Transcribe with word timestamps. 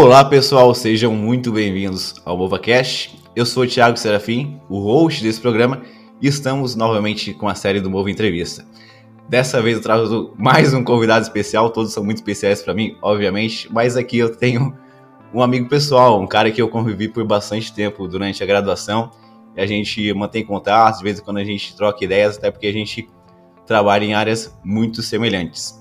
Olá 0.00 0.24
pessoal, 0.24 0.74
sejam 0.74 1.12
muito 1.14 1.52
bem-vindos 1.52 2.14
ao 2.24 2.34
MovaCast. 2.34 3.22
Eu 3.36 3.44
sou 3.44 3.64
o 3.64 3.66
Thiago 3.66 3.98
Serafim, 3.98 4.58
o 4.66 4.80
host 4.80 5.22
desse 5.22 5.38
programa, 5.38 5.82
e 6.22 6.26
estamos 6.26 6.74
novamente 6.74 7.34
com 7.34 7.46
a 7.46 7.54
série 7.54 7.82
do 7.82 7.90
Mova 7.90 8.10
Entrevista. 8.10 8.64
Dessa 9.28 9.60
vez 9.60 9.76
eu 9.76 9.82
trago 9.82 10.34
mais 10.38 10.72
um 10.72 10.82
convidado 10.82 11.22
especial, 11.22 11.68
todos 11.68 11.92
são 11.92 12.02
muito 12.02 12.16
especiais 12.16 12.62
para 12.62 12.72
mim, 12.72 12.96
obviamente, 13.02 13.70
mas 13.70 13.94
aqui 13.94 14.16
eu 14.16 14.34
tenho 14.34 14.74
um 15.34 15.42
amigo 15.42 15.68
pessoal, 15.68 16.18
um 16.18 16.26
cara 16.26 16.50
que 16.50 16.62
eu 16.62 16.68
convivi 16.68 17.06
por 17.06 17.22
bastante 17.26 17.70
tempo 17.70 18.08
durante 18.08 18.42
a 18.42 18.46
graduação, 18.46 19.10
e 19.54 19.60
a 19.60 19.66
gente 19.66 20.14
mantém 20.14 20.42
contato, 20.46 20.96
de 20.96 21.04
vez 21.04 21.18
em 21.18 21.22
quando 21.22 21.36
a 21.36 21.44
gente 21.44 21.76
troca 21.76 22.02
ideias, 22.02 22.38
até 22.38 22.50
porque 22.50 22.68
a 22.68 22.72
gente 22.72 23.06
trabalha 23.66 24.06
em 24.06 24.14
áreas 24.14 24.58
muito 24.64 25.02
semelhantes. 25.02 25.78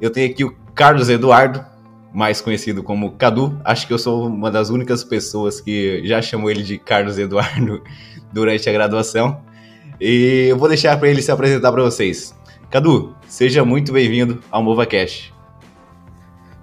Eu 0.00 0.08
tenho 0.08 0.30
aqui 0.30 0.42
o 0.42 0.56
Carlos 0.74 1.10
Eduardo, 1.10 1.70
mais 2.12 2.40
conhecido 2.40 2.82
como 2.82 3.12
Cadu. 3.12 3.58
Acho 3.64 3.86
que 3.86 3.92
eu 3.92 3.98
sou 3.98 4.26
uma 4.26 4.50
das 4.50 4.70
únicas 4.70 5.02
pessoas 5.02 5.60
que 5.60 6.06
já 6.06 6.20
chamou 6.20 6.50
ele 6.50 6.62
de 6.62 6.78
Carlos 6.78 7.18
Eduardo 7.18 7.82
durante 8.32 8.68
a 8.68 8.72
graduação. 8.72 9.42
E 10.00 10.48
eu 10.50 10.58
vou 10.58 10.68
deixar 10.68 10.98
para 10.98 11.08
ele 11.08 11.22
se 11.22 11.30
apresentar 11.30 11.70
para 11.72 11.82
vocês. 11.82 12.34
Cadu, 12.70 13.14
seja 13.28 13.64
muito 13.64 13.92
bem-vindo 13.92 14.42
ao 14.50 14.62
MovaCast. 14.62 15.32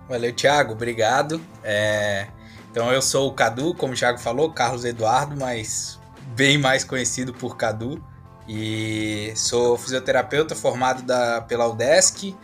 Valeu, 0.08 0.34
Thiago, 0.34 0.74
obrigado. 0.74 1.40
É... 1.64 2.28
Então 2.72 2.92
eu 2.92 3.02
sou 3.02 3.30
o 3.30 3.34
Cadu, 3.34 3.74
como 3.74 3.94
o 3.94 3.96
Thiago 3.96 4.20
falou, 4.20 4.52
Carlos 4.52 4.86
Eduardo, 4.86 5.36
mas 5.40 6.00
bem 6.36 6.58
mais 6.58 6.84
conhecido 6.84 7.34
por 7.34 7.58
Cadu. 7.58 8.04
E 8.48 9.32
sou 9.36 9.78
fisioterapeuta 9.78 10.56
formado 10.56 11.04
da, 11.04 11.42
pela 11.42 11.68
UDESC, 11.68 12.36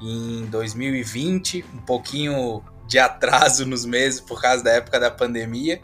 em 0.00 0.46
2020, 0.46 1.64
um 1.74 1.78
pouquinho 1.78 2.62
de 2.86 2.98
atraso 2.98 3.66
nos 3.66 3.84
meses 3.84 4.20
por 4.20 4.40
causa 4.40 4.64
da 4.64 4.72
época 4.72 4.98
da 4.98 5.10
pandemia, 5.10 5.80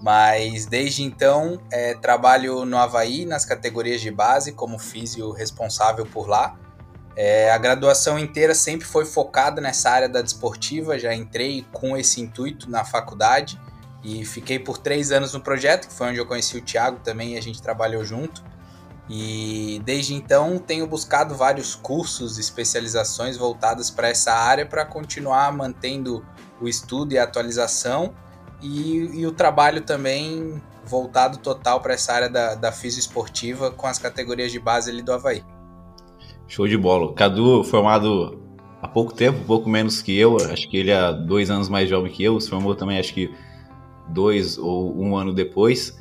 mas 0.00 0.66
desde 0.66 1.02
então 1.02 1.60
é, 1.70 1.94
trabalho 1.94 2.64
no 2.64 2.76
Havaí 2.76 3.24
nas 3.24 3.44
categorias 3.44 4.00
de 4.00 4.10
base 4.10 4.52
como 4.52 4.78
físio 4.78 5.30
responsável 5.32 6.06
por 6.06 6.28
lá. 6.28 6.56
É, 7.16 7.50
a 7.50 7.58
graduação 7.58 8.18
inteira 8.18 8.54
sempre 8.54 8.86
foi 8.86 9.04
focada 9.04 9.60
nessa 9.60 9.90
área 9.90 10.08
da 10.08 10.20
desportiva, 10.20 10.98
já 10.98 11.14
entrei 11.14 11.64
com 11.72 11.96
esse 11.96 12.20
intuito 12.20 12.68
na 12.68 12.84
faculdade 12.84 13.58
e 14.02 14.24
fiquei 14.24 14.58
por 14.58 14.78
três 14.78 15.10
anos 15.10 15.32
no 15.32 15.40
projeto, 15.40 15.88
que 15.88 15.94
foi 15.94 16.08
onde 16.08 16.18
eu 16.18 16.26
conheci 16.26 16.58
o 16.58 16.60
Thiago 16.60 17.00
também 17.00 17.34
e 17.34 17.38
a 17.38 17.40
gente 17.40 17.62
trabalhou 17.62 18.04
junto. 18.04 18.44
E 19.08 19.82
desde 19.84 20.14
então 20.14 20.58
tenho 20.58 20.86
buscado 20.86 21.34
vários 21.34 21.74
cursos, 21.74 22.38
especializações 22.38 23.36
voltadas 23.36 23.90
para 23.90 24.08
essa 24.08 24.32
área 24.32 24.64
para 24.64 24.84
continuar 24.84 25.52
mantendo 25.52 26.24
o 26.60 26.66
estudo 26.66 27.12
e 27.12 27.18
a 27.18 27.24
atualização 27.24 28.14
e, 28.62 29.20
e 29.20 29.26
o 29.26 29.32
trabalho 29.32 29.82
também 29.82 30.60
voltado 30.86 31.38
total 31.38 31.80
para 31.80 31.94
essa 31.94 32.12
área 32.12 32.30
da, 32.30 32.54
da 32.54 32.72
fisioesportiva 32.72 33.70
com 33.70 33.86
as 33.86 33.98
categorias 33.98 34.50
de 34.50 34.58
base 34.58 34.90
ali 34.90 35.02
do 35.02 35.12
Havaí. 35.12 35.42
Show 36.48 36.66
de 36.66 36.76
bola. 36.76 37.12
Cadu, 37.14 37.62
formado 37.64 38.40
há 38.80 38.88
pouco 38.88 39.12
tempo, 39.14 39.44
pouco 39.46 39.68
menos 39.68 40.00
que 40.00 40.16
eu, 40.16 40.36
acho 40.36 40.68
que 40.68 40.78
ele 40.78 40.90
é 40.90 41.12
dois 41.12 41.50
anos 41.50 41.68
mais 41.68 41.88
jovem 41.88 42.10
que 42.10 42.22
eu, 42.22 42.40
se 42.40 42.48
formou 42.48 42.74
também 42.74 42.98
acho 42.98 43.12
que 43.12 43.34
dois 44.08 44.56
ou 44.58 44.98
um 44.98 45.16
ano 45.16 45.32
depois 45.32 45.98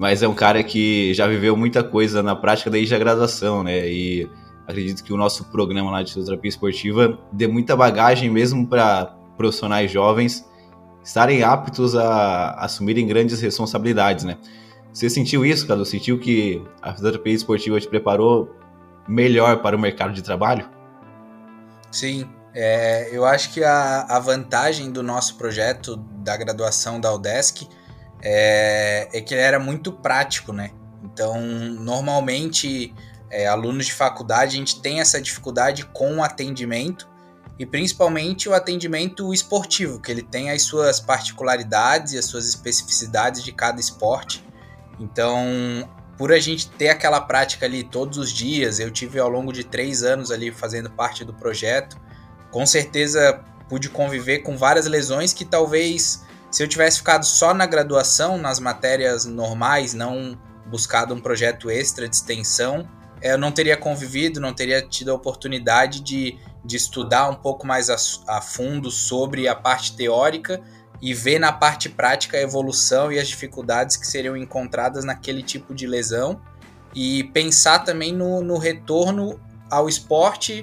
mas 0.00 0.22
é 0.22 0.26
um 0.26 0.34
cara 0.34 0.62
que 0.62 1.12
já 1.12 1.26
viveu 1.26 1.54
muita 1.54 1.84
coisa 1.84 2.22
na 2.22 2.34
prática 2.34 2.70
desde 2.70 2.94
a 2.94 2.98
graduação, 2.98 3.62
né? 3.62 3.86
E 3.86 4.30
acredito 4.66 5.04
que 5.04 5.12
o 5.12 5.16
nosso 5.16 5.44
programa 5.50 5.90
lá 5.90 6.02
de 6.02 6.10
fisioterapia 6.10 6.48
esportiva 6.48 7.18
dê 7.30 7.46
muita 7.46 7.76
bagagem 7.76 8.30
mesmo 8.30 8.66
para 8.66 9.14
profissionais 9.36 9.90
jovens 9.90 10.42
estarem 11.04 11.42
aptos 11.42 11.94
a 11.94 12.52
assumirem 12.52 13.06
grandes 13.06 13.42
responsabilidades, 13.42 14.24
né? 14.24 14.38
Você 14.90 15.10
sentiu 15.10 15.44
isso, 15.44 15.66
Cadu? 15.66 15.84
Sentiu 15.84 16.18
que 16.18 16.66
a 16.80 16.94
fisioterapia 16.94 17.34
esportiva 17.34 17.78
te 17.78 17.86
preparou 17.86 18.50
melhor 19.06 19.58
para 19.60 19.76
o 19.76 19.78
mercado 19.78 20.14
de 20.14 20.22
trabalho? 20.22 20.66
Sim, 21.92 22.26
é, 22.54 23.14
eu 23.14 23.26
acho 23.26 23.52
que 23.52 23.62
a, 23.62 24.06
a 24.08 24.18
vantagem 24.18 24.90
do 24.90 25.02
nosso 25.02 25.36
projeto 25.36 25.96
da 26.24 26.38
graduação 26.38 26.98
da 26.98 27.12
UDESC 27.12 27.68
é, 28.22 29.08
é 29.12 29.20
que 29.20 29.34
ele 29.34 29.42
era 29.42 29.58
muito 29.58 29.92
prático, 29.92 30.52
né? 30.52 30.70
Então, 31.02 31.40
normalmente, 31.40 32.94
é, 33.30 33.46
alunos 33.46 33.86
de 33.86 33.92
faculdade, 33.92 34.56
a 34.56 34.58
gente 34.58 34.80
tem 34.80 35.00
essa 35.00 35.20
dificuldade 35.20 35.84
com 35.86 36.16
o 36.16 36.22
atendimento 36.22 37.08
e 37.58 37.66
principalmente 37.66 38.48
o 38.48 38.54
atendimento 38.54 39.34
esportivo, 39.34 40.00
que 40.00 40.10
ele 40.10 40.22
tem 40.22 40.50
as 40.50 40.62
suas 40.62 40.98
particularidades 40.98 42.14
e 42.14 42.18
as 42.18 42.24
suas 42.24 42.48
especificidades 42.48 43.44
de 43.44 43.52
cada 43.52 43.78
esporte. 43.78 44.42
Então, 44.98 45.44
por 46.16 46.32
a 46.32 46.38
gente 46.38 46.70
ter 46.70 46.88
aquela 46.88 47.20
prática 47.20 47.66
ali 47.66 47.84
todos 47.84 48.18
os 48.18 48.32
dias, 48.32 48.78
eu 48.78 48.90
tive 48.90 49.18
ao 49.18 49.28
longo 49.28 49.52
de 49.52 49.64
três 49.64 50.02
anos 50.02 50.30
ali 50.30 50.50
fazendo 50.50 50.90
parte 50.90 51.24
do 51.24 51.34
projeto, 51.34 52.00
com 52.50 52.64
certeza 52.64 53.44
pude 53.68 53.88
conviver 53.88 54.38
com 54.38 54.56
várias 54.56 54.86
lesões 54.86 55.32
que 55.32 55.44
talvez 55.44 56.24
se 56.50 56.62
eu 56.62 56.68
tivesse 56.68 56.98
ficado 56.98 57.24
só 57.24 57.54
na 57.54 57.66
graduação, 57.66 58.36
nas 58.36 58.58
matérias 58.58 59.24
normais, 59.24 59.94
não 59.94 60.38
buscado 60.66 61.14
um 61.14 61.20
projeto 61.20 61.70
extra 61.70 62.08
de 62.08 62.16
extensão, 62.16 62.88
eu 63.22 63.36
não 63.36 63.52
teria 63.52 63.76
convivido, 63.76 64.40
não 64.40 64.54
teria 64.54 64.80
tido 64.80 65.10
a 65.10 65.14
oportunidade 65.14 66.00
de, 66.00 66.38
de 66.64 66.76
estudar 66.76 67.28
um 67.28 67.34
pouco 67.34 67.66
mais 67.66 67.90
a, 67.90 67.96
a 68.26 68.40
fundo 68.40 68.90
sobre 68.90 69.46
a 69.46 69.54
parte 69.54 69.94
teórica 69.94 70.60
e 71.02 71.14
ver 71.14 71.38
na 71.38 71.52
parte 71.52 71.88
prática 71.88 72.36
a 72.36 72.40
evolução 72.40 73.12
e 73.12 73.18
as 73.18 73.28
dificuldades 73.28 73.96
que 73.96 74.06
seriam 74.06 74.36
encontradas 74.36 75.04
naquele 75.04 75.42
tipo 75.42 75.74
de 75.74 75.86
lesão 75.86 76.40
e 76.94 77.24
pensar 77.24 77.80
também 77.80 78.12
no, 78.12 78.42
no 78.42 78.58
retorno 78.58 79.40
ao 79.70 79.88
esporte 79.88 80.62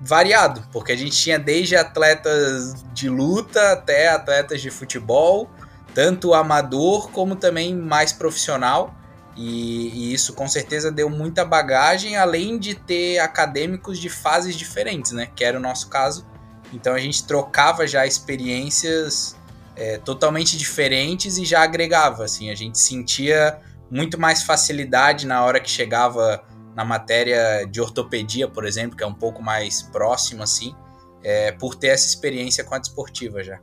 variado, 0.00 0.66
porque 0.72 0.92
a 0.92 0.96
gente 0.96 1.16
tinha 1.16 1.38
desde 1.38 1.76
atletas 1.76 2.84
de 2.94 3.08
luta 3.08 3.72
até 3.72 4.08
atletas 4.08 4.62
de 4.62 4.70
futebol, 4.70 5.50
tanto 5.94 6.32
amador 6.32 7.10
como 7.10 7.36
também 7.36 7.76
mais 7.76 8.12
profissional. 8.12 8.94
E, 9.36 9.88
e, 9.88 10.12
isso 10.12 10.32
com 10.32 10.48
certeza 10.48 10.90
deu 10.90 11.08
muita 11.08 11.44
bagagem, 11.44 12.16
além 12.16 12.58
de 12.58 12.74
ter 12.74 13.18
acadêmicos 13.18 13.98
de 13.98 14.08
fases 14.08 14.56
diferentes, 14.56 15.12
né? 15.12 15.28
Que 15.34 15.44
era 15.44 15.56
o 15.56 15.60
nosso 15.60 15.88
caso. 15.88 16.26
Então 16.72 16.94
a 16.94 16.98
gente 16.98 17.24
trocava 17.24 17.86
já 17.86 18.06
experiências 18.06 19.36
é, 19.76 19.98
totalmente 19.98 20.58
diferentes 20.58 21.38
e 21.38 21.44
já 21.44 21.62
agregava. 21.62 22.24
Assim, 22.24 22.50
a 22.50 22.54
gente 22.54 22.78
sentia 22.78 23.58
muito 23.90 24.18
mais 24.18 24.42
facilidade 24.42 25.26
na 25.26 25.44
hora 25.44 25.60
que 25.60 25.70
chegava 25.70 26.44
na 26.74 26.84
matéria 26.84 27.64
de 27.64 27.80
ortopedia, 27.80 28.48
por 28.48 28.64
exemplo, 28.64 28.96
que 28.96 29.02
é 29.02 29.06
um 29.06 29.14
pouco 29.14 29.42
mais 29.42 29.82
próximo 29.82 30.42
assim, 30.42 30.74
é, 31.22 31.52
por 31.52 31.74
ter 31.74 31.88
essa 31.88 32.06
experiência 32.06 32.64
com 32.64 32.74
a 32.74 32.78
desportiva 32.78 33.42
já. 33.42 33.60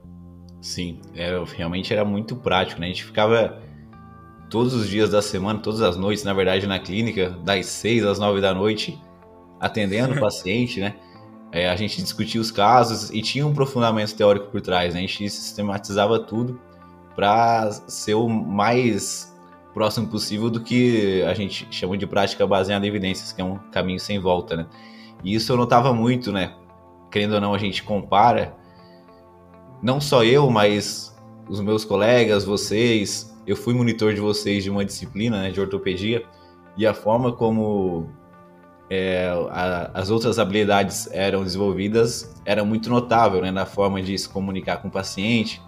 Sim, 0.61 1.01
é, 1.15 1.31
realmente 1.55 1.93
era 1.93 2.03
muito 2.03 2.35
prático, 2.35 2.81
né? 2.81 2.87
A 2.87 2.89
gente 2.89 3.05
ficava 3.05 3.61
todos 4.49 4.73
os 4.73 4.87
dias 4.89 5.09
da 5.09 5.21
semana, 5.21 5.59
todas 5.59 5.81
as 5.81 5.97
noites, 5.97 6.23
na 6.23 6.33
verdade, 6.33 6.67
na 6.67 6.79
clínica, 6.79 7.29
das 7.29 7.65
6 7.67 8.05
às 8.05 8.19
9 8.19 8.41
da 8.41 8.53
noite, 8.53 8.99
atendendo 9.59 10.15
o 10.15 10.19
paciente, 10.21 10.79
né? 10.79 10.95
É, 11.51 11.69
a 11.69 11.75
gente 11.75 12.01
discutia 12.01 12.41
os 12.41 12.51
casos 12.51 13.09
e 13.09 13.21
tinha 13.21 13.45
um 13.47 13.51
aprofundamento 13.51 14.13
teórico 14.15 14.47
por 14.47 14.61
trás, 14.61 14.93
né? 14.93 14.99
A 14.99 15.03
gente 15.03 15.29
sistematizava 15.29 16.19
tudo 16.19 16.59
para 17.15 17.71
ser 17.87 18.15
o 18.15 18.27
mais 18.27 19.33
próximo 19.77 20.07
possível 20.07 20.49
do 20.49 20.59
que 20.59 21.21
a 21.21 21.35
gente 21.35 21.67
chama 21.69 21.95
de 21.95 22.07
prática 22.07 22.47
baseada 22.47 22.83
em 22.83 22.89
evidências, 22.89 23.31
que 23.31 23.39
é 23.39 23.43
um 23.43 23.59
caminho 23.71 23.99
sem 23.99 24.17
volta, 24.17 24.55
né? 24.55 24.65
E 25.23 25.35
isso 25.35 25.51
eu 25.51 25.55
notava 25.55 25.93
muito, 25.93 26.31
né? 26.31 26.55
Querendo 27.11 27.35
ou 27.35 27.41
não, 27.41 27.53
a 27.53 27.59
gente 27.59 27.83
compara, 27.83 28.55
não 29.83 30.01
só 30.01 30.23
eu, 30.23 30.49
mas 30.49 31.15
os 31.47 31.61
meus 31.61 31.85
colegas, 31.85 32.43
vocês, 32.43 33.37
eu 33.45 33.55
fui 33.55 33.75
monitor 33.75 34.15
de 34.15 34.19
vocês 34.19 34.63
de 34.63 34.69
uma 34.71 34.83
disciplina, 34.83 35.43
né, 35.43 35.51
de 35.51 35.61
ortopedia, 35.61 36.25
e 36.75 36.87
a 36.87 36.93
forma 36.95 37.31
como 37.31 38.09
é, 38.89 39.29
a, 39.51 39.91
as 39.93 40.09
outras 40.09 40.39
habilidades 40.39 41.07
eram 41.11 41.43
desenvolvidas 41.43 42.35
era 42.45 42.65
muito 42.65 42.89
notável, 42.89 43.43
né? 43.43 43.51
Na 43.51 43.67
forma 43.67 44.01
de 44.01 44.17
se 44.17 44.27
comunicar 44.27 44.77
com 44.77 44.87
o 44.87 44.91
paciente, 44.91 45.61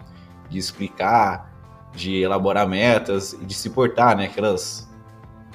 de 0.48 0.58
explicar, 0.58 1.49
de 1.94 2.22
elaborar 2.22 2.68
metas 2.68 3.32
e 3.32 3.44
de 3.44 3.54
se 3.54 3.70
portar, 3.70 4.16
né? 4.16 4.24
Aquelas 4.26 4.88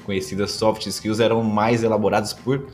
conhecidas 0.06 0.52
soft 0.52 0.86
skills 0.86 1.20
eram 1.20 1.44
mais 1.44 1.84
elaboradas 1.84 2.34
por 2.34 2.68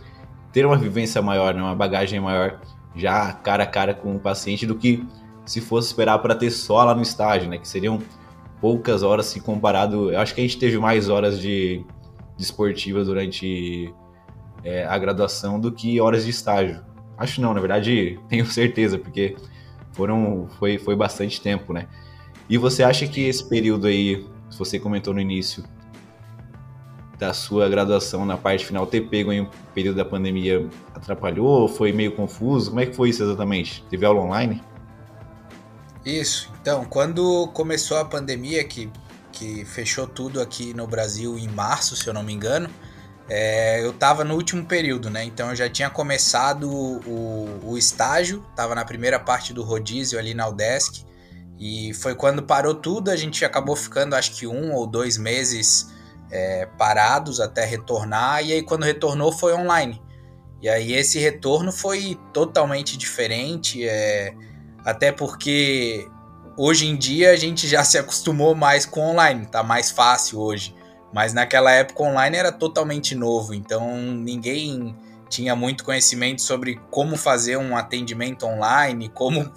ter 0.51 0.65
uma 0.65 0.77
vivência 0.77 1.21
maior, 1.21 1.53
né? 1.53 1.61
uma 1.61 1.75
bagagem 1.75 2.19
maior, 2.19 2.59
já 2.95 3.31
cara 3.31 3.63
a 3.63 3.67
cara 3.67 3.93
com 3.93 4.15
o 4.15 4.19
paciente, 4.19 4.65
do 4.65 4.75
que 4.75 5.07
se 5.45 5.61
fosse 5.61 5.87
esperar 5.87 6.19
para 6.19 6.35
ter 6.35 6.51
só 6.51 6.83
lá 6.83 6.93
no 6.93 7.01
estágio, 7.01 7.49
né? 7.49 7.57
Que 7.57 7.67
seriam 7.67 7.99
poucas 8.59 9.01
horas 9.01 9.25
se 9.25 9.39
comparado. 9.39 10.11
Eu 10.11 10.19
acho 10.19 10.35
que 10.35 10.41
a 10.41 10.43
gente 10.43 10.57
teve 10.57 10.77
mais 10.77 11.09
horas 11.09 11.39
de, 11.39 11.83
de 12.37 12.43
esportiva 12.43 13.03
durante 13.03 13.93
é, 14.63 14.85
a 14.85 14.97
graduação 14.97 15.59
do 15.59 15.71
que 15.71 15.99
horas 15.99 16.25
de 16.25 16.29
estágio. 16.29 16.83
Acho 17.17 17.41
não, 17.41 17.53
na 17.53 17.59
verdade, 17.59 18.19
tenho 18.29 18.45
certeza, 18.45 18.97
porque 18.97 19.35
foram, 19.93 20.47
foi, 20.59 20.77
foi 20.77 20.95
bastante 20.95 21.41
tempo, 21.41 21.73
né? 21.73 21.87
E 22.51 22.57
você 22.57 22.83
acha 22.83 23.07
que 23.07 23.21
esse 23.21 23.45
período 23.45 23.87
aí, 23.87 24.27
se 24.49 24.59
você 24.59 24.77
comentou 24.77 25.13
no 25.13 25.21
início, 25.21 25.63
da 27.17 27.33
sua 27.33 27.69
graduação 27.69 28.25
na 28.25 28.35
parte 28.35 28.65
final 28.65 28.85
ter 28.85 29.07
pego 29.07 29.31
em 29.31 29.39
um 29.39 29.49
período 29.73 29.95
da 29.95 30.03
pandemia 30.03 30.67
atrapalhou? 30.93 31.69
Foi 31.69 31.93
meio 31.93 32.11
confuso? 32.11 32.71
Como 32.71 32.81
é 32.81 32.85
que 32.87 32.93
foi 32.93 33.07
isso 33.07 33.23
exatamente? 33.23 33.81
Teve 33.89 34.05
aula 34.05 34.19
online? 34.19 34.61
Isso. 36.05 36.51
Então, 36.61 36.83
quando 36.83 37.47
começou 37.53 37.95
a 37.95 38.03
pandemia, 38.03 38.65
que, 38.65 38.91
que 39.31 39.63
fechou 39.63 40.05
tudo 40.05 40.41
aqui 40.41 40.73
no 40.73 40.85
Brasil 40.85 41.39
em 41.39 41.47
março, 41.47 41.95
se 41.95 42.05
eu 42.05 42.13
não 42.13 42.21
me 42.21 42.33
engano, 42.33 42.69
é, 43.29 43.81
eu 43.81 43.91
estava 43.91 44.25
no 44.25 44.35
último 44.35 44.65
período, 44.65 45.09
né? 45.09 45.23
Então 45.23 45.51
eu 45.51 45.55
já 45.55 45.69
tinha 45.69 45.89
começado 45.89 46.69
o, 46.69 47.59
o 47.63 47.77
estágio, 47.77 48.43
estava 48.49 48.75
na 48.75 48.83
primeira 48.83 49.17
parte 49.17 49.53
do 49.53 49.63
rodízio 49.63 50.19
ali 50.19 50.33
na 50.33 50.49
UDESC, 50.49 51.05
e 51.61 51.93
foi 51.93 52.15
quando 52.15 52.41
parou 52.41 52.73
tudo, 52.73 53.11
a 53.11 53.15
gente 53.15 53.45
acabou 53.45 53.75
ficando 53.75 54.15
acho 54.15 54.31
que 54.31 54.47
um 54.47 54.73
ou 54.73 54.87
dois 54.87 55.15
meses 55.15 55.93
é, 56.31 56.65
parados 56.75 57.39
até 57.39 57.63
retornar, 57.63 58.43
e 58.43 58.51
aí 58.51 58.63
quando 58.63 58.81
retornou 58.81 59.31
foi 59.31 59.53
online. 59.53 60.01
E 60.59 60.67
aí 60.67 60.93
esse 60.93 61.19
retorno 61.19 61.71
foi 61.71 62.17
totalmente 62.33 62.97
diferente, 62.97 63.87
é, 63.87 64.33
até 64.83 65.11
porque 65.11 66.07
hoje 66.57 66.87
em 66.87 66.95
dia 66.95 67.29
a 67.29 67.35
gente 67.35 67.67
já 67.67 67.83
se 67.85 67.99
acostumou 67.99 68.55
mais 68.55 68.83
com 68.83 69.11
online, 69.11 69.45
tá 69.45 69.61
mais 69.61 69.91
fácil 69.91 70.39
hoje. 70.39 70.75
Mas 71.13 71.31
naquela 71.31 71.71
época 71.71 72.01
online 72.01 72.37
era 72.37 72.51
totalmente 72.51 73.13
novo, 73.13 73.53
então 73.53 73.97
ninguém 73.97 74.95
tinha 75.29 75.55
muito 75.55 75.83
conhecimento 75.83 76.41
sobre 76.41 76.79
como 76.89 77.15
fazer 77.15 77.57
um 77.57 77.77
atendimento 77.77 78.47
online, 78.47 79.09
como, 79.09 79.51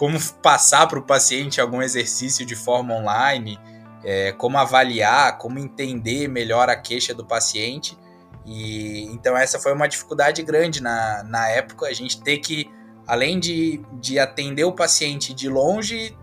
como 0.00 0.18
passar 0.36 0.86
para 0.86 0.98
o 0.98 1.02
paciente 1.02 1.60
algum 1.60 1.82
exercício 1.82 2.46
de 2.46 2.56
forma 2.56 2.94
online 2.94 3.60
é, 4.02 4.32
como 4.32 4.56
avaliar, 4.56 5.36
como 5.36 5.58
entender 5.58 6.26
melhor 6.26 6.70
a 6.70 6.74
queixa 6.74 7.12
do 7.12 7.22
paciente. 7.22 7.98
E 8.46 9.02
então 9.12 9.36
essa 9.36 9.58
foi 9.58 9.74
uma 9.74 9.86
dificuldade 9.86 10.42
grande 10.42 10.82
na, 10.82 11.22
na 11.24 11.50
época, 11.50 11.86
a 11.86 11.92
gente 11.92 12.18
ter 12.22 12.38
que, 12.38 12.66
além 13.06 13.38
de, 13.38 13.84
de 14.00 14.18
atender 14.18 14.64
o 14.64 14.72
paciente 14.72 15.34
de 15.34 15.50
longe, 15.50 16.16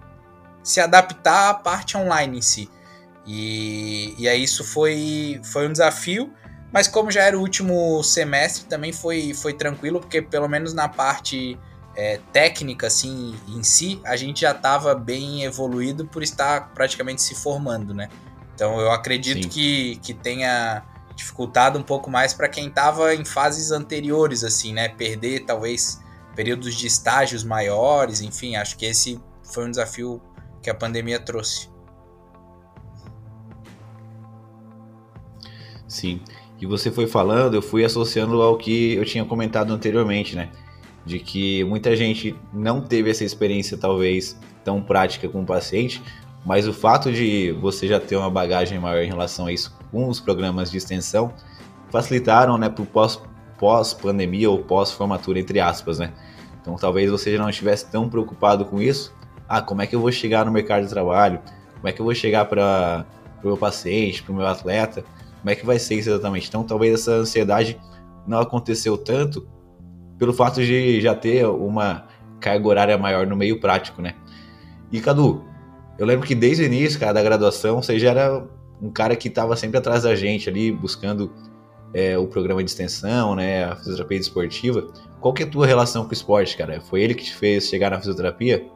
se 0.63 0.81
adaptar 0.81 1.51
à 1.51 1.53
parte 1.53 1.95
online 1.95 2.39
em 2.39 2.41
si. 2.41 2.71
E, 3.27 4.15
e 4.17 4.27
aí 4.27 4.41
isso 4.41 4.63
foi, 4.63 5.39
foi 5.43 5.67
um 5.67 5.71
desafio, 5.71 6.33
mas 6.73 6.87
como 6.87 7.11
já 7.11 7.21
era 7.21 7.37
o 7.37 7.41
último 7.41 8.01
semestre, 8.01 8.65
também 8.65 8.91
foi, 8.91 9.35
foi 9.35 9.53
tranquilo, 9.53 9.99
porque 9.99 10.19
pelo 10.19 10.47
menos 10.47 10.73
na 10.73 10.89
parte 10.89 11.59
é, 11.97 12.19
técnica 12.31 12.85
assim 12.85 13.35
em 13.47 13.63
si, 13.63 13.99
a 14.05 14.15
gente 14.15 14.41
já 14.41 14.51
estava 14.51 14.93
bem 14.93 15.43
evoluído 15.43 16.05
por 16.05 16.21
estar 16.21 16.71
praticamente 16.75 17.23
se 17.23 17.33
formando, 17.33 17.91
né? 17.91 18.07
Então 18.53 18.79
eu 18.79 18.91
acredito 18.91 19.49
que, 19.49 19.95
que 19.97 20.13
tenha 20.13 20.83
dificultado 21.15 21.79
um 21.79 21.83
pouco 21.83 22.11
mais 22.11 22.35
para 22.35 22.47
quem 22.47 22.67
estava 22.67 23.15
em 23.15 23.25
fases 23.25 23.71
anteriores, 23.71 24.43
assim, 24.43 24.73
né? 24.73 24.89
Perder 24.89 25.45
talvez 25.45 25.99
períodos 26.35 26.75
de 26.75 26.85
estágios 26.85 27.43
maiores, 27.43 28.21
enfim, 28.21 28.55
acho 28.55 28.77
que 28.77 28.85
esse 28.85 29.19
foi 29.43 29.65
um 29.65 29.71
desafio 29.71 30.21
que 30.61 30.69
a 30.69 30.75
pandemia 30.75 31.19
trouxe. 31.19 31.67
Sim. 35.87 36.21
E 36.59 36.65
você 36.67 36.91
foi 36.91 37.07
falando, 37.07 37.55
eu 37.55 37.61
fui 37.61 37.83
associando 37.83 38.39
ao 38.39 38.55
que 38.55 38.93
eu 38.93 39.05
tinha 39.05 39.25
comentado 39.25 39.73
anteriormente, 39.73 40.35
né? 40.35 40.51
De 41.07 41.19
que 41.19 41.63
muita 41.63 41.95
gente 41.95 42.35
não 42.53 42.81
teve 42.81 43.09
essa 43.09 43.23
experiência 43.23 43.77
talvez 43.77 44.37
tão 44.63 44.81
prática 44.81 45.29
com 45.29 45.41
o 45.41 45.45
paciente, 45.45 46.03
mas 46.45 46.67
o 46.67 46.73
fato 46.73 47.11
de 47.11 47.53
você 47.61 47.87
já 47.87 47.99
ter 47.99 48.17
uma 48.17 48.29
bagagem 48.29 48.77
maior 48.77 49.01
em 49.01 49.07
relação 49.07 49.47
a 49.47 49.53
isso 49.53 49.75
com 49.89 50.09
os 50.09 50.19
programas 50.19 50.69
de 50.69 50.77
extensão 50.77 51.33
facilitaram, 51.89 52.57
né, 52.57 52.67
para 52.67 52.83
o 52.83 52.85
pós, 52.85 53.21
pós 53.57 53.93
pandemia 53.93 54.49
ou 54.49 54.59
pós 54.59 54.91
formatura 54.91 55.39
entre 55.39 55.61
aspas, 55.61 55.97
né? 55.97 56.11
Então 56.61 56.75
talvez 56.75 57.09
você 57.09 57.31
já 57.31 57.41
não 57.41 57.49
estivesse 57.49 57.89
tão 57.89 58.09
preocupado 58.09 58.65
com 58.65 58.81
isso. 58.81 59.15
Ah, 59.47 59.61
como 59.61 59.81
é 59.81 59.87
que 59.87 59.95
eu 59.95 60.01
vou 60.01 60.11
chegar 60.11 60.45
no 60.45 60.51
mercado 60.51 60.83
de 60.83 60.89
trabalho? 60.89 61.39
Como 61.75 61.87
é 61.87 61.93
que 61.93 62.01
eu 62.01 62.05
vou 62.05 62.13
chegar 62.13 62.43
para 62.45 63.05
o 63.41 63.47
meu 63.47 63.55
paciente, 63.55 64.21
para 64.21 64.33
o 64.33 64.35
meu 64.35 64.45
atleta? 64.45 65.05
Como 65.39 65.49
é 65.49 65.55
que 65.55 65.65
vai 65.65 65.79
ser 65.79 65.95
isso 65.95 66.09
exatamente? 66.09 66.49
Então 66.49 66.65
talvez 66.65 66.93
essa 66.93 67.11
ansiedade 67.11 67.79
não 68.27 68.39
aconteceu 68.39 68.97
tanto 68.97 69.47
pelo 70.17 70.33
fato 70.33 70.61
de 70.61 71.01
já 71.01 71.15
ter 71.15 71.45
uma 71.45 72.07
carga 72.39 72.67
horária 72.67 72.97
maior 72.97 73.25
no 73.25 73.35
meio 73.35 73.59
prático, 73.59 74.01
né? 74.01 74.15
E 74.91 75.01
Cadu, 75.01 75.43
eu 75.97 76.05
lembro 76.05 76.25
que 76.25 76.35
desde 76.35 76.63
o 76.63 76.65
início, 76.65 76.99
cara, 76.99 77.13
da 77.13 77.23
graduação, 77.23 77.81
você 77.81 77.97
já 77.99 78.11
era 78.11 78.47
um 78.81 78.91
cara 78.91 79.15
que 79.15 79.27
estava 79.27 79.55
sempre 79.55 79.77
atrás 79.77 80.03
da 80.03 80.15
gente 80.15 80.49
ali, 80.49 80.71
buscando 80.71 81.33
é, 81.93 82.17
o 82.17 82.27
programa 82.27 82.63
de 82.63 82.69
extensão, 82.69 83.35
né, 83.35 83.65
a 83.65 83.75
fisioterapia 83.75 84.17
esportiva. 84.17 84.87
Qual 85.19 85.33
que 85.33 85.43
é 85.43 85.45
a 85.45 85.49
tua 85.49 85.65
relação 85.65 86.03
com 86.03 86.11
o 86.11 86.13
esporte, 86.13 86.55
cara? 86.55 86.79
Foi 86.81 87.01
ele 87.01 87.15
que 87.15 87.23
te 87.23 87.35
fez 87.35 87.67
chegar 87.67 87.89
na 87.89 87.97
fisioterapia? 87.97 88.67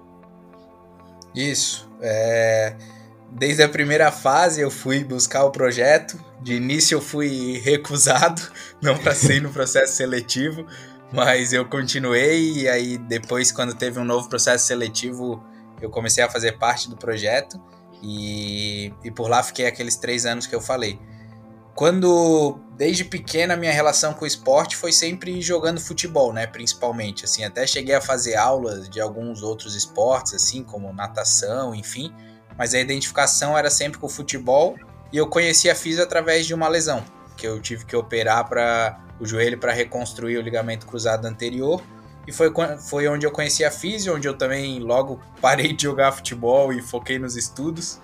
Isso. 1.36 1.90
É... 2.02 2.76
Desde 3.32 3.64
a 3.64 3.70
primeira 3.70 4.12
fase 4.12 4.60
eu 4.60 4.70
fui 4.70 5.04
buscar 5.04 5.46
o 5.46 5.52
projeto. 5.52 6.20
De 6.42 6.56
início 6.56 6.96
eu 6.96 7.02
fui 7.02 7.62
recusado, 7.64 8.42
não 8.82 8.98
passei 8.98 9.40
no 9.40 9.52
processo 9.52 9.94
seletivo, 9.94 10.66
mas 11.12 11.54
eu 11.54 11.66
continuei 11.68 12.62
e 12.62 12.70
aí 12.70 12.98
depois, 12.98 13.52
quando 13.52 13.74
teve 13.74 14.00
um 14.00 14.06
novo 14.06 14.30
processo 14.30 14.66
seletivo, 14.66 15.44
eu 15.82 15.90
comecei 15.90 16.24
a 16.24 16.30
fazer 16.30 16.58
parte 16.58 16.90
do 16.90 16.96
projeto 16.96 17.62
e, 18.02 18.94
e 19.04 19.12
por 19.12 19.30
lá 19.30 19.44
fiquei 19.44 19.66
aqueles 19.66 19.96
três 19.96 20.26
anos 20.26 20.48
que 20.48 20.56
eu 20.56 20.62
falei. 20.62 21.00
Quando, 21.74 22.60
desde 22.76 23.06
pequena, 23.06 23.56
minha 23.56 23.72
relação 23.72 24.14
com 24.14 24.26
o 24.26 24.28
esporte 24.28 24.76
foi 24.76 24.92
sempre 24.92 25.42
jogando 25.42 25.80
futebol, 25.80 26.34
né, 26.34 26.46
principalmente, 26.46 27.26
assim, 27.26 27.44
até 27.44 27.66
cheguei 27.66 27.96
a 27.96 28.02
fazer 28.02 28.36
aulas 28.36 28.90
de 28.90 29.00
alguns 29.00 29.42
outros 29.42 29.76
esportes, 29.76 30.34
assim, 30.34 30.64
como 30.64 30.92
natação, 30.94 31.74
enfim, 31.74 32.14
mas 32.58 32.74
a 32.74 32.80
identificação 32.80 33.58
era 33.58 33.70
sempre 33.70 34.00
com 34.00 34.08
o 34.08 34.10
futebol 34.10 34.76
e 35.12 35.18
eu 35.18 35.28
conheci 35.28 35.70
a 35.70 35.76
física 35.76 36.04
através 36.04 36.46
de 36.46 36.54
uma 36.54 36.68
lesão, 36.68 37.04
que 37.38 37.48
eu 37.48 37.60
tive 37.62 37.86
que 37.86 37.96
operar 37.96 38.48
para 38.48 39.00
o 39.22 39.26
joelho 39.26 39.58
para 39.58 39.72
reconstruir 39.72 40.38
o 40.38 40.42
ligamento 40.42 40.88
cruzado 40.88 41.26
anterior. 41.26 41.82
E 42.28 42.32
foi, 42.32 42.52
foi 42.80 43.08
onde 43.08 43.26
eu 43.26 43.32
conheci 43.32 43.64
a 43.64 43.70
físio, 43.72 44.16
onde 44.16 44.28
eu 44.28 44.36
também 44.36 44.80
logo 44.80 45.20
parei 45.40 45.74
de 45.74 45.84
jogar 45.84 46.12
futebol 46.12 46.74
e 46.74 46.82
foquei 46.82 47.20
nos 47.20 47.36
estudos. 47.38 48.00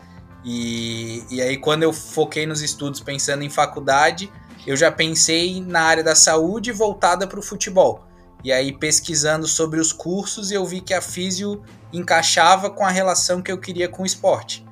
E, 0.45 1.23
e 1.29 1.41
aí, 1.41 1.57
quando 1.57 1.83
eu 1.83 1.91
foquei 1.91 2.45
nos 2.45 2.61
estudos 2.61 2.99
pensando 2.99 3.43
em 3.43 3.49
faculdade, 3.49 4.31
eu 4.65 4.77
já 4.77 4.91
pensei 4.91 5.59
na 5.59 5.81
área 5.81 6.03
da 6.03 6.15
saúde 6.15 6.71
voltada 6.71 7.27
para 7.27 7.39
o 7.39 7.43
futebol. 7.43 8.05
E 8.43 8.51
aí, 8.51 8.71
pesquisando 8.71 9.47
sobre 9.47 9.79
os 9.79 9.91
cursos, 9.91 10.51
eu 10.51 10.65
vi 10.65 10.81
que 10.81 10.93
a 10.93 11.01
físio 11.01 11.63
encaixava 11.91 12.69
com 12.69 12.85
a 12.85 12.89
relação 12.89 13.41
que 13.41 13.51
eu 13.51 13.57
queria 13.57 13.89
com 13.89 14.03
o 14.03 14.05
esporte. 14.05 14.65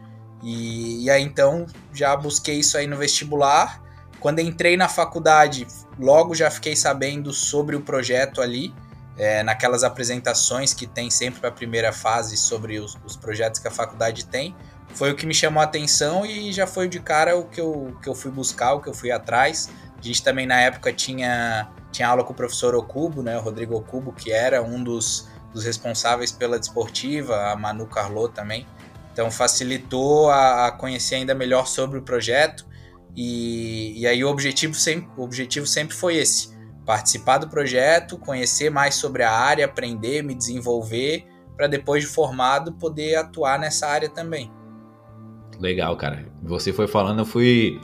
E, 0.43 1.05
e 1.05 1.10
aí, 1.10 1.24
então, 1.24 1.65
já 1.91 2.15
busquei 2.15 2.60
isso 2.60 2.77
aí 2.77 2.86
no 2.86 2.98
vestibular 2.98 3.85
quando 4.25 4.39
entrei 4.39 4.75
na 4.75 4.89
faculdade, 4.89 5.67
logo 6.00 6.34
já 6.34 6.50
fiquei 6.50 6.75
sabendo 6.75 7.32
sobre 7.32 7.75
o 7.75 7.82
projeto 7.82 8.41
ali, 8.41 8.74
é, 9.15 9.44
naquelas 9.44 9.84
apresentações 9.84 10.74
que 10.74 10.88
tem 10.88 11.12
sempre 11.12 11.41
para 11.41 11.50
a 11.50 11.51
primeira 11.51 11.94
fase 11.94 12.36
sobre 12.36 12.79
os, 12.79 12.98
os, 13.05 13.15
projetos 13.15 13.60
que 13.60 13.67
a 13.67 13.72
faculdade 13.72 14.25
tem. 14.25 14.55
Foi 14.96 15.12
o 15.12 15.15
que 15.15 15.27
me 15.27 15.34
chamou 15.36 15.62
a 15.62 15.65
atenção 15.65 16.25
e 16.25 16.51
já 16.51 16.65
foi 16.65 16.89
de 16.89 17.00
cara 17.00 17.38
o 17.38 17.46
que 17.46 17.62
eu, 17.62 17.96
que 18.01 18.10
eu 18.10 18.15
fui 18.15 18.32
buscar, 18.32 18.74
o 18.74 18.82
que 18.82 18.89
eu 18.89 18.96
fui 18.96 19.12
atrás. 19.12 19.70
A 19.96 20.01
gente 20.01 20.24
também 20.24 20.48
na 20.48 20.60
época 20.60 20.91
tinha, 20.91 21.70
tinha 21.91 22.08
aula 22.08 22.24
com 22.24 22.34
o 22.34 22.36
professor 22.36 22.74
Okubo, 22.74 23.22
né, 23.22 23.38
o 23.38 23.41
Rodrigo 23.41 23.75
Okubo, 23.75 24.12
que 24.12 24.32
era 24.32 24.60
um 24.60 24.84
dos, 24.84 25.29
dos 25.53 25.63
responsáveis 25.63 26.32
pela 26.32 26.58
desportiva, 26.58 27.51
a 27.51 27.55
Manu 27.55 27.86
Carlot 27.86 28.34
também. 28.34 28.65
Então 29.13 29.29
facilitou 29.29 30.32
a, 30.32 30.65
a 30.65 30.72
conhecer 30.72 31.13
ainda 31.13 31.36
melhor 31.36 31.67
sobre 31.67 32.00
o 32.00 32.01
projeto 32.01 32.65
e, 33.15 34.01
e 34.01 34.07
aí 34.07 34.24
o 34.24 34.29
objetivo, 34.29 34.74
sempre, 34.74 35.07
o 35.17 35.24
objetivo 35.24 35.65
sempre 35.65 35.95
foi 35.95 36.17
esse: 36.17 36.50
participar 36.86 37.38
do 37.38 37.48
projeto, 37.48 38.17
conhecer 38.17 38.69
mais 38.69 38.95
sobre 38.95 39.24
a 39.24 39.31
área, 39.31 39.65
aprender, 39.65 40.22
me 40.22 40.36
desenvolver, 40.36 41.25
para 41.55 41.67
depois 41.67 42.03
de 42.03 42.10
formado 42.10 42.74
poder 42.74 43.15
atuar 43.15 43.57
nessa 43.57 43.88
área 43.88 44.10
também. 44.10 44.51
Legal, 45.60 45.95
cara. 45.95 46.25
Você 46.43 46.74
foi 46.74 46.88
falando, 46.88 47.19
eu 47.19 47.25
fui 47.25 47.79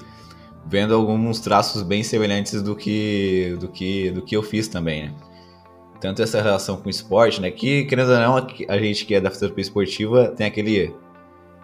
vendo 0.67 0.93
alguns 0.93 1.39
traços 1.39 1.81
bem 1.81 2.03
semelhantes 2.03 2.61
do 2.61 2.75
que 2.75 3.55
do 3.59 3.67
que 3.67 4.11
do 4.11 4.21
que 4.21 4.35
eu 4.35 4.43
fiz 4.43 4.67
também, 4.67 5.07
né? 5.07 5.15
Tanto 6.01 6.21
essa 6.21 6.41
relação 6.41 6.77
com 6.77 6.87
o 6.87 6.89
esporte, 6.89 7.39
né? 7.39 7.51
Que, 7.51 7.85
querendo 7.85 8.11
ou 8.11 8.19
não, 8.19 8.47
a 8.67 8.77
gente 8.79 9.05
que 9.05 9.13
é 9.13 9.21
da 9.21 9.29
fisioterapia 9.29 9.61
esportiva 9.61 10.27
tem 10.29 10.47
aquele 10.47 10.93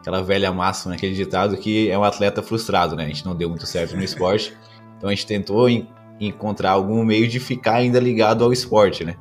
aquela 0.07 0.23
velha 0.23 0.53
máxima, 0.53 0.95
aquele 0.95 1.13
ditado 1.13 1.57
que 1.57 1.89
é 1.89 1.97
um 1.97 2.03
atleta 2.03 2.41
frustrado, 2.41 2.95
né? 2.95 3.03
A 3.03 3.07
gente 3.07 3.25
não 3.25 3.35
deu 3.35 3.49
muito 3.49 3.65
certo 3.65 3.93
no 3.93 4.01
esporte, 4.01 4.55
então 4.97 5.09
a 5.09 5.13
gente 5.13 5.27
tentou 5.27 5.67
encontrar 6.17 6.71
algum 6.71 7.03
meio 7.03 7.27
de 7.27 7.41
ficar 7.41 7.75
ainda 7.75 7.99
ligado 7.99 8.41
ao 8.41 8.53
esporte, 8.53 9.03
né? 9.03 9.17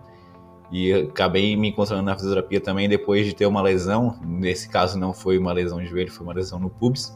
E 0.70 0.92
acabei 0.92 1.56
me 1.56 1.70
encontrando 1.70 2.04
na 2.04 2.14
fisioterapia 2.14 2.60
também 2.60 2.88
depois 2.88 3.26
de 3.26 3.34
ter 3.34 3.46
uma 3.46 3.60
lesão. 3.60 4.16
Nesse 4.24 4.68
caso 4.68 4.96
não 4.96 5.12
foi 5.12 5.38
uma 5.38 5.52
lesão 5.52 5.80
de 5.80 5.88
joelho, 5.88 6.12
foi 6.12 6.24
uma 6.24 6.32
lesão 6.32 6.60
no 6.60 6.70
pubis. 6.70 7.12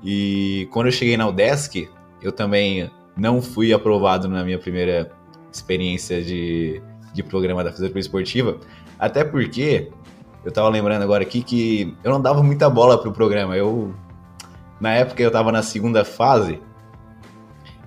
E 0.00 0.68
quando 0.70 0.86
eu 0.86 0.92
cheguei 0.92 1.16
na 1.16 1.26
UDESC, 1.26 1.88
eu 2.22 2.30
também 2.30 2.88
não 3.16 3.42
fui 3.42 3.72
aprovado 3.72 4.28
na 4.28 4.44
minha 4.44 4.58
primeira 4.58 5.10
experiência 5.52 6.22
de, 6.22 6.80
de 7.12 7.24
programa 7.24 7.64
da 7.64 7.70
fisioterapia 7.70 8.00
esportiva. 8.00 8.58
Até 9.00 9.24
porque 9.24 9.90
eu 10.44 10.52
tava 10.52 10.68
lembrando 10.68 11.02
agora 11.02 11.22
aqui 11.22 11.42
que 11.42 11.96
eu 12.04 12.10
não 12.10 12.20
dava 12.20 12.42
muita 12.42 12.68
bola 12.68 12.98
pro 13.00 13.12
programa. 13.12 13.56
Eu 13.56 13.94
na 14.80 14.92
época 14.92 15.22
eu 15.22 15.30
tava 15.30 15.50
na 15.50 15.62
segunda 15.62 16.04
fase 16.04 16.60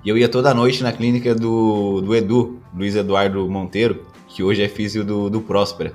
e 0.03 0.09
eu 0.09 0.17
ia 0.17 0.29
toda 0.29 0.53
noite 0.53 0.81
na 0.81 0.91
clínica 0.91 1.35
do, 1.35 2.01
do 2.01 2.15
Edu, 2.15 2.59
Luiz 2.73 2.95
Eduardo 2.95 3.47
Monteiro, 3.49 4.05
que 4.27 4.41
hoje 4.41 4.63
é 4.63 4.67
físico 4.67 5.03
do, 5.03 5.29
do 5.29 5.41
Próspera. 5.41 5.93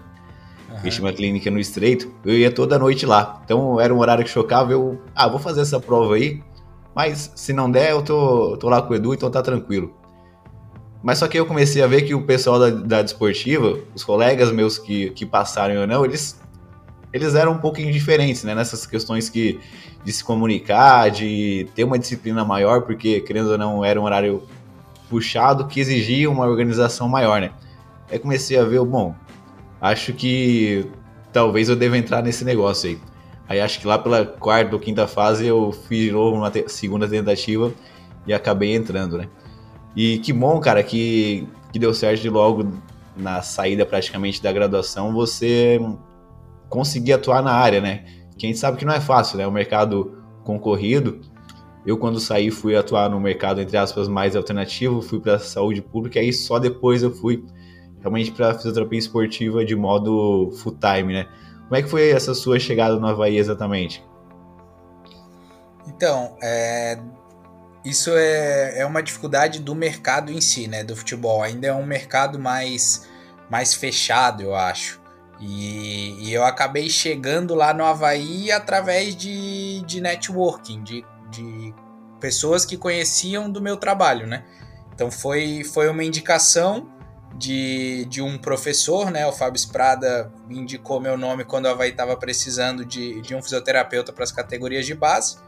Uhum. 0.70 0.78
Ele 0.84 1.00
uma 1.00 1.12
clínica 1.12 1.50
no 1.50 1.58
Estreito. 1.58 2.10
Eu 2.24 2.34
ia 2.36 2.50
toda 2.50 2.78
noite 2.78 3.06
lá. 3.06 3.40
Então 3.44 3.80
era 3.80 3.92
um 3.92 3.98
horário 3.98 4.24
que 4.24 4.30
chocava. 4.30 4.72
Eu, 4.72 5.00
ah, 5.14 5.28
vou 5.28 5.38
fazer 5.38 5.62
essa 5.62 5.80
prova 5.80 6.14
aí. 6.14 6.42
Mas 6.94 7.32
se 7.34 7.52
não 7.52 7.70
der, 7.70 7.92
eu 7.92 8.02
tô, 8.02 8.56
tô 8.58 8.68
lá 8.68 8.82
com 8.82 8.92
o 8.92 8.96
Edu, 8.96 9.14
então 9.14 9.30
tá 9.30 9.40
tranquilo. 9.40 9.94
Mas 11.02 11.18
só 11.18 11.26
que 11.26 11.38
eu 11.38 11.46
comecei 11.46 11.82
a 11.82 11.86
ver 11.86 12.02
que 12.02 12.14
o 12.14 12.22
pessoal 12.22 12.58
da, 12.58 12.70
da 12.70 13.02
desportiva, 13.02 13.78
os 13.94 14.04
colegas 14.04 14.52
meus 14.52 14.78
que, 14.78 15.10
que 15.10 15.26
passaram 15.26 15.80
ou 15.80 15.86
não, 15.86 16.04
eles, 16.04 16.40
eles 17.12 17.34
eram 17.34 17.52
um 17.52 17.58
pouquinho 17.58 17.92
diferentes, 17.92 18.42
né? 18.44 18.54
Nessas 18.54 18.86
questões 18.86 19.28
que, 19.28 19.60
de 20.04 20.12
se 20.12 20.24
comunicar, 20.24 21.10
de 21.10 21.68
ter 21.74 21.84
uma 21.84 21.98
disciplina 21.98 22.44
maior, 22.44 22.82
porque, 22.82 23.20
querendo 23.20 23.50
ou 23.50 23.58
não, 23.58 23.84
era 23.84 24.00
um 24.00 24.04
horário 24.04 24.42
puxado 25.10 25.66
que 25.66 25.78
exigia 25.78 26.30
uma 26.30 26.46
organização 26.46 27.08
maior, 27.08 27.40
né? 27.40 27.50
Aí 28.10 28.18
comecei 28.18 28.58
a 28.58 28.64
ver, 28.64 28.82
bom, 28.84 29.14
acho 29.80 30.12
que 30.14 30.86
talvez 31.32 31.68
eu 31.68 31.76
deva 31.76 31.98
entrar 31.98 32.22
nesse 32.22 32.44
negócio 32.44 32.90
aí. 32.90 32.98
Aí 33.48 33.60
acho 33.60 33.80
que 33.80 33.86
lá 33.86 33.98
pela 33.98 34.24
quarta 34.24 34.74
ou 34.74 34.80
quinta 34.80 35.06
fase 35.06 35.46
eu 35.46 35.72
fiz 35.72 36.04
de 36.04 36.12
novo 36.12 36.36
uma 36.36 36.50
te 36.50 36.66
segunda 36.68 37.06
tentativa 37.06 37.72
e 38.26 38.32
acabei 38.32 38.74
entrando, 38.74 39.18
né? 39.18 39.28
E 39.94 40.18
que 40.18 40.32
bom, 40.32 40.58
cara, 40.60 40.82
que, 40.82 41.46
que 41.70 41.78
deu 41.78 41.92
certo 41.92 42.22
de 42.22 42.30
logo 42.30 42.72
na 43.14 43.42
saída 43.42 43.84
praticamente 43.84 44.42
da 44.42 44.50
graduação 44.50 45.12
você 45.12 45.78
conseguir 46.72 47.12
atuar 47.12 47.42
na 47.42 47.52
área, 47.52 47.82
né? 47.82 48.04
Que 48.36 48.46
a 48.46 48.48
gente 48.48 48.58
sabe 48.58 48.78
que 48.78 48.84
não 48.84 48.94
é 48.94 49.00
fácil, 49.00 49.36
né? 49.36 49.46
O 49.46 49.52
mercado 49.52 50.18
concorrido. 50.42 51.20
Eu, 51.84 51.98
quando 51.98 52.18
saí, 52.18 52.50
fui 52.50 52.74
atuar 52.74 53.10
no 53.10 53.20
mercado, 53.20 53.60
entre 53.60 53.76
aspas, 53.76 54.08
mais 54.08 54.34
alternativo, 54.34 55.02
fui 55.02 55.20
para 55.20 55.38
saúde 55.38 55.82
pública, 55.82 56.18
e 56.18 56.22
aí 56.22 56.32
só 56.32 56.58
depois 56.58 57.02
eu 57.02 57.12
fui 57.12 57.44
realmente 58.00 58.32
para 58.32 58.54
fisioterapia 58.54 58.98
esportiva 58.98 59.64
de 59.64 59.76
modo 59.76 60.50
full 60.62 60.76
time, 60.78 61.12
né? 61.12 61.28
Como 61.64 61.76
é 61.76 61.82
que 61.82 61.88
foi 61.88 62.10
essa 62.10 62.34
sua 62.34 62.58
chegada 62.58 62.96
no 62.96 63.06
Havaí 63.06 63.36
exatamente? 63.36 64.02
Então, 65.86 66.36
é, 66.42 66.98
isso 67.84 68.10
é, 68.14 68.78
é 68.78 68.86
uma 68.86 69.02
dificuldade 69.02 69.60
do 69.60 69.74
mercado 69.74 70.32
em 70.32 70.40
si, 70.40 70.68
né? 70.68 70.82
Do 70.82 70.96
futebol. 70.96 71.42
Ainda 71.42 71.66
é 71.66 71.74
um 71.74 71.84
mercado 71.84 72.38
mais, 72.38 73.06
mais 73.50 73.74
fechado, 73.74 74.42
eu 74.42 74.54
acho. 74.54 75.01
E, 75.44 76.28
e 76.28 76.32
eu 76.32 76.44
acabei 76.44 76.88
chegando 76.88 77.54
lá 77.54 77.74
no 77.74 77.84
Havaí 77.84 78.52
através 78.52 79.16
de, 79.16 79.82
de 79.82 80.00
networking, 80.00 80.84
de, 80.84 81.04
de 81.30 81.74
pessoas 82.20 82.64
que 82.64 82.76
conheciam 82.76 83.50
do 83.50 83.60
meu 83.60 83.76
trabalho, 83.76 84.24
né? 84.24 84.44
Então 84.94 85.10
foi, 85.10 85.64
foi 85.64 85.88
uma 85.88 86.04
indicação 86.04 86.88
de, 87.34 88.04
de 88.04 88.22
um 88.22 88.38
professor, 88.38 89.10
né? 89.10 89.26
O 89.26 89.32
Fábio 89.32 89.58
Sprada 89.58 90.32
indicou 90.48 91.00
meu 91.00 91.16
nome 91.16 91.44
quando 91.44 91.64
o 91.64 91.70
Havaí 91.70 91.90
estava 91.90 92.16
precisando 92.16 92.84
de, 92.84 93.20
de 93.20 93.34
um 93.34 93.42
fisioterapeuta 93.42 94.12
para 94.12 94.22
as 94.22 94.30
categorias 94.30 94.86
de 94.86 94.94
base. 94.94 95.38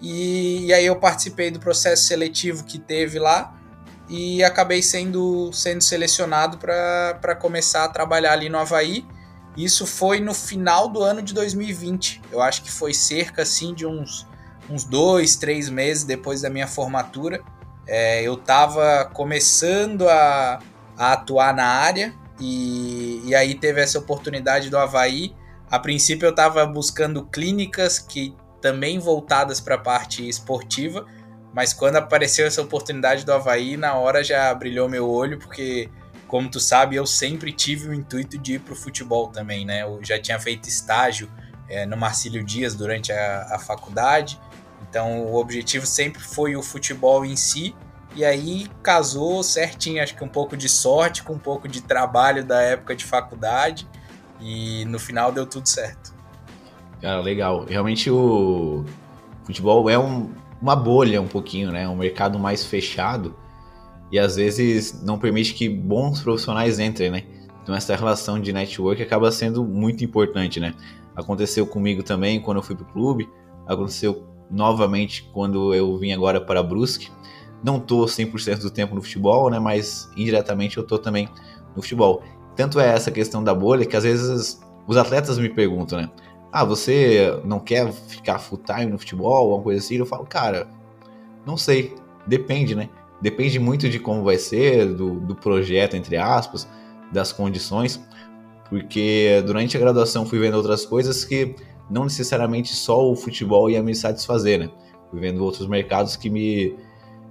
E, 0.00 0.66
e, 0.66 0.72
aí 0.72 0.86
eu 0.86 0.96
participei 0.96 1.50
do 1.50 1.58
processo 1.58 2.04
seletivo 2.04 2.64
que 2.64 2.78
teve 2.78 3.18
lá 3.18 3.56
e 4.08 4.42
acabei 4.44 4.82
sendo, 4.82 5.52
sendo 5.52 5.80
selecionado 5.80 6.58
para 6.58 7.34
começar 7.40 7.84
a 7.84 7.88
trabalhar 7.88 8.32
ali 8.32 8.48
no 8.48 8.58
Havaí. 8.58 9.04
Isso 9.56 9.86
foi 9.86 10.20
no 10.20 10.32
final 10.32 10.88
do 10.88 11.02
ano 11.02 11.20
de 11.20 11.34
2020. 11.34 12.22
Eu 12.30 12.40
acho 12.40 12.62
que 12.62 12.70
foi 12.70 12.94
cerca 12.94 13.42
assim 13.42 13.74
de 13.74 13.86
uns, 13.86 14.26
uns 14.68 14.84
dois, 14.84 15.36
três 15.36 15.68
meses 15.68 16.04
depois 16.04 16.42
da 16.42 16.50
minha 16.50 16.66
formatura. 16.66 17.42
É, 17.86 18.22
eu 18.22 18.34
estava 18.34 19.04
começando 19.12 20.08
a, 20.08 20.58
a, 20.96 21.12
atuar 21.12 21.54
na 21.54 21.66
área 21.66 22.14
e, 22.40 23.22
e 23.24 23.34
aí 23.34 23.54
teve 23.54 23.80
essa 23.80 23.98
oportunidade 23.98 24.70
do 24.70 24.78
Havaí. 24.78 25.34
A 25.70 25.78
princípio 25.78 26.26
eu 26.26 26.30
estava 26.30 26.64
buscando 26.64 27.26
clínicas 27.26 27.98
que 27.98 28.34
também 28.60 28.98
voltadas 28.98 29.60
para 29.60 29.74
a 29.74 29.78
parte 29.78 30.26
esportiva, 30.26 31.04
mas 31.52 31.74
quando 31.74 31.96
apareceu 31.96 32.46
essa 32.46 32.62
oportunidade 32.62 33.26
do 33.26 33.32
Havaí, 33.32 33.76
na 33.76 33.94
hora 33.94 34.24
já 34.24 34.54
brilhou 34.54 34.88
meu 34.88 35.10
olho, 35.10 35.38
porque, 35.38 35.90
como 36.32 36.48
tu 36.48 36.58
sabe, 36.58 36.96
eu 36.96 37.04
sempre 37.04 37.52
tive 37.52 37.90
o 37.90 37.92
intuito 37.92 38.38
de 38.38 38.54
ir 38.54 38.60
para 38.60 38.72
o 38.72 38.74
futebol 38.74 39.28
também, 39.28 39.66
né? 39.66 39.82
Eu 39.82 40.00
já 40.02 40.18
tinha 40.18 40.40
feito 40.40 40.66
estágio 40.66 41.30
é, 41.68 41.84
no 41.84 41.94
Marcílio 41.94 42.42
Dias 42.42 42.74
durante 42.74 43.12
a, 43.12 43.48
a 43.50 43.58
faculdade, 43.58 44.40
então 44.88 45.26
o 45.26 45.34
objetivo 45.34 45.84
sempre 45.84 46.22
foi 46.22 46.56
o 46.56 46.62
futebol 46.62 47.22
em 47.22 47.36
si, 47.36 47.76
e 48.16 48.24
aí 48.24 48.66
casou 48.82 49.42
certinho, 49.42 50.02
acho 50.02 50.16
que 50.16 50.24
um 50.24 50.28
pouco 50.28 50.56
de 50.56 50.70
sorte 50.70 51.22
com 51.22 51.34
um 51.34 51.38
pouco 51.38 51.68
de 51.68 51.82
trabalho 51.82 52.42
da 52.42 52.62
época 52.62 52.96
de 52.96 53.04
faculdade, 53.04 53.86
e 54.40 54.86
no 54.86 54.98
final 54.98 55.32
deu 55.32 55.44
tudo 55.44 55.68
certo. 55.68 56.14
Cara, 57.02 57.20
legal. 57.20 57.66
Realmente 57.66 58.10
o 58.10 58.86
futebol 59.44 59.90
é 59.90 59.98
um, 59.98 60.30
uma 60.62 60.74
bolha 60.74 61.20
um 61.20 61.28
pouquinho, 61.28 61.70
né? 61.70 61.86
Um 61.86 61.96
mercado 61.96 62.38
mais 62.38 62.64
fechado 62.64 63.36
e 64.12 64.18
às 64.18 64.36
vezes 64.36 65.02
não 65.02 65.18
permite 65.18 65.54
que 65.54 65.68
bons 65.68 66.20
profissionais 66.20 66.78
entrem, 66.78 67.10
né? 67.10 67.24
Então 67.62 67.74
essa 67.74 67.96
relação 67.96 68.38
de 68.38 68.52
network 68.52 69.02
acaba 69.02 69.32
sendo 69.32 69.64
muito 69.64 70.04
importante, 70.04 70.60
né? 70.60 70.74
Aconteceu 71.16 71.66
comigo 71.66 72.02
também 72.02 72.40
quando 72.40 72.58
eu 72.58 72.62
fui 72.62 72.76
pro 72.76 72.84
clube, 72.84 73.28
aconteceu 73.66 74.24
novamente 74.50 75.28
quando 75.32 75.74
eu 75.74 75.96
vim 75.96 76.12
agora 76.12 76.40
para 76.40 76.62
Brusque. 76.62 77.10
Não 77.64 77.80
tô 77.80 78.04
100% 78.04 78.60
do 78.60 78.70
tempo 78.70 78.94
no 78.94 79.02
futebol, 79.02 79.48
né? 79.48 79.58
Mas 79.58 80.10
indiretamente 80.16 80.76
eu 80.76 80.84
tô 80.84 80.98
também 80.98 81.28
no 81.74 81.82
futebol. 81.82 82.22
Tanto 82.54 82.78
é 82.78 82.88
essa 82.88 83.10
questão 83.10 83.42
da 83.42 83.54
bolha 83.54 83.86
que 83.86 83.96
às 83.96 84.04
vezes 84.04 84.60
os 84.86 84.96
atletas 84.96 85.38
me 85.38 85.48
perguntam, 85.48 86.00
né? 86.00 86.10
ah, 86.52 86.64
você 86.64 87.40
não 87.44 87.58
quer 87.58 87.90
ficar 87.90 88.38
full 88.38 88.58
time 88.58 88.92
no 88.92 88.98
futebol, 88.98 89.34
alguma 89.34 89.62
coisa 89.62 89.80
assim? 89.80 89.96
Eu 89.96 90.04
falo, 90.04 90.26
cara, 90.26 90.68
não 91.46 91.56
sei, 91.56 91.96
depende, 92.26 92.74
né? 92.74 92.90
Depende 93.22 93.58
muito 93.60 93.88
de 93.88 94.00
como 94.00 94.24
vai 94.24 94.36
ser, 94.36 94.92
do, 94.92 95.20
do 95.20 95.36
projeto, 95.36 95.94
entre 95.94 96.16
aspas, 96.16 96.68
das 97.12 97.32
condições, 97.32 98.02
porque 98.68 99.40
durante 99.46 99.76
a 99.76 99.80
graduação 99.80 100.26
fui 100.26 100.40
vendo 100.40 100.54
outras 100.56 100.84
coisas 100.84 101.24
que 101.24 101.54
não 101.88 102.04
necessariamente 102.04 102.74
só 102.74 103.08
o 103.08 103.14
futebol 103.14 103.70
ia 103.70 103.80
me 103.80 103.94
satisfazer, 103.94 104.58
né? 104.58 104.70
Fui 105.08 105.20
vendo 105.20 105.44
outros 105.44 105.68
mercados 105.68 106.16
que 106.16 106.28
me, 106.28 106.74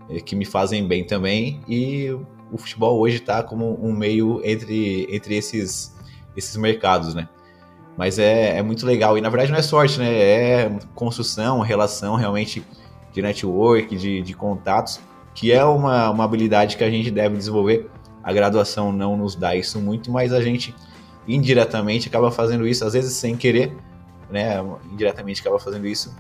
eh, 0.10 0.22
que 0.22 0.34
me 0.34 0.46
fazem 0.46 0.88
bem 0.88 1.04
também 1.04 1.60
e 1.68 2.10
o 2.52 2.58
futebol 2.58 3.00
hoje 3.00 3.18
está 3.18 3.44
como 3.44 3.78
um 3.84 3.92
meio 3.92 4.42
entre, 4.46 5.08
entre 5.14 5.36
esses, 5.36 5.94
esses 6.38 6.56
mercados, 6.56 7.14
né? 7.14 7.28
Mas 7.98 8.18
é, 8.18 8.58
é 8.58 8.62
muito 8.62 8.86
legal. 8.86 9.18
E 9.18 9.22
na 9.22 9.30
verdade 9.30 9.52
não 9.52 9.60
é 9.60 9.62
sorte, 9.62 10.00
né? 10.00 10.10
É 10.10 10.80
construção, 10.96 11.60
relação 11.60 12.16
realmente 12.16 12.64
de 13.12 13.22
network, 13.22 13.94
de, 13.98 14.22
de 14.22 14.34
contatos, 14.34 15.02
que 15.42 15.52
é 15.52 15.66
uma, 15.66 16.12
uma 16.12 16.24
habilidade 16.24 16.78
que 16.78 16.84
a 16.84 16.90
gente 16.92 17.10
deve 17.10 17.36
desenvolver. 17.36 17.90
A 18.24 18.32
graduação 18.32 18.92
não 18.92 19.18
nos 19.18 19.34
dá 19.34 19.56
isso 19.56 19.80
muito, 19.80 20.12
mas 20.12 20.32
a 20.32 20.40
gente 20.40 20.76
indiretamente 21.28 22.08
acaba 22.08 22.30
fazendo 22.30 22.68
isso, 22.68 22.86
às 22.86 22.94
vezes 22.94 23.14
sem 23.14 23.36
querer, 23.36 23.76
né? 24.30 24.64
Indiretamente 24.92 25.42
acaba 25.42 25.58
fazendo 25.58 25.88
isso 25.88 26.16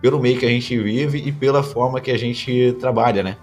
pelo 0.00 0.18
meio 0.18 0.38
que 0.38 0.46
a 0.46 0.48
gente 0.48 0.74
vive 0.78 1.18
e 1.18 1.30
pela 1.30 1.62
forma 1.62 2.00
que 2.00 2.10
a 2.10 2.16
gente 2.16 2.74
trabalha, 2.80 3.22
né? 3.22 3.36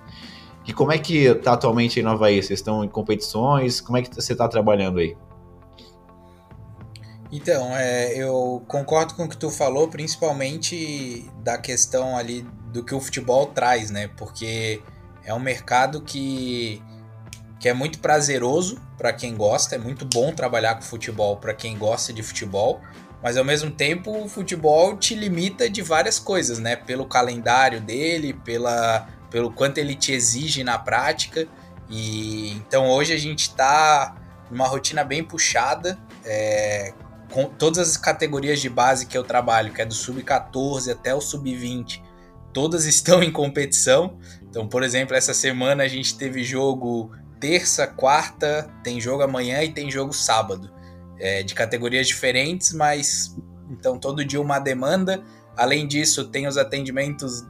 E 0.65 0.73
como 0.73 0.91
é 0.91 0.97
que 0.97 1.31
tá 1.35 1.53
atualmente 1.53 1.99
em 1.99 2.01
Nova 2.03 2.15
Havaí? 2.15 2.41
Vocês 2.41 2.59
estão 2.59 2.83
em 2.83 2.89
competições? 2.89 3.79
Como 3.79 3.95
é 3.95 4.01
que 4.01 4.15
você 4.15 4.31
está 4.31 4.47
trabalhando 4.47 4.97
aí? 4.97 5.15
Então, 7.31 7.77
é, 7.77 8.17
eu 8.17 8.63
concordo 8.67 9.13
com 9.13 9.25
o 9.25 9.29
que 9.29 9.37
tu 9.37 9.51
falou, 9.51 9.87
principalmente 9.87 11.29
da 11.43 11.59
questão 11.59 12.17
ali 12.17 12.47
do 12.71 12.83
que 12.83 12.95
o 12.95 12.99
futebol 12.99 13.45
traz, 13.45 13.91
né? 13.91 14.07
Porque 14.17 14.81
é 15.25 15.33
um 15.33 15.39
mercado 15.39 16.01
que, 16.01 16.81
que 17.59 17.69
é 17.69 17.73
muito 17.73 17.99
prazeroso 17.99 18.81
para 18.97 19.13
quem 19.13 19.35
gosta, 19.35 19.75
é 19.75 19.77
muito 19.77 20.05
bom 20.05 20.33
trabalhar 20.33 20.75
com 20.75 20.81
futebol 20.81 21.37
para 21.37 21.53
quem 21.53 21.77
gosta 21.77 22.11
de 22.11 22.21
futebol, 22.21 22.81
mas 23.21 23.37
ao 23.37 23.45
mesmo 23.45 23.71
tempo 23.71 24.25
o 24.25 24.27
futebol 24.27 24.97
te 24.97 25.15
limita 25.15 25.69
de 25.69 25.81
várias 25.81 26.19
coisas, 26.19 26.59
né? 26.59 26.75
Pelo 26.75 27.05
calendário 27.05 27.79
dele, 27.79 28.33
pela, 28.33 29.07
pelo 29.29 29.51
quanto 29.51 29.77
ele 29.77 29.95
te 29.95 30.11
exige 30.11 30.61
na 30.61 30.77
prática. 30.77 31.47
E 31.89 32.51
então 32.51 32.89
hoje 32.89 33.13
a 33.13 33.17
gente 33.17 33.43
está 33.43 34.15
numa 34.51 34.67
rotina 34.67 35.03
bem 35.03 35.23
puxada, 35.23 35.97
é, 36.25 36.93
com 37.31 37.45
todas 37.45 37.79
as 37.89 37.97
categorias 37.97 38.59
de 38.59 38.69
base 38.69 39.05
que 39.05 39.17
eu 39.17 39.23
trabalho, 39.23 39.73
que 39.73 39.81
é 39.81 39.85
do 39.85 39.93
sub-14 39.93 40.91
até 40.91 41.15
o 41.15 41.21
sub-20, 41.21 42.01
todas 42.53 42.85
estão 42.85 43.23
em 43.23 43.31
competição. 43.31 44.17
Então, 44.53 44.67
por 44.67 44.83
exemplo, 44.83 45.15
essa 45.15 45.33
semana 45.33 45.81
a 45.81 45.87
gente 45.87 46.15
teve 46.15 46.43
jogo 46.43 47.09
terça, 47.39 47.87
quarta, 47.87 48.71
tem 48.83 49.01
jogo 49.01 49.23
amanhã 49.23 49.63
e 49.63 49.73
tem 49.73 49.89
jogo 49.89 50.13
sábado. 50.13 50.71
É, 51.19 51.41
de 51.41 51.55
categorias 51.55 52.07
diferentes, 52.07 52.71
mas 52.71 53.35
então 53.71 53.97
todo 53.97 54.23
dia 54.23 54.39
uma 54.39 54.59
demanda. 54.59 55.23
Além 55.57 55.87
disso, 55.87 56.25
tem 56.25 56.45
os 56.45 56.55
atendimentos 56.55 57.43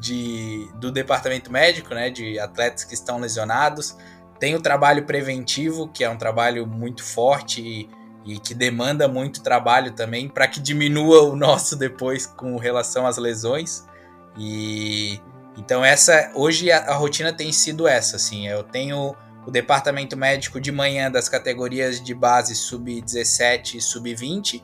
de, 0.00 0.68
do 0.80 0.90
departamento 0.90 1.52
médico, 1.52 1.94
né, 1.94 2.10
de 2.10 2.40
atletas 2.40 2.82
que 2.82 2.94
estão 2.94 3.20
lesionados. 3.20 3.96
Tem 4.40 4.56
o 4.56 4.60
trabalho 4.60 5.06
preventivo, 5.06 5.86
que 5.86 6.02
é 6.02 6.10
um 6.10 6.18
trabalho 6.18 6.66
muito 6.66 7.04
forte 7.04 7.60
e, 7.60 7.88
e 8.24 8.40
que 8.40 8.52
demanda 8.52 9.06
muito 9.06 9.44
trabalho 9.44 9.92
também 9.92 10.28
para 10.28 10.48
que 10.48 10.58
diminua 10.58 11.22
o 11.22 11.36
nosso 11.36 11.76
depois 11.76 12.26
com 12.26 12.56
relação 12.56 13.06
às 13.06 13.16
lesões. 13.16 13.86
E 14.36 15.20
então 15.58 15.84
essa 15.84 16.30
hoje 16.34 16.70
a, 16.70 16.78
a 16.78 16.94
rotina 16.94 17.32
tem 17.32 17.52
sido 17.52 17.86
essa, 17.86 18.16
assim. 18.16 18.46
Eu 18.46 18.62
tenho 18.62 19.14
o 19.44 19.50
departamento 19.50 20.16
médico 20.16 20.60
de 20.60 20.70
manhã 20.70 21.10
das 21.10 21.28
categorias 21.28 22.00
de 22.00 22.14
base 22.14 22.54
sub-17 22.54 23.74
e 23.74 23.80
sub-20 23.80 24.62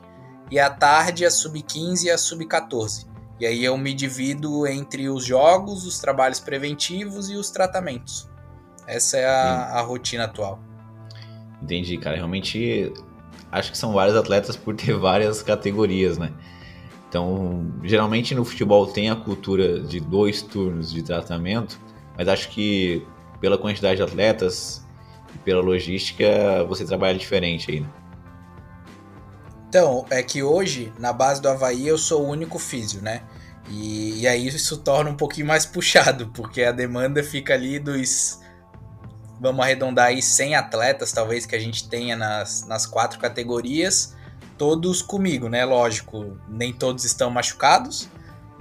e 0.50 0.58
à 0.58 0.70
tarde 0.70 1.26
a 1.26 1.30
sub-15 1.30 2.04
e 2.04 2.10
a 2.10 2.16
sub-14. 2.16 3.06
E 3.40 3.46
aí 3.46 3.64
eu 3.64 3.76
me 3.76 3.92
divido 3.92 4.66
entre 4.66 5.08
os 5.08 5.24
jogos, 5.24 5.84
os 5.84 5.98
trabalhos 5.98 6.38
preventivos 6.38 7.28
e 7.28 7.34
os 7.34 7.50
tratamentos. 7.50 8.30
Essa 8.86 9.16
é 9.16 9.26
a, 9.26 9.78
a 9.78 9.80
rotina 9.80 10.24
atual. 10.24 10.60
Entendi, 11.60 11.98
cara. 11.98 12.16
Realmente 12.16 12.92
acho 13.50 13.72
que 13.72 13.78
são 13.78 13.92
vários 13.92 14.16
atletas 14.16 14.56
por 14.56 14.76
ter 14.76 14.94
várias 14.94 15.42
categorias, 15.42 16.18
né? 16.18 16.32
Então, 17.14 17.72
geralmente 17.84 18.34
no 18.34 18.44
futebol 18.44 18.88
tem 18.88 19.08
a 19.08 19.14
cultura 19.14 19.78
de 19.78 20.00
dois 20.00 20.42
turnos 20.42 20.92
de 20.92 21.00
tratamento, 21.00 21.80
mas 22.18 22.26
acho 22.26 22.48
que 22.48 23.06
pela 23.40 23.56
quantidade 23.56 23.98
de 23.98 24.02
atletas 24.02 24.84
e 25.32 25.38
pela 25.38 25.62
logística 25.62 26.64
você 26.68 26.84
trabalha 26.84 27.16
diferente 27.16 27.70
aí, 27.70 27.78
né? 27.78 27.88
Então, 29.68 30.04
é 30.10 30.24
que 30.24 30.42
hoje, 30.42 30.92
na 30.98 31.12
base 31.12 31.40
do 31.40 31.48
Havaí, 31.48 31.86
eu 31.86 31.96
sou 31.96 32.24
o 32.24 32.28
único 32.28 32.58
físio, 32.58 33.00
né? 33.00 33.22
E, 33.70 34.22
e 34.22 34.26
aí 34.26 34.48
isso 34.48 34.78
torna 34.78 35.08
um 35.08 35.16
pouquinho 35.16 35.46
mais 35.46 35.64
puxado, 35.64 36.32
porque 36.34 36.64
a 36.64 36.72
demanda 36.72 37.22
fica 37.22 37.54
ali 37.54 37.78
dos. 37.78 38.40
Vamos 39.40 39.64
arredondar 39.64 40.06
aí 40.06 40.20
100 40.20 40.56
atletas, 40.56 41.12
talvez, 41.12 41.46
que 41.46 41.54
a 41.54 41.60
gente 41.60 41.88
tenha 41.88 42.16
nas, 42.16 42.66
nas 42.66 42.86
quatro 42.86 43.20
categorias, 43.20 44.13
todos 44.58 45.02
comigo, 45.02 45.48
né? 45.48 45.64
Lógico, 45.64 46.38
nem 46.48 46.72
todos 46.72 47.04
estão 47.04 47.30
machucados, 47.30 48.08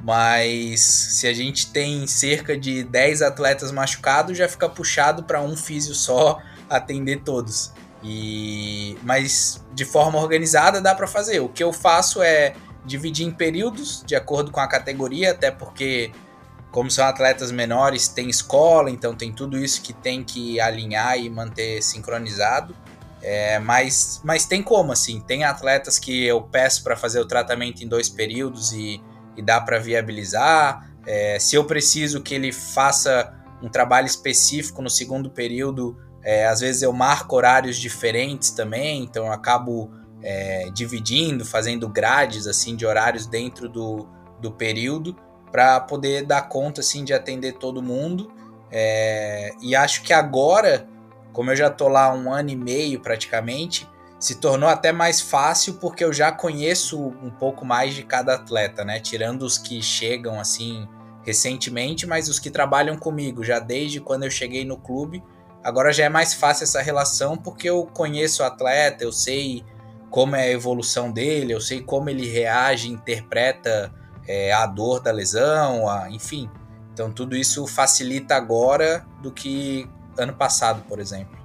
mas 0.04 0.82
se 0.82 1.28
a 1.28 1.34
gente 1.34 1.72
tem 1.72 2.06
cerca 2.08 2.58
de 2.58 2.84
10 2.84 3.22
atletas 3.22 3.72
machucados, 3.72 4.38
já 4.38 4.48
fica 4.50 4.68
puxado 4.68 5.24
para 5.24 5.42
um 5.42 5.56
físio 5.56 5.96
só 5.96 6.40
atender 6.70 7.22
todos. 7.22 7.72
E 8.04 8.98
mas 9.04 9.64
de 9.74 9.86
forma 9.86 10.20
organizada 10.20 10.82
dá 10.82 10.94
para 10.94 11.08
fazer. 11.08 11.40
O 11.40 11.48
que 11.48 11.64
eu 11.64 11.72
faço 11.72 12.22
é 12.22 12.54
dividir 12.86 13.26
em 13.26 13.32
períodos 13.32 14.04
de 14.06 14.16
acordo 14.16 14.52
com 14.52 14.60
a 14.60 14.68
categoria, 14.68 15.32
até 15.32 15.50
porque 15.50 16.12
como 16.74 16.90
são 16.90 17.06
atletas 17.06 17.52
menores, 17.52 18.08
tem 18.08 18.30
escola, 18.30 18.90
então 18.90 19.14
tem 19.14 19.32
tudo 19.32 19.60
isso 19.60 19.80
que 19.82 19.94
tem 19.94 20.24
que 20.24 20.60
alinhar 20.60 21.18
e 21.20 21.30
manter 21.30 21.84
sincronizado. 21.84 22.76
É, 23.24 23.58
mas, 23.58 24.20
mas 24.24 24.46
tem 24.46 24.62
como, 24.62 24.92
assim, 24.92 25.22
tem 25.22 25.46
atletas 25.46 25.98
que 25.98 26.26
eu 26.26 26.42
peço 26.42 26.84
para 26.84 26.96
fazer 26.96 27.22
o 27.22 27.26
tratamento 27.26 27.82
em 27.82 27.88
dois 27.88 28.10
períodos 28.10 28.74
e, 28.74 29.02
e 29.38 29.42
dá 29.42 29.62
para 29.62 29.80
viabilizar. 29.80 30.94
É, 31.08 31.40
se 31.40 31.56
eu 31.56 31.64
preciso 31.64 32.22
que 32.22 32.36
ele 32.36 32.52
faça 32.52 33.34
um 33.62 33.70
trabalho 33.70 34.06
específico 34.06 34.82
no 34.82 34.90
segundo 34.90 35.30
período, 35.30 35.98
é, 36.22 36.46
às 36.48 36.60
vezes 36.60 36.82
eu 36.82 36.92
marco 36.92 37.36
horários 37.36 37.78
diferentes 37.78 38.52
também, 38.52 39.04
então 39.04 39.28
eu 39.28 39.32
acabo 39.32 39.90
é, 40.22 40.70
dividindo, 40.74 41.46
fazendo 41.46 41.88
grades 41.88 42.46
assim 42.46 42.76
de 42.76 42.86
horários 42.86 43.26
dentro 43.26 43.70
do, 43.70 44.06
do 44.42 44.52
período 44.52 45.16
para 45.50 45.80
poder 45.80 46.26
dar 46.26 46.50
conta 46.50 46.82
assim 46.82 47.06
de 47.06 47.14
atender 47.14 47.54
todo 47.54 47.82
mundo. 47.82 48.34
É, 48.70 49.52
e 49.62 49.76
acho 49.76 50.02
que 50.02 50.12
agora, 50.12 50.88
como 51.34 51.52
eu 51.52 51.56
já 51.56 51.70
tô 51.70 51.90
lá 51.90 52.14
um 52.14 52.32
ano 52.32 52.50
e 52.50 52.56
meio 52.56 53.02
praticamente, 53.02 53.90
se 54.20 54.36
tornou 54.36 54.70
até 54.70 54.94
mais 54.94 55.20
fácil 55.20 55.74
porque 55.74 56.04
eu 56.04 56.14
já 56.14 56.32
conheço 56.32 56.98
um 57.22 57.30
pouco 57.30 57.66
mais 57.66 57.94
de 57.94 58.04
cada 58.04 58.36
atleta, 58.36 58.86
né? 58.86 59.02
Tirando 59.02 59.42
os 59.42 59.58
que 59.58 59.82
chegam 59.82 60.40
assim 60.40 60.88
recentemente, 61.26 62.08
mas 62.08 62.30
os 62.30 62.40
que 62.40 62.50
trabalham 62.50 62.98
comigo 62.98 63.44
já 63.44 63.60
desde 63.60 64.00
quando 64.00 64.24
eu 64.24 64.32
cheguei 64.32 64.64
no 64.64 64.78
clube, 64.78 65.22
Agora 65.64 65.94
já 65.94 66.06
é 66.06 66.10
mais 66.10 66.34
fácil 66.34 66.66
essa 66.66 66.82
relação 66.82 67.38
porque 67.38 67.70
eu 67.70 67.86
conheço 67.86 68.44
o 68.44 68.46
atleta, 68.46 69.04
eu 69.04 69.14
sei 69.14 69.64
como 70.10 70.36
é 70.36 70.44
a 70.44 70.52
evolução 70.52 71.10
dele, 71.10 71.54
eu 71.54 71.62
sei 71.62 71.82
como 71.82 72.10
ele 72.10 72.30
reage, 72.30 72.92
interpreta 72.92 73.92
é, 74.28 74.52
a 74.52 74.66
dor 74.66 75.00
da 75.00 75.12
lesão, 75.12 75.88
a, 75.88 76.10
enfim. 76.12 76.50
Então 76.92 77.12
tudo 77.12 77.36
isso 77.36 77.66
facilita 77.66 78.36
agora 78.36 79.06
do 79.22 79.32
que 79.32 79.90
ano 80.18 80.34
passado, 80.34 80.84
por 80.88 81.00
exemplo. 81.00 81.38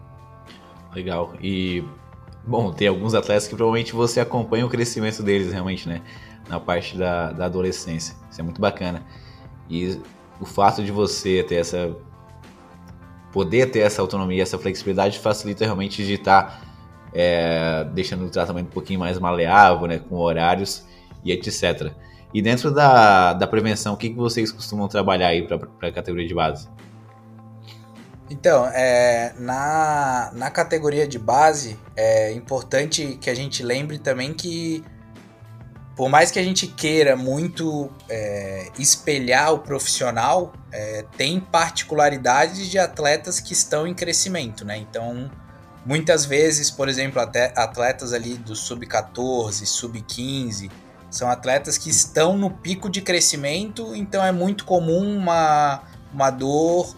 Legal. 0.95 1.35
E 1.41 1.85
bom, 2.47 2.73
tem 2.73 2.89
alguns 2.89 3.15
atletas 3.15 3.47
que 3.47 3.55
provavelmente 3.55 3.93
você 3.93 4.21
acompanha 4.21 4.65
o 4.67 4.69
crescimento 4.69 5.23
deles 5.23 5.53
realmente, 5.53 5.89
né? 5.89 6.03
Na 6.49 6.59
parte 6.59 6.97
da, 6.97 7.33
da 7.33 7.45
adolescência. 7.45 8.17
Isso 8.31 8.41
é 8.41 8.45
muito 8.45 8.61
bacana. 8.61 9.03
E 9.69 10.01
o 10.41 10.47
fato 10.47 10.83
de 10.83 10.91
você 10.91 11.43
ter 11.43 11.57
essa 11.57 11.95
poder 13.33 13.71
ter 13.71 13.81
essa 13.81 14.01
autonomia, 14.01 14.43
essa 14.43 14.59
flexibilidade 14.59 15.19
facilita 15.19 15.65
realmente 15.65 16.05
de 16.05 16.15
estar 16.15 16.63
é, 17.13 17.85
deixando 17.93 18.25
o 18.25 18.31
tratamento 18.31 18.67
um 18.67 18.71
pouquinho 18.71 19.01
mais 19.01 19.19
maleável, 19.19 19.87
né, 19.87 19.99
com 19.99 20.17
horários 20.17 20.85
e 21.25 21.33
etc. 21.33 21.93
E 22.33 22.43
dentro 22.43 22.71
da, 22.71 23.33
da 23.33 23.47
prevenção, 23.47 23.95
o 23.95 23.97
que, 23.97 24.11
que 24.11 24.17
vocês 24.17 24.53
costumam 24.53 24.89
trabalhar 24.89 25.29
aí 25.29 25.47
para 25.47 25.89
a 25.89 25.93
categoria 25.93 26.27
de 26.27 26.35
base? 26.35 26.69
Então, 28.31 28.67
é, 28.67 29.33
na, 29.39 30.31
na 30.35 30.51
categoria 30.51 31.09
de 31.09 31.19
base, 31.19 31.79
é 31.97 32.33
importante 32.33 33.19
que 33.21 33.31
a 33.31 33.35
gente 33.35 33.63
lembre 33.63 33.99
também 33.99 34.35
que 34.35 34.85
por 35.99 36.09
mais 36.09 36.31
que 36.31 36.39
a 36.39 36.45
gente 36.45 36.69
queira 36.69 37.17
muito 37.17 37.91
é, 38.09 38.71
espelhar 38.79 39.53
o 39.53 39.59
profissional, 39.59 40.53
é, 40.71 41.05
tem 41.17 41.41
particularidades 41.41 42.69
de 42.69 42.79
atletas 42.79 43.41
que 43.41 43.53
estão 43.53 43.85
em 43.85 43.93
crescimento, 43.93 44.65
né? 44.65 44.79
Então, 44.79 45.29
muitas 45.85 46.25
vezes, 46.25 46.71
por 46.71 46.89
exemplo, 46.89 47.21
até 47.21 47.53
atletas 47.57 48.13
ali 48.13 48.35
do 48.35 48.55
sub-14, 48.55 49.67
sub-15, 49.67 50.71
são 51.11 51.29
atletas 51.29 51.77
que 51.77 51.91
estão 51.91 52.39
no 52.39 52.49
pico 52.49 52.89
de 52.89 53.03
crescimento, 53.03 53.93
então 53.97 54.25
é 54.25 54.31
muito 54.31 54.65
comum 54.65 55.19
uma, 55.19 55.83
uma 56.15 56.31
dor 56.31 56.95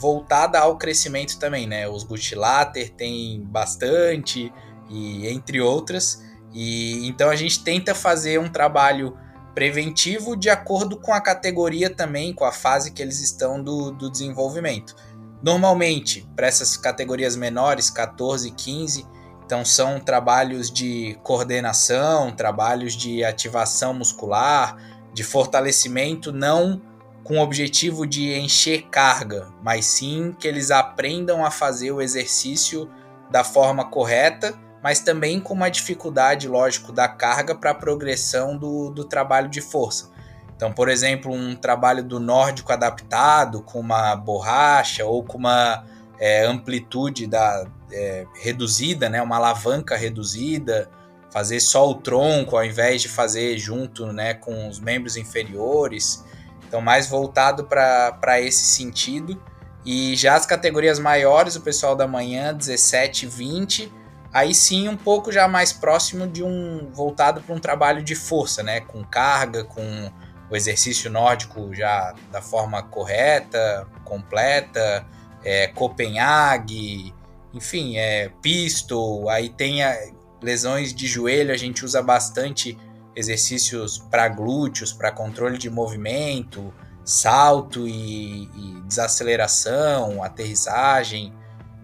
voltada 0.00 0.58
ao 0.58 0.78
crescimento 0.78 1.38
também, 1.38 1.66
né? 1.66 1.86
Os 1.86 2.02
Gutilater 2.02 2.90
tem 2.90 3.42
bastante, 3.44 4.50
e 4.88 5.28
entre 5.28 5.60
outras. 5.60 6.24
E 6.52 7.06
então 7.06 7.28
a 7.28 7.36
gente 7.36 7.62
tenta 7.62 7.94
fazer 7.94 8.40
um 8.40 8.48
trabalho 8.48 9.16
preventivo 9.54 10.36
de 10.36 10.48
acordo 10.48 10.96
com 10.96 11.12
a 11.12 11.20
categoria 11.20 11.90
também, 11.90 12.32
com 12.32 12.44
a 12.44 12.52
fase 12.52 12.92
que 12.92 13.02
eles 13.02 13.20
estão 13.20 13.62
do, 13.62 13.90
do 13.90 14.10
desenvolvimento. 14.10 14.96
Normalmente, 15.42 16.28
para 16.34 16.46
essas 16.46 16.76
categorias 16.76 17.36
menores, 17.36 17.90
14, 17.90 18.50
15, 18.50 19.06
então 19.44 19.64
são 19.64 20.00
trabalhos 20.00 20.70
de 20.70 21.18
coordenação, 21.22 22.30
trabalhos 22.30 22.94
de 22.94 23.24
ativação 23.24 23.92
muscular, 23.92 24.76
de 25.12 25.24
fortalecimento, 25.24 26.32
não 26.32 26.80
com 27.24 27.38
o 27.38 27.42
objetivo 27.42 28.06
de 28.06 28.32
encher 28.38 28.88
carga, 28.90 29.48
mas 29.62 29.84
sim 29.84 30.34
que 30.38 30.48
eles 30.48 30.70
aprendam 30.70 31.44
a 31.44 31.50
fazer 31.50 31.92
o 31.92 32.00
exercício 32.00 32.90
da 33.30 33.44
forma 33.44 33.84
correta 33.84 34.58
mas 34.82 35.00
também 35.00 35.40
com 35.40 35.54
uma 35.54 35.70
dificuldade, 35.70 36.48
lógico, 36.48 36.92
da 36.92 37.08
carga 37.08 37.54
para 37.54 37.70
a 37.70 37.74
progressão 37.74 38.56
do, 38.56 38.90
do 38.90 39.04
trabalho 39.04 39.48
de 39.48 39.60
força. 39.60 40.10
Então, 40.56 40.72
por 40.72 40.88
exemplo, 40.88 41.32
um 41.32 41.54
trabalho 41.54 42.02
do 42.02 42.20
nórdico 42.20 42.72
adaptado 42.72 43.62
com 43.62 43.80
uma 43.80 44.14
borracha 44.16 45.04
ou 45.04 45.22
com 45.24 45.38
uma 45.38 45.84
é, 46.18 46.44
amplitude 46.44 47.26
da, 47.26 47.66
é, 47.92 48.26
reduzida, 48.34 49.08
né, 49.08 49.22
uma 49.22 49.36
alavanca 49.36 49.96
reduzida, 49.96 50.88
fazer 51.30 51.60
só 51.60 51.88
o 51.88 51.94
tronco 51.94 52.56
ao 52.56 52.64
invés 52.64 53.00
de 53.02 53.08
fazer 53.08 53.56
junto 53.56 54.12
né, 54.12 54.34
com 54.34 54.68
os 54.68 54.80
membros 54.80 55.16
inferiores. 55.16 56.24
Então, 56.70 56.80
mais 56.80 57.08
voltado 57.08 57.64
para 57.64 58.40
esse 58.40 58.64
sentido. 58.64 59.42
E 59.84 60.14
já 60.14 60.36
as 60.36 60.46
categorias 60.46 61.00
maiores, 61.00 61.56
o 61.56 61.62
pessoal 61.62 61.96
da 61.96 62.06
manhã, 62.06 62.54
17 62.54 63.26
e 63.26 63.28
20, 63.28 63.92
aí 64.32 64.54
sim 64.54 64.88
um 64.88 64.96
pouco 64.96 65.32
já 65.32 65.48
mais 65.48 65.72
próximo 65.72 66.28
de 66.28 66.44
um 66.44 66.88
voltado 66.92 67.40
para 67.40 67.52
um 67.52 67.58
trabalho 67.58 68.04
de 68.04 68.14
força, 68.14 68.62
né, 68.62 68.82
com 68.82 69.02
carga, 69.02 69.64
com 69.64 70.12
o 70.48 70.54
exercício 70.54 71.10
nórdico 71.10 71.74
já 71.74 72.14
da 72.30 72.40
forma 72.40 72.80
correta, 72.84 73.88
completa, 74.04 75.04
é, 75.42 75.66
Copenhague, 75.66 77.12
enfim, 77.52 77.96
é 77.96 78.30
pistol, 78.40 79.28
aí 79.28 79.48
tem 79.48 79.82
a, 79.82 79.96
lesões 80.40 80.94
de 80.94 81.08
joelho, 81.08 81.52
a 81.52 81.56
gente 81.56 81.84
usa 81.84 82.00
bastante 82.00 82.78
exercícios 83.14 83.98
para 83.98 84.28
glúteos, 84.28 84.92
para 84.92 85.10
controle 85.10 85.58
de 85.58 85.68
movimento, 85.68 86.72
salto 87.04 87.86
e, 87.86 88.44
e, 88.44 88.82
desaceleração, 88.86 90.22
aterrissagem. 90.22 91.32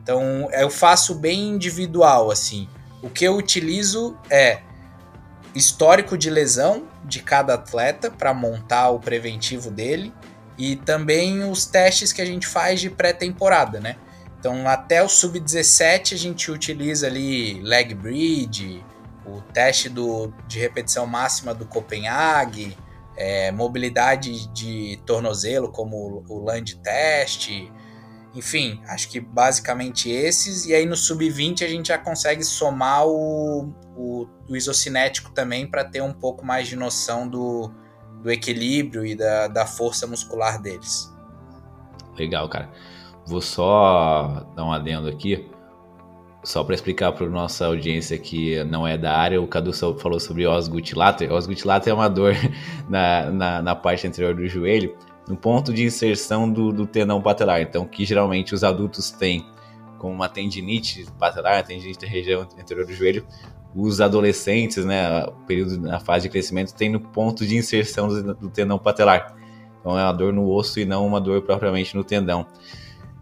Então 0.02 0.48
eu 0.52 0.70
faço 0.70 1.14
bem 1.14 1.48
individual 1.48 2.30
assim. 2.30 2.68
O 3.02 3.10
que 3.10 3.24
eu 3.24 3.36
utilizo 3.36 4.16
é 4.30 4.60
histórico 5.54 6.16
de 6.16 6.30
lesão 6.30 6.86
de 7.04 7.20
cada 7.22 7.54
atleta 7.54 8.10
para 8.10 8.34
montar 8.34 8.90
o 8.90 9.00
preventivo 9.00 9.70
dele 9.70 10.12
e 10.58 10.76
também 10.76 11.48
os 11.50 11.66
testes 11.66 12.12
que 12.12 12.22
a 12.22 12.26
gente 12.26 12.46
faz 12.46 12.80
de 12.80 12.90
pré-temporada, 12.90 13.80
né? 13.80 13.96
Então 14.38 14.68
até 14.68 15.02
o 15.02 15.08
sub-17 15.08 16.14
a 16.14 16.18
gente 16.18 16.50
utiliza 16.50 17.06
ali 17.06 17.60
leg 17.62 17.94
bridge, 17.94 18.84
o 19.26 19.40
teste 19.52 19.88
do, 19.88 20.32
de 20.46 20.58
repetição 20.58 21.06
máxima 21.06 21.54
do 21.54 21.66
Copenhague, 21.66 22.76
é, 23.16 23.50
mobilidade 23.50 24.46
de 24.48 25.00
tornozelo, 25.04 25.70
como 25.70 26.24
o 26.28 26.44
land 26.44 26.76
test, 26.76 27.50
enfim, 28.34 28.82
acho 28.86 29.08
que 29.08 29.18
basicamente 29.18 30.10
esses. 30.10 30.66
E 30.66 30.74
aí 30.74 30.84
no 30.84 30.94
sub-20 30.94 31.64
a 31.64 31.68
gente 31.68 31.88
já 31.88 31.98
consegue 31.98 32.44
somar 32.44 33.06
o, 33.06 33.72
o, 33.96 34.28
o 34.48 34.54
isocinético 34.54 35.32
também 35.32 35.66
para 35.66 35.84
ter 35.84 36.02
um 36.02 36.12
pouco 36.12 36.44
mais 36.44 36.68
de 36.68 36.76
noção 36.76 37.26
do, 37.26 37.72
do 38.22 38.30
equilíbrio 38.30 39.06
e 39.06 39.14
da, 39.14 39.48
da 39.48 39.64
força 39.64 40.06
muscular 40.06 40.60
deles. 40.60 41.10
Legal, 42.18 42.48
cara. 42.48 42.70
Vou 43.26 43.40
só 43.40 44.46
dar 44.54 44.64
um 44.64 44.72
adendo 44.72 45.08
aqui. 45.08 45.50
Só 46.46 46.62
para 46.62 46.76
explicar 46.76 47.10
para 47.10 47.28
nossa 47.28 47.66
audiência 47.66 48.16
que 48.16 48.62
não 48.62 48.86
é 48.86 48.96
da 48.96 49.12
área, 49.12 49.42
o 49.42 49.48
Cadu 49.48 49.72
falou 49.72 50.20
sobre 50.20 50.46
osgut 50.46 50.94
later. 50.94 51.32
Osgut 51.32 51.66
later 51.66 51.90
é 51.90 51.94
uma 51.94 52.08
dor 52.08 52.34
na, 52.88 53.28
na, 53.32 53.62
na, 53.62 53.74
parte 53.74 54.06
anterior 54.06 54.32
do 54.32 54.46
joelho, 54.46 54.94
no 55.26 55.36
ponto 55.36 55.74
de 55.74 55.82
inserção 55.82 56.48
do, 56.48 56.70
do 56.72 56.86
tendão 56.86 57.20
patelar. 57.20 57.60
Então, 57.62 57.84
que 57.84 58.04
geralmente 58.04 58.54
os 58.54 58.62
adultos 58.62 59.10
têm 59.10 59.44
com 59.98 60.12
uma 60.12 60.28
tendinite 60.28 61.04
patelar, 61.18 61.64
tendinite 61.64 61.98
da 61.98 62.06
região 62.06 62.42
anterior 62.42 62.86
do 62.86 62.92
joelho, 62.92 63.26
os 63.74 64.00
adolescentes, 64.00 64.84
né, 64.84 65.26
período 65.48 65.80
na 65.80 65.98
fase 65.98 66.28
de 66.28 66.28
crescimento, 66.28 66.76
tem 66.76 66.88
no 66.88 67.00
ponto 67.00 67.44
de 67.44 67.56
inserção 67.56 68.06
do, 68.06 68.34
do 68.34 68.50
tendão 68.50 68.78
patelar. 68.78 69.34
Então, 69.80 69.98
é 69.98 70.04
uma 70.04 70.12
dor 70.12 70.32
no 70.32 70.48
osso 70.48 70.78
e 70.78 70.84
não 70.84 71.04
uma 71.04 71.20
dor 71.20 71.42
propriamente 71.42 71.96
no 71.96 72.04
tendão. 72.04 72.46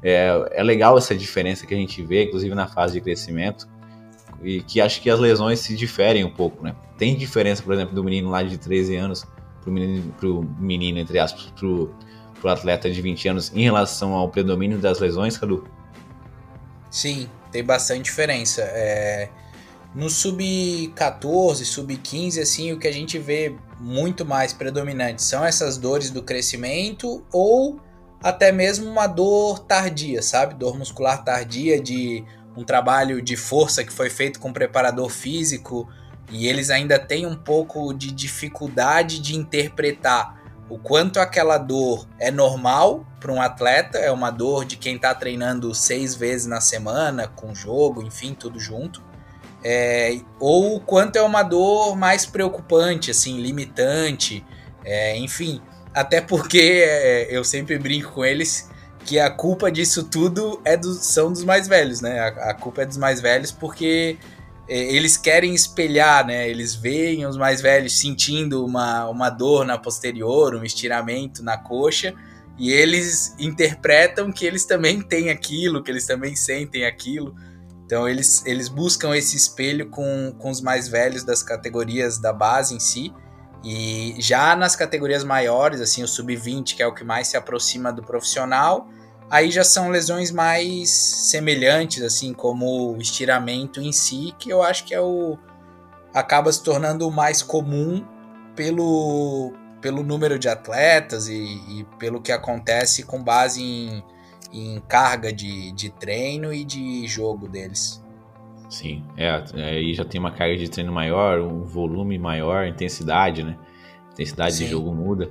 É, 0.05 0.51
é 0.53 0.63
legal 0.63 0.99
essa 0.99 1.15
diferença 1.15 1.67
que 1.67 1.73
a 1.73 1.77
gente 1.77 2.03
vê, 2.03 2.25
inclusive 2.25 2.55
na 2.55 2.69
fase 2.69 2.93
de 2.93 3.01
crescimento, 3.01 3.67
e 4.43 4.61
que 4.61 4.83
acho 4.83 5.01
que 5.01 5.09
as 5.09 5.19
lesões 5.19 5.61
se 5.61 5.75
diferem 5.75 6.23
um 6.25 6.31
pouco, 6.31 6.63
né? 6.63 6.77
Tem 6.99 7.17
diferença, 7.17 7.63
por 7.63 7.73
exemplo, 7.73 7.95
do 7.95 8.05
menino 8.05 8.29
lá 8.29 8.43
de 8.43 8.59
13 8.59 8.95
anos 8.97 9.25
pro 9.63 9.73
menino, 9.73 10.15
pro 10.21 10.43
menino 10.61 10.99
entre 10.99 11.19
aspas, 11.19 11.47
pro, 11.59 11.95
pro 12.39 12.51
atleta 12.51 12.91
de 12.91 13.01
20 13.01 13.29
anos 13.29 13.53
em 13.55 13.63
relação 13.63 14.13
ao 14.13 14.29
predomínio 14.29 14.79
das 14.79 15.01
lesões, 15.01 15.39
Cadu? 15.39 15.67
Sim, 16.91 17.29
tem 17.51 17.65
bastante 17.65 18.03
diferença. 18.03 18.61
É, 18.63 19.31
no 19.95 20.11
sub-14, 20.11 21.65
sub-15, 21.65 22.43
assim, 22.43 22.73
o 22.73 22.79
que 22.79 22.87
a 22.87 22.93
gente 22.93 23.19
vê 23.19 23.57
muito 23.81 24.27
mais 24.27 24.53
predominante 24.53 25.23
são 25.23 25.45
essas 25.45 25.79
dores 25.79 26.11
do 26.11 26.23
crescimento 26.23 27.25
ou 27.33 27.81
até 28.25 28.51
mesmo 28.51 28.91
uma 28.91 29.07
dor 29.07 29.59
tardia, 29.59 30.23
sabe? 30.23 30.55
Dor 30.55 30.79
muscular 30.79 31.23
tardia 31.23 31.79
de 31.79 32.25
um 32.57 32.65
trabalho 32.65 33.21
de 33.21 33.37
força 33.37 33.85
que 33.85 33.93
foi 33.93 34.09
feito 34.09 34.41
com 34.41 34.51
preparador 34.51 35.11
físico 35.11 35.87
e 36.31 36.47
eles 36.47 36.71
ainda 36.71 36.99
têm 36.99 37.27
um 37.27 37.37
pouco 37.37 37.93
de 37.93 38.11
dificuldade 38.11 39.19
de 39.21 39.37
interpretar 39.37 40.43
o 40.71 40.79
quanto 40.79 41.21
aquela 41.21 41.59
dor 41.59 42.09
é 42.19 42.31
normal 42.31 43.07
para 43.21 43.31
um 43.31 43.43
atleta, 43.43 43.99
é 43.99 44.11
uma 44.11 44.31
dor 44.31 44.65
de 44.65 44.79
quem 44.79 44.97
está 44.97 45.15
treinando 45.15 45.75
seis 45.75 46.15
vezes 46.15 46.47
na 46.47 46.63
semana, 46.63 47.29
com 47.29 47.55
jogo, 47.55 48.03
enfim, 48.03 48.33
tudo 48.33 48.59
junto. 48.59 49.03
É, 49.63 50.19
ou 50.41 50.77
o 50.77 50.81
quanto 50.81 51.17
é 51.17 51.23
uma 51.23 51.43
dor 51.43 51.95
mais 51.95 52.25
preocupante, 52.25 53.11
assim, 53.11 53.39
limitante, 53.39 54.43
é, 54.83 55.15
enfim. 55.19 55.61
Até 55.95 56.21
porque 56.21 56.83
é, 56.85 57.29
eu 57.31 57.45
sempre 57.45 57.79
brinco 57.79 58.13
com 58.13 58.25
eles 58.25 58.69
que 59.05 59.19
a 59.19 59.31
culpa 59.31 59.71
disso 59.71 60.05
tudo 60.05 60.61
é 60.65 60.77
do, 60.77 60.93
são 60.95 61.31
dos 61.31 61.45
mais 61.45 61.69
velhos, 61.69 62.01
né? 62.01 62.19
A, 62.19 62.51
a, 62.51 62.55
culpa 62.55 62.83
é 62.83 62.87
dos 62.87 62.97
mais 62.97 63.21
velhos 63.21 63.53
porque 63.53 64.19
é, 64.69 64.77
eles 64.77 65.17
querem 65.17 65.55
espelhar, 65.55 66.27
né? 66.27 66.49
Eles 66.49 66.75
veem 66.75 67.27
os 67.27 67.37
mais 67.37 67.61
velhos 67.61 67.99
sentindo 67.99 68.65
uma, 68.65 69.09
uma 69.09 69.31
dor 69.31 69.65
na 69.65 69.79
posterior, 69.79 70.55
um 70.55 70.65
estiramento 70.65 71.43
na 71.43 71.57
coxa, 71.57 72.15
e 72.59 72.73
eles 72.73 73.35
interpretam 73.39 74.33
que 74.33 74.47
eles 74.47 74.65
também 74.65 75.03
têm 75.03 75.31
aquilo, 75.31 75.83
que 75.83 75.91
eles 75.91 76.07
também 76.07 76.35
sentem 76.35 76.87
aquilo. 76.87 77.35
Então 77.85 78.09
eles, 78.09 78.45
eles 78.47 78.69
buscam 78.69 79.15
esse 79.15 79.37
espelho 79.37 79.91
com, 79.91 80.35
com 80.39 80.51
os 80.51 80.61
mais 80.61 80.89
velhos 80.89 81.23
das 81.23 81.43
categorias 81.43 82.19
da 82.19 82.33
base 82.33 82.75
em 82.75 82.81
si. 82.81 83.13
E 83.65 84.17
já 84.19 84.55
nas 84.55 84.77
categorias 84.77 85.25
maiores, 85.25 85.81
assim, 85.81 86.03
o 86.03 86.09
sub-20, 86.09 86.77
que 86.77 86.83
é 86.83 86.87
o 86.87 86.93
que 86.93 87.03
mais 87.03 87.29
se 87.29 87.37
aproxima 87.37 87.91
do 87.91 88.03
profissional, 88.03 88.89
aí 89.31 89.51
já 89.51 89.65
são 89.65 89.89
lesões 89.89 90.31
mais 90.31 90.91
semelhantes, 90.91 92.03
assim, 92.03 92.35
como 92.35 92.95
o 92.95 93.01
estiramento 93.01 93.81
em 93.81 93.91
si, 93.91 94.35
que 94.39 94.51
eu 94.51 94.63
acho 94.63 94.85
que 94.85 94.95
é 94.95 95.01
o 95.01 95.39
acaba 96.13 96.53
se 96.53 96.63
tornando 96.63 97.09
o 97.09 97.11
mais 97.11 97.43
comum 97.43 98.07
pelo, 98.55 99.53
pelo 99.81 100.03
número 100.03 100.39
de 100.39 100.49
atletas 100.49 101.27
e, 101.27 101.35
e 101.35 101.87
pelo 101.99 102.23
que 102.23 102.31
acontece 102.31 103.03
com 103.03 103.21
base 103.21 103.61
em, 103.63 104.05
em 104.53 104.81
carga 104.87 105.33
de, 105.33 105.73
de 105.73 105.91
treino 105.91 106.53
e 106.53 106.65
de 106.65 107.07
jogo 107.09 107.49
deles. 107.49 108.04
Sim, 108.75 109.05
é, 109.17 109.31
aí 109.55 109.95
já 109.95 110.05
tem 110.05 110.19
uma 110.19 110.33
carga 110.33 110.57
de 110.57 110.69
treino 110.69 110.93
maior, 110.93 111.39
um 111.39 111.63
volume 111.63 112.19
maior, 112.19 112.67
intensidade, 112.67 113.45
né? 113.45 113.57
intensidade 114.13 114.57
Sim. 114.57 114.65
de 114.65 114.71
jogo 114.73 114.93
muda. 114.93 115.31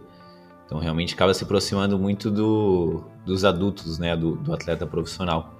Então 0.66 0.80
realmente 0.80 1.14
acaba 1.14 1.34
se 1.34 1.44
aproximando 1.44 2.00
muito 2.00 2.32
do, 2.32 3.04
dos 3.26 3.44
adultos, 3.44 4.00
né? 4.00 4.16
Do, 4.16 4.38
do 4.38 4.54
atleta 4.54 4.88
profissional. 4.88 5.58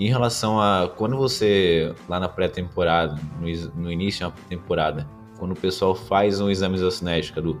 em 0.00 0.08
relação 0.08 0.58
a 0.58 0.88
quando 0.88 1.18
você, 1.18 1.94
lá 2.08 2.18
na 2.18 2.30
pré-temporada, 2.30 3.20
no, 3.38 3.82
no, 3.82 3.92
início 3.92 4.26
da 4.26 4.34
temporada, 4.48 5.06
quando 5.38 5.52
o 5.52 5.56
pessoal 5.56 5.94
faz 5.94 6.40
um 6.40 6.48
exame 6.48 6.76
isocinético 6.76 7.42
do, 7.42 7.60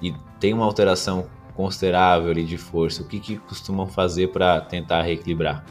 e 0.00 0.14
tem 0.38 0.54
uma 0.54 0.64
alteração 0.64 1.26
considerável 1.56 2.30
ali 2.30 2.44
de 2.44 2.56
força, 2.56 3.02
o 3.02 3.04
que, 3.04 3.18
que 3.18 3.36
costumam 3.36 3.88
fazer 3.88 4.28
para 4.28 4.60
tentar 4.60 5.02
reequilibrar? 5.02 5.64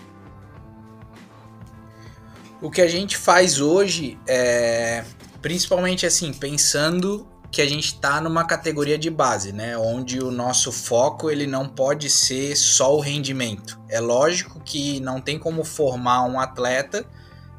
O 2.66 2.72
que 2.72 2.82
a 2.82 2.88
gente 2.88 3.16
faz 3.16 3.62
hoje 3.62 4.18
é 4.28 5.06
principalmente 5.40 6.04
assim, 6.04 6.34
pensando 6.34 7.28
que 7.52 7.62
a 7.62 7.66
gente 7.68 7.94
está 7.94 8.20
numa 8.20 8.44
categoria 8.44 8.98
de 8.98 9.08
base, 9.08 9.54
né? 9.54 9.78
Onde 9.78 10.20
o 10.20 10.32
nosso 10.32 10.72
foco 10.72 11.30
ele 11.30 11.46
não 11.46 11.70
pode 11.70 12.10
ser 12.10 12.56
só 12.56 12.96
o 12.96 13.00
rendimento. 13.00 13.80
É 13.88 14.00
lógico 14.00 14.60
que 14.62 15.00
não 15.00 15.22
tem 15.22 15.38
como 15.38 15.64
formar 15.64 16.24
um 16.24 16.40
atleta 16.40 17.06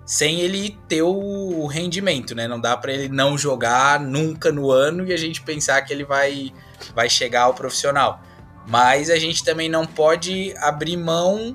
sem 0.05 0.41
ele 0.41 0.77
ter 0.89 1.03
o 1.03 1.67
rendimento, 1.69 2.35
né? 2.35 2.49
Não 2.49 2.61
dá 2.61 2.77
para 2.77 2.93
ele 2.93 3.09
não 3.09 3.39
jogar 3.39 4.01
nunca 4.01 4.51
no 4.51 4.73
ano 4.73 5.07
e 5.07 5.13
a 5.13 5.17
gente 5.17 5.41
pensar 5.41 5.83
que 5.83 5.93
ele 5.93 6.05
vai, 6.05 6.53
vai 6.97 7.09
chegar 7.09 7.43
ao 7.43 7.55
profissional. 7.55 8.21
Mas 8.67 9.09
a 9.09 9.21
gente 9.21 9.45
também 9.45 9.69
não 9.69 9.87
pode 9.87 10.53
abrir 10.59 10.97
mão 10.97 11.55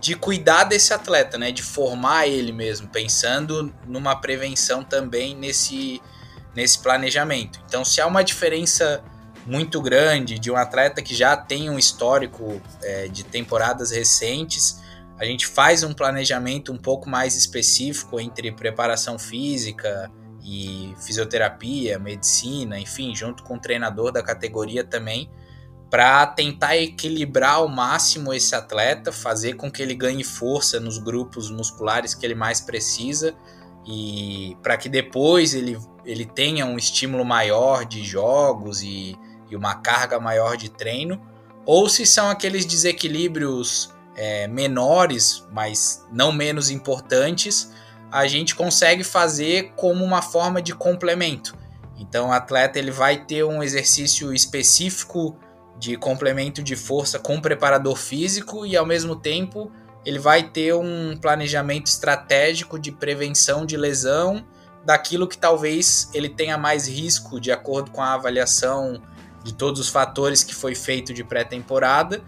de 0.00 0.14
cuidar 0.14 0.64
desse 0.64 0.92
atleta, 0.92 1.36
né? 1.38 1.50
De 1.50 1.62
formar 1.62 2.26
ele 2.26 2.52
mesmo, 2.52 2.88
pensando 2.88 3.72
numa 3.86 4.16
prevenção 4.20 4.84
também 4.84 5.34
nesse, 5.34 6.00
nesse 6.54 6.78
planejamento. 6.78 7.60
Então, 7.66 7.84
se 7.84 8.00
há 8.00 8.06
uma 8.06 8.22
diferença 8.22 9.02
muito 9.46 9.80
grande 9.80 10.38
de 10.38 10.50
um 10.50 10.56
atleta 10.56 11.02
que 11.02 11.14
já 11.14 11.36
tem 11.36 11.70
um 11.70 11.78
histórico 11.78 12.60
é, 12.82 13.08
de 13.08 13.24
temporadas 13.24 13.90
recentes, 13.90 14.80
a 15.18 15.24
gente 15.24 15.46
faz 15.46 15.82
um 15.82 15.92
planejamento 15.92 16.72
um 16.72 16.76
pouco 16.76 17.08
mais 17.08 17.34
específico 17.34 18.20
entre 18.20 18.52
preparação 18.52 19.18
física 19.18 20.10
e 20.44 20.94
fisioterapia, 21.04 21.98
medicina, 21.98 22.78
enfim, 22.78 23.14
junto 23.14 23.42
com 23.42 23.56
o 23.56 23.60
treinador 23.60 24.12
da 24.12 24.22
categoria 24.22 24.84
também, 24.84 25.28
para 25.90 26.26
tentar 26.26 26.76
equilibrar 26.76 27.54
ao 27.54 27.68
máximo 27.68 28.32
esse 28.34 28.54
atleta, 28.54 29.10
fazer 29.10 29.54
com 29.54 29.70
que 29.70 29.80
ele 29.80 29.94
ganhe 29.94 30.22
força 30.22 30.78
nos 30.78 30.98
grupos 30.98 31.50
musculares 31.50 32.14
que 32.14 32.26
ele 32.26 32.34
mais 32.34 32.60
precisa 32.60 33.34
e 33.86 34.54
para 34.62 34.76
que 34.76 34.88
depois 34.88 35.54
ele, 35.54 35.78
ele 36.04 36.26
tenha 36.26 36.66
um 36.66 36.76
estímulo 36.76 37.24
maior 37.24 37.86
de 37.86 38.04
jogos 38.04 38.82
e, 38.82 39.16
e 39.50 39.56
uma 39.56 39.76
carga 39.76 40.20
maior 40.20 40.58
de 40.58 40.68
treino, 40.68 41.20
ou 41.64 41.88
se 41.88 42.04
são 42.04 42.28
aqueles 42.28 42.66
desequilíbrios 42.66 43.90
é, 44.14 44.46
menores, 44.46 45.46
mas 45.50 46.06
não 46.12 46.30
menos 46.32 46.70
importantes, 46.70 47.72
a 48.10 48.26
gente 48.26 48.54
consegue 48.54 49.02
fazer 49.02 49.72
como 49.74 50.04
uma 50.04 50.20
forma 50.20 50.60
de 50.60 50.74
complemento. 50.74 51.56
Então 51.98 52.28
o 52.28 52.32
atleta 52.32 52.78
ele 52.78 52.90
vai 52.90 53.24
ter 53.24 53.44
um 53.44 53.62
exercício 53.62 54.34
específico 54.34 55.36
de 55.78 55.96
complemento 55.96 56.62
de 56.62 56.74
força 56.74 57.18
com 57.18 57.40
preparador 57.40 57.96
físico 57.96 58.66
e 58.66 58.76
ao 58.76 58.84
mesmo 58.84 59.14
tempo 59.14 59.70
ele 60.04 60.18
vai 60.18 60.42
ter 60.42 60.74
um 60.74 61.16
planejamento 61.16 61.86
estratégico 61.86 62.78
de 62.78 62.90
prevenção 62.90 63.64
de 63.64 63.76
lesão 63.76 64.44
daquilo 64.84 65.28
que 65.28 65.36
talvez 65.36 66.08
ele 66.14 66.28
tenha 66.28 66.56
mais 66.56 66.88
risco 66.88 67.40
de 67.40 67.52
acordo 67.52 67.90
com 67.90 68.00
a 68.00 68.14
avaliação 68.14 69.02
de 69.44 69.52
todos 69.54 69.80
os 69.80 69.88
fatores 69.88 70.42
que 70.42 70.54
foi 70.54 70.74
feito 70.74 71.12
de 71.12 71.22
pré-temporada. 71.22 72.22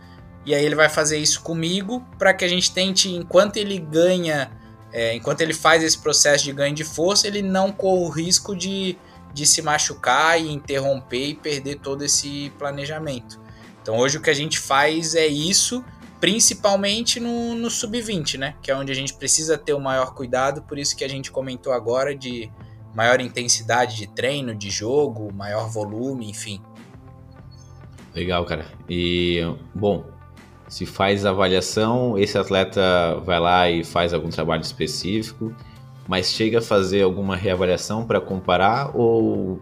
E 0.44 0.54
aí 0.54 0.64
ele 0.64 0.74
vai 0.74 0.88
fazer 0.88 1.18
isso 1.18 1.42
comigo 1.42 2.04
para 2.18 2.34
que 2.34 2.44
a 2.44 2.48
gente 2.48 2.72
tente, 2.72 3.10
enquanto 3.14 3.56
ele 3.56 3.78
ganha, 3.78 4.50
é, 4.92 5.14
enquanto 5.14 5.40
ele 5.40 5.54
faz 5.54 5.82
esse 5.82 5.98
processo 5.98 6.44
de 6.44 6.52
ganho 6.52 6.74
de 6.74 6.84
força, 6.84 7.26
ele 7.26 7.42
não 7.42 7.72
corra 7.72 8.02
o 8.02 8.08
risco 8.08 8.54
de 8.54 8.98
de 9.32 9.46
se 9.46 9.62
machucar 9.62 10.40
e 10.40 10.50
interromper 10.50 11.28
e 11.28 11.34
perder 11.34 11.76
todo 11.76 12.04
esse 12.04 12.52
planejamento. 12.58 13.39
Então 13.82 13.96
hoje 13.96 14.18
o 14.18 14.22
que 14.22 14.30
a 14.30 14.34
gente 14.34 14.58
faz 14.58 15.14
é 15.14 15.26
isso, 15.26 15.84
principalmente 16.20 17.18
no, 17.18 17.54
no 17.54 17.70
sub-20, 17.70 18.38
né? 18.38 18.54
Que 18.62 18.70
é 18.70 18.76
onde 18.76 18.92
a 18.92 18.94
gente 18.94 19.14
precisa 19.14 19.56
ter 19.56 19.72
o 19.72 19.80
maior 19.80 20.14
cuidado, 20.14 20.62
por 20.62 20.78
isso 20.78 20.96
que 20.96 21.04
a 21.04 21.08
gente 21.08 21.30
comentou 21.30 21.72
agora 21.72 22.14
de 22.14 22.50
maior 22.94 23.20
intensidade 23.20 23.96
de 23.96 24.06
treino, 24.08 24.54
de 24.54 24.70
jogo, 24.70 25.32
maior 25.32 25.68
volume, 25.68 26.28
enfim. 26.28 26.60
Legal, 28.14 28.44
cara. 28.44 28.66
E, 28.88 29.40
bom, 29.74 30.04
se 30.68 30.84
faz 30.84 31.24
avaliação, 31.24 32.18
esse 32.18 32.36
atleta 32.36 33.20
vai 33.24 33.38
lá 33.38 33.70
e 33.70 33.84
faz 33.84 34.12
algum 34.12 34.28
trabalho 34.28 34.62
específico 34.62 35.54
mas 36.10 36.32
chega 36.32 36.58
a 36.58 36.60
fazer 36.60 37.02
alguma 37.02 37.36
reavaliação 37.36 38.04
para 38.04 38.20
comparar 38.20 38.90
ou 38.96 39.60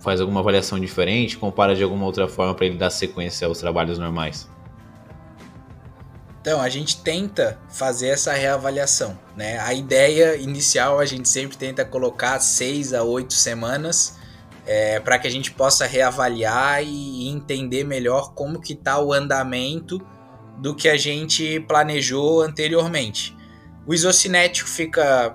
faz 0.00 0.20
alguma 0.20 0.40
avaliação 0.40 0.78
diferente, 0.78 1.36
compara 1.36 1.74
de 1.74 1.82
alguma 1.82 2.04
outra 2.04 2.28
forma 2.28 2.54
para 2.54 2.66
ele 2.66 2.76
dar 2.76 2.90
sequência 2.90 3.46
aos 3.46 3.58
trabalhos 3.58 3.98
normais? 3.98 4.48
Então, 6.40 6.60
a 6.60 6.68
gente 6.68 7.02
tenta 7.02 7.58
fazer 7.68 8.08
essa 8.08 8.32
reavaliação. 8.32 9.18
Né? 9.36 9.58
A 9.58 9.74
ideia 9.74 10.36
inicial 10.36 10.98
a 10.98 11.04
gente 11.04 11.28
sempre 11.28 11.58
tenta 11.58 11.84
colocar 11.84 12.38
seis 12.40 12.94
a 12.94 13.02
oito 13.02 13.34
semanas 13.34 14.16
é, 14.64 15.00
para 15.00 15.18
que 15.18 15.26
a 15.26 15.30
gente 15.30 15.50
possa 15.50 15.86
reavaliar 15.86 16.82
e 16.82 17.28
entender 17.28 17.84
melhor 17.84 18.32
como 18.34 18.60
que 18.60 18.74
está 18.74 19.00
o 19.00 19.12
andamento 19.12 19.98
do 20.58 20.74
que 20.74 20.88
a 20.88 20.96
gente 20.96 21.60
planejou 21.60 22.42
anteriormente. 22.42 23.36
O 23.86 23.94
isocinético 23.94 24.68
fica 24.68 25.34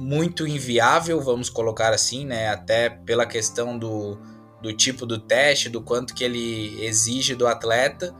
muito 0.00 0.46
inviável, 0.46 1.20
vamos 1.20 1.50
colocar 1.50 1.92
assim, 1.92 2.24
né? 2.24 2.48
Até 2.48 2.88
pela 2.88 3.26
questão 3.26 3.78
do, 3.78 4.18
do 4.62 4.72
tipo 4.72 5.04
do 5.04 5.18
teste, 5.18 5.68
do 5.68 5.82
quanto 5.82 6.14
que 6.14 6.24
ele 6.24 6.82
exige 6.82 7.34
do 7.34 7.46
atleta 7.46 8.14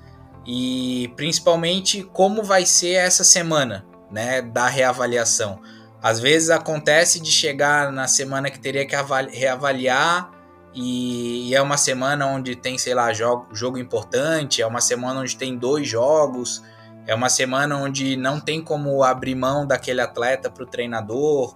e 0.47 1.11
principalmente 1.17 2.03
como 2.03 2.43
vai 2.43 2.67
ser 2.67 2.93
essa 2.93 3.25
semana, 3.25 3.87
né? 4.11 4.43
Da 4.43 4.69
reavaliação. 4.69 5.61
Às 6.03 6.21
vezes 6.21 6.51
acontece 6.51 7.19
de 7.19 7.31
chegar 7.31 7.91
na 7.91 8.07
semana 8.07 8.51
que 8.51 8.59
teria 8.59 8.87
que 8.87 8.95
reavaliar 9.33 10.31
e, 10.75 11.55
é 11.55 11.61
uma 11.61 11.77
semana 11.77 12.27
onde 12.27 12.55
tem, 12.55 12.79
sei 12.79 12.95
lá, 12.95 13.13
jogo, 13.13 13.49
jogo 13.53 13.79
importante, 13.79 14.63
é 14.63 14.67
uma 14.67 14.81
semana 14.81 15.21
onde 15.21 15.37
tem 15.37 15.57
dois 15.57 15.89
jogos, 15.89 16.63
é 17.07 17.15
uma 17.15 17.29
semana 17.29 17.77
onde 17.77 18.17
não 18.17 18.39
tem 18.39 18.63
como 18.63 19.03
abrir 19.03 19.35
mão 19.35 19.67
daquele 19.67 20.01
atleta 20.01 20.51
para 20.51 20.63
o 20.63 20.67
treinador 20.67 21.55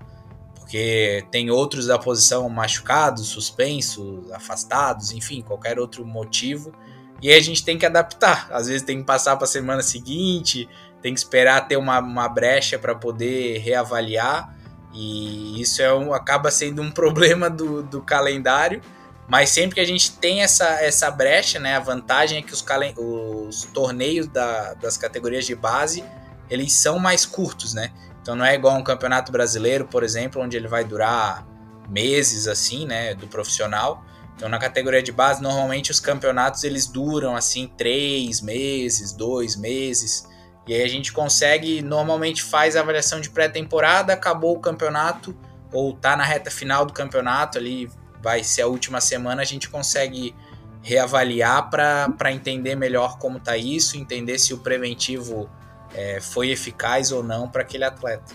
porque 0.64 1.26
tem 1.30 1.50
outros 1.50 1.88
da 1.88 1.98
posição 1.98 2.48
machucados, 2.48 3.28
suspensos, 3.28 4.32
afastados, 4.32 5.12
enfim, 5.12 5.42
qualquer 5.42 5.78
outro 5.78 6.06
motivo. 6.06 6.72
E 7.20 7.30
aí 7.30 7.38
a 7.38 7.42
gente 7.42 7.62
tem 7.62 7.76
que 7.76 7.84
adaptar. 7.84 8.48
Às 8.50 8.66
vezes 8.66 8.80
tem 8.80 8.98
que 8.98 9.04
passar 9.04 9.36
para 9.36 9.44
a 9.44 9.48
semana 9.48 9.82
seguinte, 9.82 10.66
tem 11.02 11.12
que 11.12 11.20
esperar 11.20 11.68
ter 11.68 11.76
uma, 11.76 11.98
uma 11.98 12.26
brecha 12.30 12.78
para 12.78 12.94
poder 12.94 13.58
reavaliar. 13.58 14.56
E 14.94 15.60
isso 15.60 15.82
é 15.82 15.92
um, 15.92 16.14
acaba 16.14 16.50
sendo 16.50 16.80
um 16.80 16.90
problema 16.90 17.50
do, 17.50 17.82
do 17.82 18.00
calendário. 18.00 18.80
Mas 19.28 19.50
sempre 19.50 19.74
que 19.74 19.80
a 19.82 19.86
gente 19.86 20.12
tem 20.12 20.42
essa, 20.42 20.82
essa 20.82 21.10
brecha, 21.10 21.58
né, 21.58 21.76
a 21.76 21.80
vantagem 21.80 22.38
é 22.38 22.42
que 22.42 22.54
os, 22.54 22.64
os 22.96 23.64
torneios 23.64 24.26
da, 24.28 24.72
das 24.74 24.96
categorias 24.96 25.44
de 25.44 25.54
base 25.54 26.02
eles 26.48 26.72
são 26.72 26.98
mais 26.98 27.26
curtos, 27.26 27.74
né? 27.74 27.90
Então 28.24 28.34
não 28.34 28.46
é 28.46 28.54
igual 28.54 28.74
um 28.74 28.82
campeonato 28.82 29.30
brasileiro, 29.30 29.84
por 29.84 30.02
exemplo, 30.02 30.40
onde 30.40 30.56
ele 30.56 30.66
vai 30.66 30.82
durar 30.82 31.46
meses 31.90 32.48
assim, 32.48 32.86
né, 32.86 33.14
do 33.14 33.26
profissional. 33.26 34.02
Então 34.34 34.48
na 34.48 34.58
categoria 34.58 35.02
de 35.02 35.12
base, 35.12 35.42
normalmente 35.42 35.90
os 35.90 36.00
campeonatos 36.00 36.64
eles 36.64 36.86
duram 36.86 37.36
assim 37.36 37.70
três 37.76 38.40
meses, 38.40 39.12
dois 39.12 39.56
meses. 39.56 40.26
E 40.66 40.72
aí 40.72 40.82
a 40.82 40.88
gente 40.88 41.12
consegue, 41.12 41.82
normalmente 41.82 42.42
faz 42.42 42.76
a 42.76 42.80
avaliação 42.80 43.20
de 43.20 43.28
pré-temporada, 43.28 44.14
acabou 44.14 44.56
o 44.56 44.58
campeonato, 44.60 45.36
ou 45.70 45.92
tá 45.92 46.16
na 46.16 46.24
reta 46.24 46.50
final 46.50 46.86
do 46.86 46.94
campeonato, 46.94 47.58
ali 47.58 47.90
vai 48.22 48.42
ser 48.42 48.62
a 48.62 48.66
última 48.66 49.02
semana, 49.02 49.42
a 49.42 49.44
gente 49.44 49.68
consegue 49.68 50.34
reavaliar 50.80 51.68
para 51.68 52.32
entender 52.32 52.74
melhor 52.74 53.18
como 53.18 53.38
tá 53.38 53.54
isso, 53.54 53.98
entender 53.98 54.38
se 54.38 54.54
o 54.54 54.58
preventivo 54.60 55.50
é, 55.94 56.20
foi 56.20 56.50
eficaz 56.50 57.12
ou 57.12 57.22
não 57.22 57.48
para 57.48 57.62
aquele 57.62 57.84
atleta. 57.84 58.34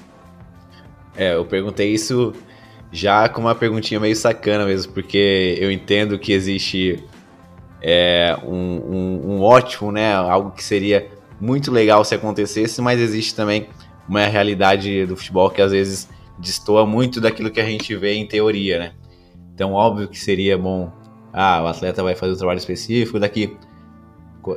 É, 1.15 1.35
eu 1.35 1.45
perguntei 1.45 1.93
isso 1.93 2.33
já 2.91 3.27
com 3.29 3.41
uma 3.41 3.53
perguntinha 3.53 3.99
meio 3.99 4.15
sacana 4.15 4.65
mesmo, 4.65 4.93
porque 4.93 5.57
eu 5.59 5.71
entendo 5.71 6.17
que 6.17 6.31
existe 6.31 7.03
é, 7.81 8.37
um, 8.43 8.51
um, 8.55 9.31
um, 9.31 9.41
ótimo, 9.41 9.91
né, 9.91 10.13
algo 10.13 10.51
que 10.51 10.63
seria 10.63 11.07
muito 11.39 11.71
legal 11.71 12.03
se 12.03 12.15
acontecesse, 12.15 12.81
mas 12.81 12.99
existe 12.99 13.35
também 13.35 13.69
uma 14.07 14.25
realidade 14.25 15.05
do 15.05 15.15
futebol 15.15 15.49
que 15.49 15.61
às 15.61 15.71
vezes 15.71 16.09
destoa 16.37 16.85
muito 16.85 17.21
daquilo 17.21 17.51
que 17.51 17.59
a 17.59 17.65
gente 17.65 17.95
vê 17.95 18.13
em 18.15 18.25
teoria, 18.25 18.79
né? 18.79 18.91
Então, 19.53 19.73
óbvio 19.73 20.07
que 20.07 20.17
seria 20.17 20.57
bom, 20.57 20.91
ah, 21.33 21.61
o 21.63 21.67
atleta 21.67 22.01
vai 22.01 22.15
fazer 22.15 22.33
um 22.33 22.37
trabalho 22.37 22.57
específico, 22.57 23.19
daqui 23.19 23.57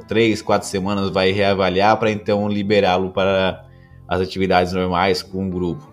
três, 0.06 0.42
quatro 0.42 0.68
semanas 0.68 1.10
vai 1.10 1.30
reavaliar 1.32 1.96
para 1.98 2.10
então 2.10 2.48
liberá-lo 2.48 3.10
para 3.10 3.64
as 4.08 4.20
atividades 4.20 4.72
normais 4.72 5.22
com 5.22 5.46
o 5.46 5.50
grupo. 5.50 5.92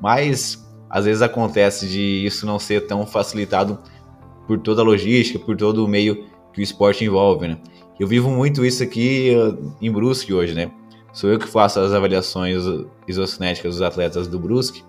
Mas 0.00 0.64
às 0.88 1.04
vezes 1.04 1.22
acontece 1.22 1.88
de 1.88 2.24
isso 2.24 2.46
não 2.46 2.58
ser 2.58 2.86
tão 2.86 3.06
facilitado 3.06 3.78
por 4.46 4.58
toda 4.58 4.82
a 4.82 4.84
logística, 4.84 5.38
por 5.38 5.56
todo 5.56 5.84
o 5.84 5.88
meio 5.88 6.26
que 6.52 6.60
o 6.60 6.62
esporte 6.62 7.04
envolve, 7.04 7.48
né? 7.48 7.58
Eu 7.98 8.06
vivo 8.06 8.30
muito 8.30 8.64
isso 8.64 8.82
aqui 8.82 9.34
uh, 9.34 9.74
em 9.80 9.90
Brusque 9.90 10.32
hoje, 10.32 10.54
né? 10.54 10.70
Sou 11.12 11.30
eu 11.30 11.38
que 11.38 11.48
faço 11.48 11.80
as 11.80 11.92
avaliações 11.92 12.62
isocinéticas 13.08 13.72
dos 13.72 13.82
atletas 13.82 14.28
do 14.28 14.38
Brusque 14.38 14.84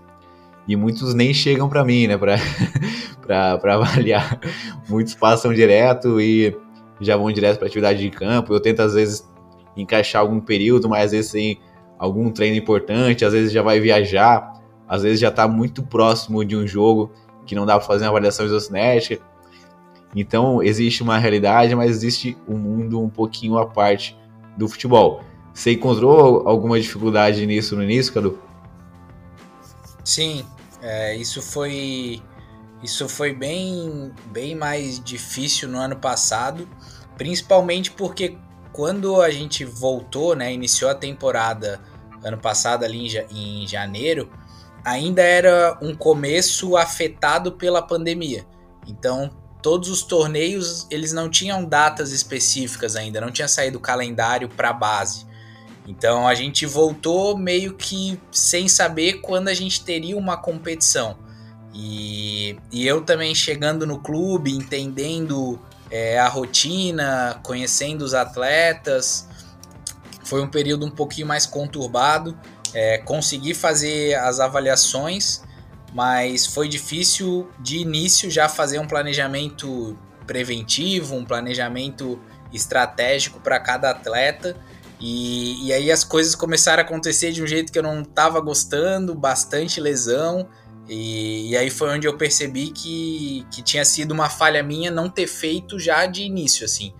e 0.67 0.75
muitos 0.75 1.13
nem 1.13 1.33
chegam 1.33 1.69
para 1.69 1.85
mim, 1.85 2.07
né, 2.07 2.17
para 2.17 2.37
avaliar. 3.73 4.39
Muitos 4.89 5.15
passam 5.15 5.53
direto 5.53 6.19
e 6.19 6.53
já 6.99 7.15
vão 7.15 7.31
direto 7.31 7.57
para 7.57 7.67
atividade 7.67 7.99
de 7.99 8.09
campo. 8.09 8.53
Eu 8.53 8.59
tento 8.59 8.81
às 8.81 8.93
vezes 8.93 9.27
encaixar 9.75 10.21
algum 10.21 10.39
período, 10.39 10.89
mas 10.89 11.05
às 11.05 11.11
vezes 11.11 11.31
tem 11.31 11.59
algum 11.97 12.31
treino 12.31 12.55
importante, 12.55 13.25
às 13.25 13.33
vezes 13.33 13.51
já 13.51 13.61
vai 13.61 13.79
viajar, 13.79 14.53
às 14.87 15.03
vezes 15.03 15.19
já 15.19 15.29
está 15.29 15.47
muito 15.47 15.83
próximo 15.83 16.43
de 16.43 16.55
um 16.55 16.65
jogo 16.65 17.11
que 17.45 17.55
não 17.55 17.65
dá 17.65 17.77
para 17.77 17.87
fazer 17.87 18.05
uma 18.05 18.11
avaliação 18.11 18.45
isocinética. 18.45 19.21
Então 20.15 20.63
existe 20.63 21.03
uma 21.03 21.17
realidade, 21.17 21.75
mas 21.75 21.91
existe 21.91 22.37
um 22.47 22.57
mundo 22.57 23.01
um 23.01 23.09
pouquinho 23.09 23.57
à 23.57 23.65
parte 23.65 24.17
do 24.57 24.67
futebol. 24.67 25.21
Você 25.53 25.71
encontrou 25.71 26.47
alguma 26.47 26.79
dificuldade 26.79 27.45
nisso 27.45 27.75
no 27.75 27.83
início, 27.83 28.13
Cadu? 28.13 28.39
Sim, 30.03 30.45
é, 30.81 31.15
isso 31.15 31.41
foi 31.41 32.21
isso 32.87 33.09
foi 33.09 33.33
bem, 33.33 34.13
bem 34.27 34.55
mais 34.55 34.97
difícil 34.97 35.67
no 35.67 35.77
ano 35.77 35.97
passado, 35.97 36.67
principalmente 37.17 37.91
porque 37.91 38.37
quando 38.71 39.21
a 39.21 39.29
gente 39.29 39.65
voltou, 39.65 40.33
né, 40.33 40.53
iniciou 40.53 40.89
a 40.89 40.95
temporada 40.95 41.81
ano 42.23 42.37
passado 42.37 42.85
ali 42.85 43.05
em, 43.29 43.63
em 43.63 43.67
janeiro, 43.67 44.31
ainda 44.85 45.21
era 45.21 45.77
um 45.81 45.93
começo 45.93 46.77
afetado 46.77 47.51
pela 47.51 47.81
pandemia. 47.81 48.45
Então 48.87 49.29
todos 49.61 49.89
os 49.89 50.01
torneios 50.01 50.87
eles 50.89 51.11
não 51.11 51.29
tinham 51.29 51.65
datas 51.65 52.13
específicas 52.13 52.95
ainda, 52.95 53.19
não 53.19 53.31
tinha 53.31 53.49
saído 53.49 53.79
o 53.79 53.81
calendário 53.81 54.47
para 54.47 54.71
base. 54.71 55.27
Então 55.85 56.25
a 56.25 56.33
gente 56.33 56.65
voltou 56.65 57.37
meio 57.37 57.73
que 57.73 58.17
sem 58.31 58.69
saber 58.69 59.19
quando 59.19 59.49
a 59.49 59.53
gente 59.53 59.83
teria 59.83 60.15
uma 60.15 60.37
competição. 60.37 61.26
E, 61.79 62.57
e 62.71 62.87
eu 62.87 63.01
também 63.01 63.35
chegando 63.35 63.85
no 63.85 63.99
clube, 63.99 64.51
entendendo 64.51 65.61
é, 65.91 66.17
a 66.17 66.27
rotina, 66.27 67.39
conhecendo 67.43 68.01
os 68.01 68.15
atletas, 68.15 69.27
foi 70.23 70.41
um 70.41 70.47
período 70.47 70.87
um 70.87 70.89
pouquinho 70.89 71.27
mais 71.27 71.45
conturbado. 71.45 72.35
É, 72.73 72.97
consegui 72.97 73.53
fazer 73.53 74.15
as 74.15 74.39
avaliações, 74.39 75.43
mas 75.93 76.47
foi 76.47 76.67
difícil 76.67 77.47
de 77.59 77.77
início 77.77 78.29
já 78.29 78.49
fazer 78.49 78.79
um 78.79 78.87
planejamento 78.87 79.95
preventivo, 80.25 81.15
um 81.15 81.23
planejamento 81.23 82.19
estratégico 82.51 83.39
para 83.39 83.59
cada 83.59 83.91
atleta. 83.91 84.57
E, 84.99 85.67
e 85.67 85.71
aí 85.71 85.91
as 85.91 86.03
coisas 86.03 86.33
começaram 86.33 86.81
a 86.81 86.85
acontecer 86.85 87.31
de 87.31 87.43
um 87.43 87.45
jeito 87.45 87.71
que 87.71 87.77
eu 87.77 87.83
não 87.83 88.01
estava 88.01 88.39
gostando, 88.41 89.13
bastante 89.13 89.79
lesão. 89.79 90.49
E, 90.87 91.51
e, 91.51 91.57
aí 91.57 91.69
foi 91.69 91.89
onde 91.89 92.07
eu 92.07 92.17
percebi 92.17 92.69
que, 92.69 93.45
que 93.51 93.61
tinha 93.61 93.83
sido 93.83 94.11
uma 94.11 94.29
falha 94.29 94.63
minha 94.63 94.89
não 94.89 95.09
ter 95.09 95.27
feito 95.27 95.77
já 95.77 96.05
de 96.05 96.23
início, 96.23 96.65
assim. 96.65 96.93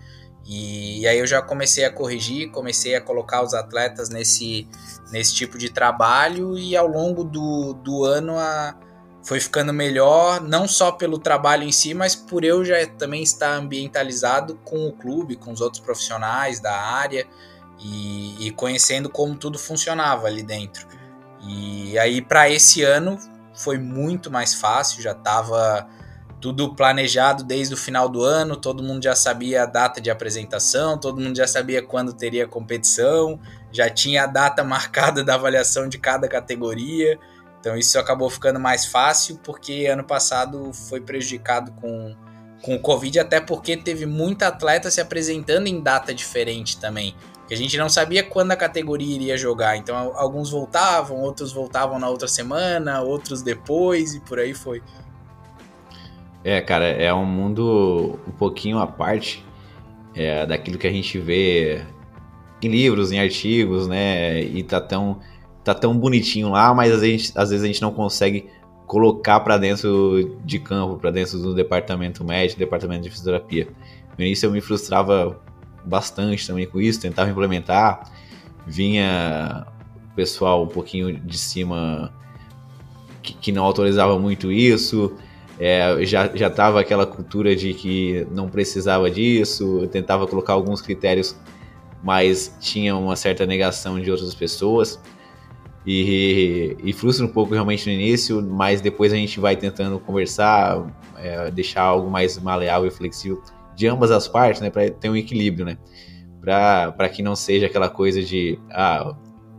E, 0.44 1.00
e 1.00 1.08
aí 1.08 1.18
eu 1.18 1.26
já 1.26 1.40
comecei 1.40 1.84
a 1.84 1.92
corrigir, 1.92 2.50
comecei 2.50 2.94
a 2.94 3.00
colocar 3.00 3.42
os 3.42 3.54
atletas 3.54 4.08
nesse, 4.08 4.68
nesse 5.10 5.34
tipo 5.34 5.56
de 5.56 5.70
trabalho 5.70 6.58
e 6.58 6.76
ao 6.76 6.86
longo 6.86 7.24
do, 7.24 7.74
do 7.74 8.04
ano 8.04 8.38
a, 8.38 8.74
foi 9.22 9.40
ficando 9.40 9.72
melhor, 9.72 10.40
não 10.40 10.66
só 10.66 10.92
pelo 10.92 11.18
trabalho 11.18 11.64
em 11.64 11.72
si, 11.72 11.92
mas 11.92 12.14
por 12.14 12.44
eu 12.44 12.64
já 12.64 12.86
também 12.86 13.22
estar 13.22 13.54
ambientalizado 13.54 14.56
com 14.64 14.86
o 14.86 14.92
clube, 14.92 15.36
com 15.36 15.52
os 15.52 15.60
outros 15.60 15.82
profissionais 15.82 16.60
da 16.60 16.74
área 16.74 17.26
e, 17.78 18.46
e 18.46 18.50
conhecendo 18.52 19.10
como 19.10 19.36
tudo 19.36 19.58
funcionava 19.58 20.26
ali 20.26 20.42
dentro. 20.42 20.86
E 21.46 21.98
aí, 21.98 22.20
para 22.20 22.50
esse 22.50 22.82
ano, 22.82 23.18
foi 23.58 23.78
muito 23.78 24.30
mais 24.30 24.54
fácil, 24.54 25.02
já 25.02 25.12
estava 25.12 25.88
tudo 26.40 26.74
planejado 26.74 27.42
desde 27.42 27.74
o 27.74 27.76
final 27.76 28.08
do 28.08 28.22
ano, 28.22 28.56
todo 28.56 28.82
mundo 28.82 29.02
já 29.02 29.16
sabia 29.16 29.64
a 29.64 29.66
data 29.66 30.00
de 30.00 30.10
apresentação, 30.10 30.96
todo 30.96 31.20
mundo 31.20 31.36
já 31.36 31.46
sabia 31.46 31.82
quando 31.82 32.12
teria 32.12 32.46
competição, 32.46 33.40
já 33.72 33.90
tinha 33.90 34.24
a 34.24 34.26
data 34.26 34.62
marcada 34.64 35.24
da 35.24 35.34
avaliação 35.34 35.88
de 35.88 35.98
cada 35.98 36.28
categoria. 36.28 37.18
Então 37.60 37.76
isso 37.76 37.98
acabou 37.98 38.30
ficando 38.30 38.60
mais 38.60 38.86
fácil 38.86 39.40
porque 39.42 39.86
ano 39.86 40.04
passado 40.04 40.72
foi 40.72 41.00
prejudicado 41.00 41.72
com, 41.72 42.14
com 42.62 42.76
o 42.76 42.80
Covid, 42.80 43.18
até 43.18 43.40
porque 43.40 43.76
teve 43.76 44.06
muita 44.06 44.46
atleta 44.46 44.90
se 44.92 45.00
apresentando 45.00 45.66
em 45.66 45.80
data 45.80 46.14
diferente 46.14 46.78
também 46.78 47.16
que 47.48 47.54
a 47.54 47.56
gente 47.56 47.78
não 47.78 47.88
sabia 47.88 48.22
quando 48.22 48.52
a 48.52 48.56
categoria 48.56 49.16
iria 49.16 49.38
jogar. 49.38 49.76
Então 49.78 50.12
alguns 50.14 50.50
voltavam, 50.50 51.16
outros 51.16 51.50
voltavam 51.50 51.98
na 51.98 52.08
outra 52.08 52.28
semana, 52.28 53.00
outros 53.00 53.40
depois 53.40 54.14
e 54.14 54.20
por 54.20 54.38
aí 54.38 54.52
foi. 54.52 54.82
É, 56.44 56.60
cara, 56.60 56.84
é 56.84 57.12
um 57.12 57.24
mundo 57.24 58.20
um 58.28 58.32
pouquinho 58.32 58.78
à 58.78 58.86
parte 58.86 59.44
é, 60.14 60.44
daquilo 60.44 60.78
que 60.78 60.86
a 60.86 60.92
gente 60.92 61.18
vê 61.18 61.82
em 62.60 62.68
livros, 62.68 63.12
em 63.12 63.18
artigos, 63.18 63.88
né? 63.88 64.42
E 64.42 64.62
tá 64.62 64.80
tão, 64.80 65.18
tá 65.64 65.74
tão 65.74 65.96
bonitinho 65.98 66.50
lá, 66.50 66.74
mas 66.74 66.92
às 66.92 67.00
vezes, 67.00 67.32
às 67.34 67.50
vezes 67.50 67.64
a 67.64 67.66
gente 67.66 67.82
não 67.82 67.92
consegue 67.92 68.50
colocar 68.86 69.40
para 69.40 69.56
dentro 69.56 70.38
de 70.44 70.58
campo, 70.58 70.96
para 70.96 71.10
dentro 71.10 71.38
do 71.38 71.54
departamento 71.54 72.24
médico, 72.24 72.58
departamento 72.58 73.02
de 73.02 73.10
fisioterapia. 73.10 73.68
No 74.16 74.24
início 74.24 74.46
eu 74.46 74.50
me 74.50 74.60
frustrava 74.60 75.40
bastante 75.88 76.46
também 76.46 76.66
com 76.66 76.80
isso, 76.80 77.00
tentava 77.00 77.30
implementar. 77.30 78.10
Vinha 78.66 79.66
o 80.12 80.14
pessoal 80.14 80.62
um 80.62 80.68
pouquinho 80.68 81.18
de 81.18 81.38
cima 81.38 82.12
que, 83.22 83.34
que 83.34 83.52
não 83.52 83.64
autorizava 83.64 84.18
muito 84.18 84.52
isso. 84.52 85.16
É, 85.58 86.04
já 86.04 86.30
já 86.36 86.46
estava 86.46 86.80
aquela 86.80 87.04
cultura 87.04 87.56
de 87.56 87.74
que 87.74 88.26
não 88.30 88.48
precisava 88.48 89.10
disso, 89.10 89.88
tentava 89.90 90.26
colocar 90.26 90.52
alguns 90.52 90.80
critérios, 90.80 91.34
mas 92.02 92.56
tinha 92.60 92.94
uma 92.96 93.16
certa 93.16 93.44
negação 93.44 94.00
de 94.00 94.10
outras 94.10 94.34
pessoas. 94.34 95.00
E, 95.86 96.76
e, 96.84 96.92
frustra 96.92 97.24
um 97.24 97.28
pouco 97.28 97.54
realmente 97.54 97.86
no 97.86 97.92
início, 97.92 98.42
mas 98.42 98.82
depois 98.82 99.10
a 99.10 99.16
gente 99.16 99.40
vai 99.40 99.56
tentando 99.56 99.98
conversar, 99.98 100.86
é, 101.16 101.50
deixar 101.50 101.80
algo 101.80 102.10
mais 102.10 102.38
maleável 102.38 102.88
e 102.88 102.90
flexível 102.90 103.42
de 103.78 103.86
ambas 103.86 104.10
as 104.10 104.26
partes, 104.26 104.60
né, 104.60 104.70
para 104.70 104.90
ter 104.90 105.08
um 105.08 105.16
equilíbrio, 105.16 105.64
né? 105.64 105.78
Para 106.40 107.08
que 107.08 107.22
não 107.22 107.36
seja 107.36 107.66
aquela 107.66 107.88
coisa 107.88 108.22
de 108.22 108.58
ah, 108.70 109.14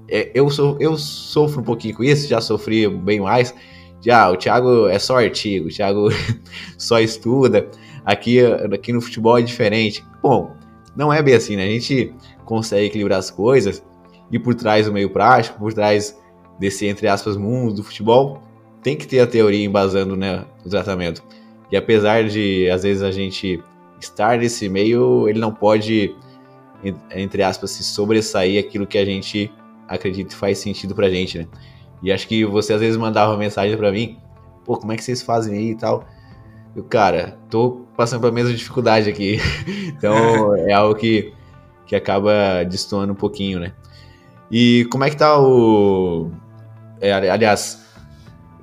é, 0.10 0.30
eu 0.34 0.50
sou 0.50 0.76
eu 0.80 0.98
sofro 0.98 1.62
um 1.62 1.64
pouquinho 1.64 1.96
com 1.96 2.04
isso, 2.04 2.28
já 2.28 2.42
sofri 2.42 2.88
bem 2.88 3.22
mais. 3.22 3.56
Já, 4.02 4.24
ah, 4.24 4.32
o 4.32 4.38
Thiago 4.38 4.88
é 4.88 4.98
só 5.00 5.18
artigo, 5.18 5.68
o 5.68 5.72
Thiago 5.72 6.10
só 6.78 7.00
estuda. 7.00 7.70
Aqui, 8.06 8.40
aqui 8.74 8.92
no 8.92 9.02
futebol 9.02 9.38
é 9.38 9.42
diferente. 9.42 10.04
Bom, 10.22 10.56
não 10.96 11.14
é 11.14 11.22
bem 11.22 11.36
assim, 11.36 11.56
né? 11.56 11.64
A 11.64 11.68
gente 11.70 12.14
consegue 12.44 12.88
equilibrar 12.88 13.20
as 13.20 13.30
coisas 13.30 13.84
e 14.32 14.40
por 14.40 14.56
trás 14.56 14.86
do 14.86 14.94
meio 14.94 15.10
prático, 15.10 15.60
por 15.60 15.74
trás 15.74 16.18
desse, 16.60 16.88
entre 16.88 17.08
aspas, 17.08 17.38
mundo 17.38 17.76
do 17.76 17.84
futebol, 17.84 18.42
tem 18.82 18.96
que 18.96 19.06
ter 19.06 19.20
a 19.20 19.28
teoria 19.28 19.66
embasando 19.66 20.16
né, 20.16 20.46
o 20.66 20.70
tratamento. 20.70 21.24
E 21.72 21.78
apesar 21.78 22.24
de, 22.28 22.70
às 22.70 22.84
vezes, 22.84 23.04
a 23.04 23.12
gente 23.12 23.62
estar 24.00 24.38
nesse 24.38 24.70
meio, 24.70 25.28
ele 25.28 25.40
não 25.40 25.54
pode, 25.54 26.16
entre 27.12 27.44
aspas, 27.44 27.72
se 27.72 27.84
sobressair 27.84 28.60
aquilo 28.60 28.88
que 28.88 28.98
a 28.98 29.06
gente 29.06 29.52
acredita 29.88 30.30
que 30.30 30.36
faz 30.36 30.60
sentido 30.60 30.96
pra 30.96 31.10
gente, 31.10 31.38
né? 31.40 31.48
E 32.02 32.12
acho 32.12 32.28
que 32.28 32.46
você 32.46 32.74
às 32.74 32.80
vezes 32.80 32.98
mandava 32.98 33.36
mensagem 33.36 33.76
para 33.76 33.92
mim, 33.92 34.18
pô, 34.64 34.78
como 34.78 34.92
é 34.92 34.96
que 34.96 35.04
vocês 35.04 35.22
fazem 35.22 35.58
aí 35.58 35.70
e 35.72 35.76
tal? 35.76 36.06
Eu, 36.76 36.84
cara, 36.84 37.38
tô 37.50 37.86
passando 37.98 38.22
pela 38.22 38.32
mesma 38.32 38.54
dificuldade 38.54 39.10
aqui. 39.10 39.40
então 39.90 40.56
é 40.56 40.72
algo 40.72 40.96
que, 40.96 41.34
que 41.86 41.96
acaba 41.96 42.64
destoando 42.64 43.12
um 43.12 43.16
pouquinho, 43.16 43.60
né? 43.60 43.74
E 44.52 44.88
como 44.92 45.04
é 45.04 45.10
que 45.10 45.18
tá 45.18 45.40
o. 45.40 46.32
É, 47.02 47.12
aliás, 47.12 47.86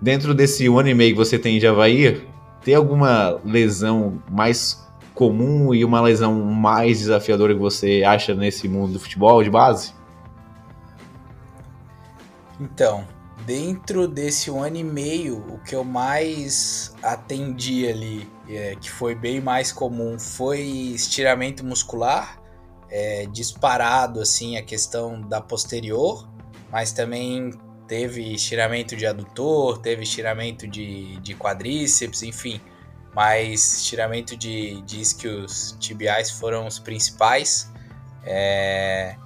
dentro 0.01 0.35
desse 0.35 0.67
ano 0.67 0.89
e 0.89 0.95
meio 0.95 1.13
que 1.13 1.19
você 1.19 1.39
tem 1.39 1.59
de 1.59 1.67
Havaí, 1.67 2.23
tem 2.65 2.75
alguma 2.75 3.41
lesão 3.45 4.23
mais 4.31 4.86
comum 5.17 5.75
e 5.75 5.83
uma 5.83 6.03
lesão 6.03 6.35
mais 6.45 6.99
desafiadora 6.99 7.55
que 7.55 7.59
você 7.59 8.05
acha 8.07 8.35
nesse 8.35 8.69
mundo 8.69 8.93
do 8.93 9.01
futebol 9.01 9.43
de 9.43 9.49
base? 9.49 9.95
Então, 12.61 13.09
dentro 13.47 14.07
desse 14.07 14.51
um 14.51 14.63
ano 14.63 14.77
e 14.77 14.85
meio, 14.85 15.39
o 15.49 15.59
que 15.61 15.75
eu 15.75 15.83
mais 15.83 16.95
atendi 17.03 17.89
ali, 17.89 18.29
é, 18.47 18.77
que 18.77 18.91
foi 18.91 19.15
bem 19.15 19.41
mais 19.41 19.73
comum, 19.73 20.19
foi 20.19 20.61
estiramento 20.61 21.65
muscular, 21.65 22.39
é, 22.91 23.25
disparado 23.33 24.21
assim 24.21 24.59
a 24.59 24.63
questão 24.63 25.23
da 25.23 25.41
posterior, 25.41 26.29
mas 26.71 26.93
também 26.93 27.53
teve 27.89 28.35
estiramento 28.35 28.95
de 28.95 29.07
adutor, 29.07 29.79
teve 29.79 30.03
estiramento 30.03 30.69
de, 30.69 31.17
de 31.21 31.35
quadríceps, 31.35 32.23
enfim 32.23 32.61
mas 33.17 33.79
estiramento 33.79 34.37
de, 34.37 34.83
de 34.83 35.01
isquios 35.01 35.75
tibiais 35.81 36.31
foram 36.31 36.67
os 36.67 36.79
principais. 36.79 37.73
É... 38.23 39.17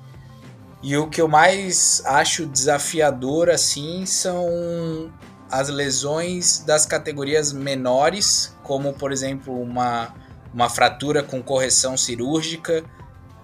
E 0.80 0.96
o 0.96 1.08
que 1.10 1.20
eu 1.20 1.26
mais 1.26 2.00
acho 2.06 2.46
desafiador 2.46 3.50
assim 3.50 4.06
são 4.06 5.12
as 5.50 5.68
lesões 5.68 6.60
das 6.60 6.86
categorias 6.86 7.52
menores, 7.52 8.56
como 8.62 8.92
por 8.92 9.10
exemplo 9.10 9.60
uma, 9.60 10.14
uma 10.54 10.70
fratura 10.70 11.20
com 11.20 11.42
correção 11.42 11.96
cirúrgica, 11.96 12.84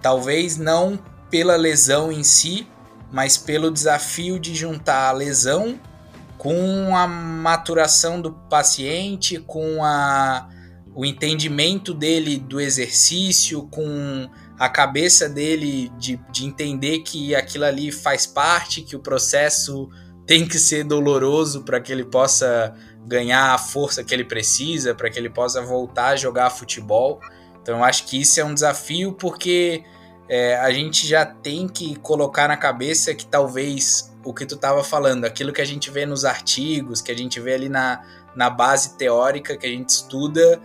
talvez 0.01 0.55
não 0.55 0.97
pela 1.29 1.57
lesão 1.57 2.09
em 2.09 2.23
si, 2.23 2.65
mas 3.11 3.35
pelo 3.37 3.69
desafio 3.69 4.39
de 4.39 4.55
juntar 4.55 5.09
a 5.09 5.11
lesão 5.11 5.77
com 6.47 6.95
a 6.95 7.05
maturação 7.05 8.21
do 8.21 8.31
paciente, 8.31 9.37
com 9.37 9.83
a, 9.83 10.47
o 10.95 11.03
entendimento 11.03 11.93
dele 11.93 12.37
do 12.37 12.61
exercício, 12.61 13.63
com 13.63 14.29
a 14.57 14.69
cabeça 14.69 15.27
dele 15.27 15.91
de, 15.97 16.15
de 16.31 16.45
entender 16.45 16.99
que 16.99 17.35
aquilo 17.35 17.65
ali 17.65 17.91
faz 17.91 18.25
parte, 18.25 18.81
que 18.81 18.95
o 18.95 18.99
processo 18.99 19.89
tem 20.25 20.47
que 20.47 20.57
ser 20.57 20.85
doloroso 20.85 21.65
para 21.65 21.81
que 21.81 21.91
ele 21.91 22.05
possa 22.05 22.73
ganhar 23.05 23.53
a 23.53 23.57
força 23.57 24.01
que 24.01 24.13
ele 24.13 24.23
precisa, 24.23 24.95
para 24.95 25.09
que 25.09 25.19
ele 25.19 25.29
possa 25.29 25.61
voltar 25.61 26.11
a 26.11 26.15
jogar 26.15 26.49
futebol. 26.49 27.19
Então 27.61 27.79
eu 27.79 27.83
acho 27.83 28.05
que 28.05 28.21
isso 28.21 28.39
é 28.39 28.45
um 28.45 28.53
desafio 28.53 29.11
porque 29.11 29.83
é, 30.29 30.55
a 30.55 30.71
gente 30.71 31.05
já 31.05 31.25
tem 31.25 31.67
que 31.67 31.97
colocar 31.97 32.47
na 32.47 32.55
cabeça 32.55 33.13
que 33.13 33.25
talvez 33.25 34.15
o 34.27 34.33
que 34.33 34.45
tu 34.45 34.55
estava 34.55 34.83
falando, 34.83 35.23
aquilo 35.23 35.53
que 35.53 35.61
a 35.61 35.65
gente 35.65 35.89
vê 35.89 36.05
nos 36.05 36.25
artigos, 36.25 36.99
que 37.01 37.11
a 37.11 37.17
gente 37.17 37.39
vê 37.39 37.53
ali 37.53 37.69
na, 37.69 38.03
na 38.35 38.49
base 38.49 38.97
teórica 38.97 39.55
que 39.55 39.65
a 39.65 39.69
gente 39.69 39.87
estuda, 39.87 40.61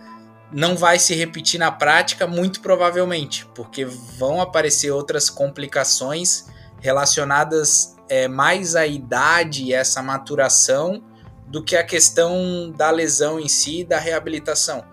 não 0.51 0.75
vai 0.75 0.99
se 0.99 1.15
repetir 1.15 1.57
na 1.57 1.71
prática, 1.71 2.27
muito 2.27 2.59
provavelmente, 2.59 3.45
porque 3.55 3.85
vão 3.85 4.41
aparecer 4.41 4.91
outras 4.91 5.29
complicações 5.29 6.47
relacionadas 6.81 7.95
é, 8.09 8.27
mais 8.27 8.75
à 8.75 8.85
idade 8.85 9.63
e 9.63 9.73
essa 9.73 10.01
maturação 10.01 11.01
do 11.47 11.63
que 11.63 11.77
a 11.77 11.85
questão 11.85 12.69
da 12.75 12.91
lesão 12.91 13.39
em 13.39 13.47
si 13.47 13.79
e 13.79 13.85
da 13.85 13.97
reabilitação. 13.97 14.83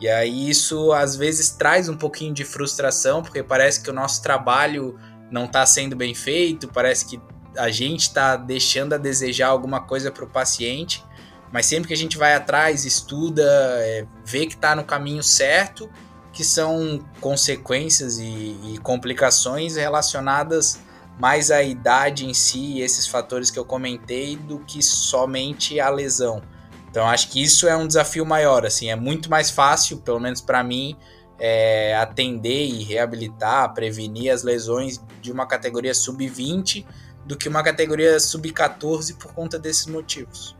E 0.00 0.08
aí 0.08 0.48
isso 0.48 0.92
às 0.92 1.16
vezes 1.16 1.50
traz 1.50 1.88
um 1.88 1.96
pouquinho 1.96 2.32
de 2.32 2.44
frustração, 2.44 3.22
porque 3.22 3.42
parece 3.42 3.82
que 3.82 3.90
o 3.90 3.92
nosso 3.92 4.22
trabalho 4.22 4.96
não 5.32 5.46
está 5.46 5.66
sendo 5.66 5.96
bem 5.96 6.14
feito, 6.14 6.68
parece 6.68 7.04
que 7.04 7.20
a 7.56 7.70
gente 7.70 8.00
está 8.00 8.36
deixando 8.36 8.94
a 8.94 8.98
desejar 8.98 9.48
alguma 9.48 9.80
coisa 9.80 10.10
para 10.10 10.24
o 10.24 10.28
paciente, 10.28 11.04
mas 11.52 11.66
sempre 11.66 11.88
que 11.88 11.94
a 11.94 11.96
gente 11.96 12.16
vai 12.16 12.34
atrás, 12.34 12.84
estuda, 12.84 13.42
é, 13.42 14.06
vê 14.24 14.46
que 14.46 14.54
está 14.54 14.74
no 14.76 14.84
caminho 14.84 15.22
certo, 15.22 15.90
que 16.32 16.44
são 16.44 17.00
consequências 17.20 18.18
e, 18.18 18.24
e, 18.24 18.78
complicações 18.82 19.74
relacionadas 19.76 20.78
mais 21.18 21.50
à 21.50 21.62
idade 21.62 22.24
em 22.24 22.32
si, 22.32 22.76
e 22.76 22.82
esses 22.82 23.06
fatores 23.06 23.50
que 23.50 23.58
eu 23.58 23.64
comentei, 23.64 24.36
do 24.36 24.60
que 24.60 24.82
somente 24.82 25.80
a 25.80 25.90
lesão. 25.90 26.40
Então 26.88 27.06
acho 27.06 27.30
que 27.30 27.42
isso 27.42 27.68
é 27.68 27.76
um 27.76 27.86
desafio 27.86 28.24
maior, 28.24 28.64
assim, 28.64 28.90
é 28.90 28.96
muito 28.96 29.28
mais 29.28 29.50
fácil, 29.50 29.98
pelo 29.98 30.20
menos 30.20 30.40
para 30.40 30.62
mim, 30.62 30.96
é, 31.38 31.96
atender 31.96 32.66
e 32.66 32.84
reabilitar, 32.84 33.72
prevenir 33.74 34.32
as 34.32 34.42
lesões 34.42 35.00
de 35.20 35.32
uma 35.32 35.46
categoria 35.46 35.94
sub-20 35.94 36.86
do 37.30 37.36
que 37.36 37.48
uma 37.48 37.62
categoria 37.62 38.18
sub-14 38.18 39.16
por 39.16 39.32
conta 39.32 39.56
desses 39.56 39.86
motivos. 39.86 40.56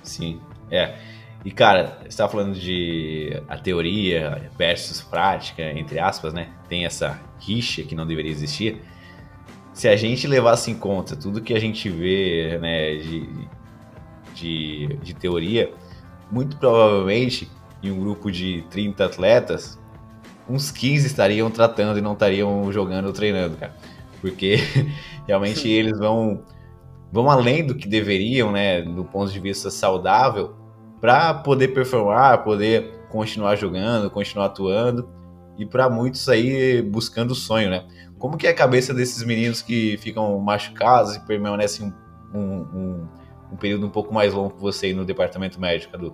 Sim, 0.00 0.40
é. 0.70 0.96
E 1.44 1.50
cara, 1.50 1.98
você 2.00 2.08
estava 2.08 2.30
falando 2.30 2.54
de 2.54 3.42
a 3.48 3.58
teoria 3.58 4.48
versus 4.56 5.02
prática, 5.02 5.62
entre 5.72 5.98
aspas, 5.98 6.32
né? 6.32 6.50
Tem 6.68 6.86
essa 6.86 7.20
rixa 7.40 7.82
que 7.82 7.96
não 7.96 8.06
deveria 8.06 8.30
existir. 8.30 8.80
Se 9.72 9.88
a 9.88 9.96
gente 9.96 10.28
levasse 10.28 10.70
em 10.70 10.76
conta 10.76 11.16
tudo 11.16 11.42
que 11.42 11.52
a 11.52 11.58
gente 11.58 11.90
vê, 11.90 12.60
né, 12.62 12.94
de, 12.94 13.28
de, 14.36 14.86
de 15.02 15.14
teoria, 15.14 15.72
muito 16.30 16.56
provavelmente 16.58 17.50
em 17.82 17.90
um 17.90 17.98
grupo 17.98 18.30
de 18.30 18.64
30 18.70 19.04
atletas, 19.04 19.76
uns 20.48 20.70
15 20.70 21.08
estariam 21.08 21.50
tratando 21.50 21.98
e 21.98 22.00
não 22.00 22.12
estariam 22.12 22.72
jogando 22.72 23.06
ou 23.06 23.12
treinando, 23.12 23.56
cara. 23.56 23.74
Porque 24.20 24.58
realmente 25.26 25.68
eles 25.68 25.98
vão 25.98 26.42
vão 27.12 27.30
além 27.30 27.64
do 27.64 27.76
que 27.76 27.86
deveriam, 27.86 28.50
né, 28.50 28.82
do 28.82 29.04
ponto 29.04 29.30
de 29.30 29.38
vista 29.38 29.70
saudável, 29.70 30.56
para 31.00 31.32
poder 31.32 31.68
performar, 31.68 32.42
poder 32.42 33.06
continuar 33.08 33.54
jogando, 33.54 34.10
continuar 34.10 34.46
atuando 34.46 35.08
e 35.56 35.64
para 35.64 35.88
muitos 35.88 36.28
aí 36.28 36.82
buscando 36.82 37.30
o 37.30 37.34
sonho, 37.34 37.70
né? 37.70 37.86
Como 38.18 38.36
que 38.36 38.48
é 38.48 38.50
a 38.50 38.54
cabeça 38.54 38.92
desses 38.92 39.22
meninos 39.22 39.62
que 39.62 39.96
ficam 39.98 40.36
machucados 40.40 41.14
e 41.14 41.20
permanecem 41.20 41.94
um, 42.34 42.40
um, 42.40 43.08
um 43.52 43.56
período 43.56 43.86
um 43.86 43.90
pouco 43.90 44.12
mais 44.12 44.34
longo 44.34 44.50
que 44.50 44.60
você 44.60 44.86
aí 44.86 44.94
no 44.94 45.04
departamento 45.04 45.60
médico, 45.60 45.92
Cadu? 45.92 46.12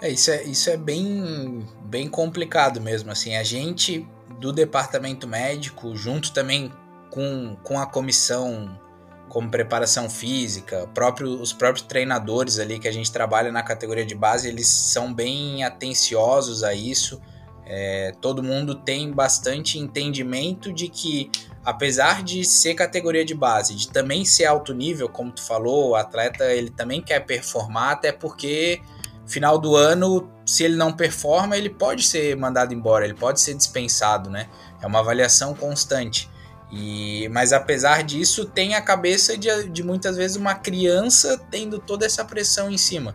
É, 0.00 0.10
isso 0.10 0.30
é, 0.30 0.42
isso 0.42 0.68
é 0.68 0.76
bem, 0.76 1.64
bem 1.84 2.08
complicado 2.08 2.80
mesmo, 2.80 3.10
assim, 3.10 3.36
a 3.36 3.44
gente 3.44 4.06
do 4.40 4.52
departamento 4.52 5.28
médico, 5.28 5.94
junto 5.94 6.32
também 6.32 6.72
com, 7.16 7.56
com 7.62 7.80
a 7.80 7.86
comissão 7.86 8.78
como 9.26 9.50
preparação 9.50 10.08
física, 10.08 10.86
próprio, 10.92 11.40
os 11.40 11.50
próprios 11.50 11.86
treinadores 11.86 12.58
ali 12.58 12.78
que 12.78 12.86
a 12.86 12.92
gente 12.92 13.10
trabalha 13.10 13.50
na 13.50 13.62
categoria 13.62 14.04
de 14.04 14.14
base, 14.14 14.48
eles 14.48 14.68
são 14.68 15.14
bem 15.14 15.64
atenciosos 15.64 16.62
a 16.62 16.74
isso. 16.74 17.18
É, 17.64 18.12
todo 18.20 18.42
mundo 18.42 18.74
tem 18.74 19.10
bastante 19.10 19.78
entendimento 19.78 20.70
de 20.70 20.88
que, 20.88 21.30
apesar 21.64 22.22
de 22.22 22.44
ser 22.44 22.74
categoria 22.74 23.24
de 23.24 23.34
base, 23.34 23.74
de 23.74 23.88
também 23.88 24.22
ser 24.26 24.44
alto 24.44 24.74
nível, 24.74 25.08
como 25.08 25.32
tu 25.32 25.42
falou, 25.42 25.90
o 25.90 25.94
atleta 25.96 26.44
ele 26.52 26.70
também 26.70 27.00
quer 27.00 27.20
performar, 27.20 27.92
até 27.92 28.12
porque 28.12 28.82
final 29.26 29.58
do 29.58 29.74
ano, 29.74 30.30
se 30.44 30.64
ele 30.64 30.76
não 30.76 30.92
performa, 30.92 31.56
ele 31.56 31.70
pode 31.70 32.04
ser 32.04 32.36
mandado 32.36 32.74
embora, 32.74 33.06
ele 33.06 33.14
pode 33.14 33.40
ser 33.40 33.54
dispensado, 33.54 34.28
né? 34.28 34.48
É 34.80 34.86
uma 34.86 35.00
avaliação 35.00 35.54
constante. 35.54 36.30
E, 36.70 37.28
mas 37.28 37.52
apesar 37.52 38.02
disso, 38.02 38.44
tem 38.44 38.74
a 38.74 38.82
cabeça 38.82 39.36
de, 39.38 39.68
de 39.68 39.82
muitas 39.82 40.16
vezes 40.16 40.36
uma 40.36 40.54
criança 40.54 41.40
tendo 41.50 41.78
toda 41.78 42.04
essa 42.04 42.24
pressão 42.24 42.70
em 42.70 42.78
cima. 42.78 43.14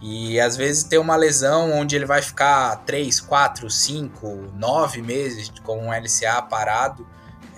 E 0.00 0.38
às 0.40 0.56
vezes 0.56 0.84
ter 0.84 0.98
uma 0.98 1.16
lesão 1.16 1.72
onde 1.72 1.96
ele 1.96 2.06
vai 2.06 2.22
ficar 2.22 2.76
3, 2.84 3.20
4, 3.20 3.68
5, 3.70 4.52
9 4.54 5.02
meses 5.02 5.52
com 5.62 5.86
um 5.86 5.92
LCA 5.92 6.42
parado 6.42 7.06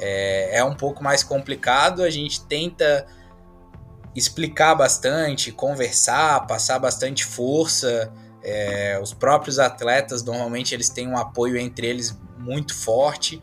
é, 0.00 0.58
é 0.58 0.64
um 0.64 0.74
pouco 0.74 1.04
mais 1.04 1.22
complicado. 1.22 2.02
A 2.02 2.10
gente 2.10 2.42
tenta 2.44 3.06
explicar 4.16 4.74
bastante, 4.74 5.52
conversar, 5.52 6.46
passar 6.46 6.78
bastante 6.78 7.24
força. 7.24 8.10
É, 8.42 8.98
os 9.02 9.12
próprios 9.12 9.58
atletas 9.58 10.22
normalmente 10.22 10.74
eles 10.74 10.88
têm 10.88 11.06
um 11.06 11.18
apoio 11.18 11.58
entre 11.58 11.86
eles 11.86 12.18
muito 12.38 12.74
forte. 12.74 13.40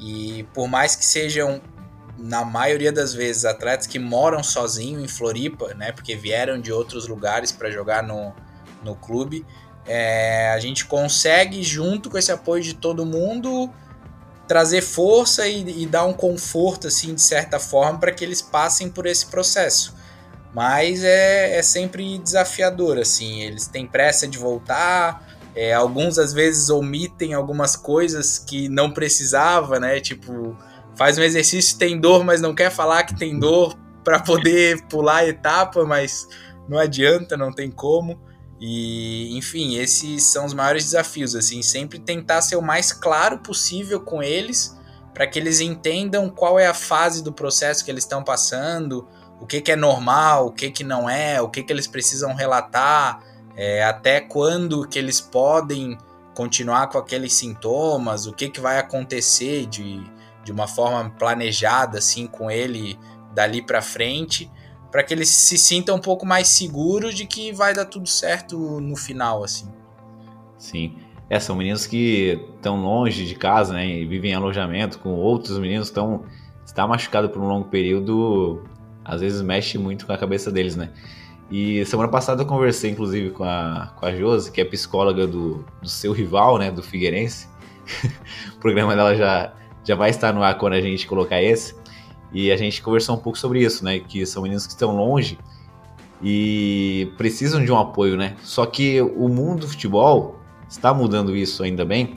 E 0.00 0.44
por 0.54 0.66
mais 0.66 0.96
que 0.96 1.04
sejam, 1.04 1.60
na 2.18 2.44
maioria 2.44 2.90
das 2.90 3.12
vezes, 3.12 3.44
atletas 3.44 3.86
que 3.86 3.98
moram 3.98 4.42
sozinhos 4.42 5.04
em 5.04 5.08
Floripa, 5.08 5.74
né, 5.74 5.92
porque 5.92 6.16
vieram 6.16 6.58
de 6.58 6.72
outros 6.72 7.06
lugares 7.06 7.52
para 7.52 7.70
jogar 7.70 8.02
no, 8.02 8.34
no 8.82 8.96
clube, 8.96 9.46
é, 9.86 10.50
a 10.54 10.58
gente 10.58 10.86
consegue, 10.86 11.62
junto 11.62 12.08
com 12.08 12.16
esse 12.16 12.32
apoio 12.32 12.62
de 12.62 12.74
todo 12.74 13.04
mundo, 13.04 13.70
trazer 14.48 14.82
força 14.82 15.46
e, 15.46 15.82
e 15.82 15.86
dar 15.86 16.04
um 16.06 16.12
conforto, 16.12 16.88
assim, 16.88 17.14
de 17.14 17.22
certa 17.22 17.60
forma, 17.60 17.98
para 17.98 18.10
que 18.10 18.24
eles 18.24 18.40
passem 18.40 18.88
por 18.88 19.06
esse 19.06 19.26
processo. 19.26 19.94
Mas 20.52 21.04
é, 21.04 21.58
é 21.58 21.62
sempre 21.62 22.18
desafiador, 22.18 22.98
assim, 22.98 23.42
eles 23.42 23.68
têm 23.68 23.86
pressa 23.86 24.26
de 24.26 24.38
voltar, 24.38 25.29
é, 25.54 25.72
alguns 25.72 26.18
às 26.18 26.32
vezes 26.32 26.70
omitem 26.70 27.34
algumas 27.34 27.76
coisas 27.76 28.38
que 28.38 28.68
não 28.68 28.92
precisava, 28.92 29.80
né? 29.80 30.00
Tipo, 30.00 30.56
faz 30.94 31.18
um 31.18 31.22
exercício 31.22 31.78
tem 31.78 31.98
dor, 31.98 32.24
mas 32.24 32.40
não 32.40 32.54
quer 32.54 32.70
falar 32.70 33.04
que 33.04 33.18
tem 33.18 33.38
dor 33.38 33.76
para 34.04 34.20
poder 34.20 34.82
pular 34.86 35.18
a 35.18 35.28
etapa, 35.28 35.84
mas 35.84 36.26
não 36.68 36.78
adianta, 36.78 37.36
não 37.36 37.52
tem 37.52 37.70
como. 37.70 38.20
E, 38.60 39.36
enfim, 39.36 39.76
esses 39.76 40.22
são 40.24 40.44
os 40.44 40.52
maiores 40.52 40.84
desafios, 40.84 41.34
assim, 41.34 41.62
sempre 41.62 41.98
tentar 41.98 42.42
ser 42.42 42.56
o 42.56 42.62
mais 42.62 42.92
claro 42.92 43.38
possível 43.38 44.00
com 44.00 44.22
eles, 44.22 44.78
para 45.14 45.26
que 45.26 45.38
eles 45.38 45.60
entendam 45.60 46.28
qual 46.28 46.58
é 46.58 46.66
a 46.66 46.74
fase 46.74 47.24
do 47.24 47.32
processo 47.32 47.84
que 47.84 47.90
eles 47.90 48.04
estão 48.04 48.22
passando, 48.22 49.08
o 49.40 49.46
que, 49.46 49.62
que 49.62 49.72
é 49.72 49.76
normal, 49.76 50.48
o 50.48 50.52
que, 50.52 50.70
que 50.70 50.84
não 50.84 51.08
é, 51.08 51.40
o 51.40 51.48
que, 51.48 51.62
que 51.62 51.72
eles 51.72 51.86
precisam 51.86 52.34
relatar, 52.34 53.22
é, 53.62 53.84
até 53.84 54.22
quando 54.22 54.88
que 54.88 54.98
eles 54.98 55.20
podem 55.20 55.98
continuar 56.34 56.86
com 56.86 56.96
aqueles 56.96 57.34
sintomas, 57.34 58.26
o 58.26 58.32
que, 58.32 58.48
que 58.48 58.58
vai 58.58 58.78
acontecer 58.78 59.66
de, 59.66 60.02
de 60.42 60.50
uma 60.50 60.66
forma 60.66 61.10
planejada 61.10 61.98
assim 61.98 62.26
com 62.26 62.50
ele 62.50 62.98
dali 63.34 63.60
para 63.60 63.82
frente, 63.82 64.50
para 64.90 65.02
que 65.02 65.12
eles 65.12 65.28
se 65.28 65.58
sintam 65.58 65.96
um 65.96 66.00
pouco 66.00 66.24
mais 66.24 66.48
seguros 66.48 67.14
de 67.14 67.26
que 67.26 67.52
vai 67.52 67.74
dar 67.74 67.84
tudo 67.84 68.08
certo 68.08 68.80
no 68.80 68.96
final 68.96 69.44
assim. 69.44 69.68
Sim. 70.56 70.96
É, 71.28 71.38
são 71.38 71.54
meninos 71.54 71.86
que 71.86 72.40
estão 72.56 72.80
longe 72.80 73.26
de 73.26 73.34
casa, 73.34 73.74
né, 73.74 73.86
e 73.86 74.06
vivem 74.06 74.30
em 74.30 74.34
alojamento 74.34 74.98
com 75.00 75.10
outros 75.10 75.58
meninos 75.58 75.88
estão 75.88 76.24
está 76.64 76.86
machucado 76.86 77.28
por 77.28 77.42
um 77.42 77.46
longo 77.46 77.68
período, 77.68 78.64
às 79.04 79.20
vezes 79.20 79.42
mexe 79.42 79.76
muito 79.76 80.06
com 80.06 80.14
a 80.14 80.18
cabeça 80.18 80.50
deles, 80.50 80.76
né? 80.76 80.90
E 81.50 81.84
semana 81.84 82.08
passada 82.08 82.42
eu 82.42 82.46
conversei, 82.46 82.92
inclusive, 82.92 83.30
com 83.30 83.42
a, 83.42 83.92
com 83.98 84.06
a 84.06 84.14
Josi, 84.14 84.52
que 84.52 84.60
é 84.60 84.64
psicóloga 84.64 85.26
do, 85.26 85.64
do 85.82 85.88
seu 85.88 86.12
rival, 86.12 86.58
né, 86.58 86.70
do 86.70 86.82
Figueirense. 86.82 87.48
o 88.54 88.58
programa 88.60 88.94
dela 88.94 89.16
já, 89.16 89.52
já 89.82 89.96
vai 89.96 90.10
estar 90.10 90.32
no 90.32 90.44
ar 90.44 90.56
quando 90.56 90.74
a 90.74 90.80
gente 90.80 91.08
colocar 91.08 91.42
esse. 91.42 91.74
E 92.32 92.52
a 92.52 92.56
gente 92.56 92.80
conversou 92.80 93.16
um 93.16 93.18
pouco 93.18 93.36
sobre 93.36 93.64
isso, 93.64 93.84
né, 93.84 93.98
que 93.98 94.24
são 94.24 94.44
meninos 94.44 94.64
que 94.64 94.72
estão 94.72 94.94
longe 94.94 95.36
e 96.22 97.12
precisam 97.16 97.64
de 97.64 97.72
um 97.72 97.78
apoio, 97.78 98.16
né? 98.16 98.36
Só 98.42 98.66
que 98.66 99.00
o 99.00 99.28
mundo 99.28 99.60
do 99.60 99.68
futebol 99.68 100.38
está 100.68 100.92
mudando 100.92 101.34
isso 101.34 101.62
ainda 101.62 101.84
bem. 101.84 102.16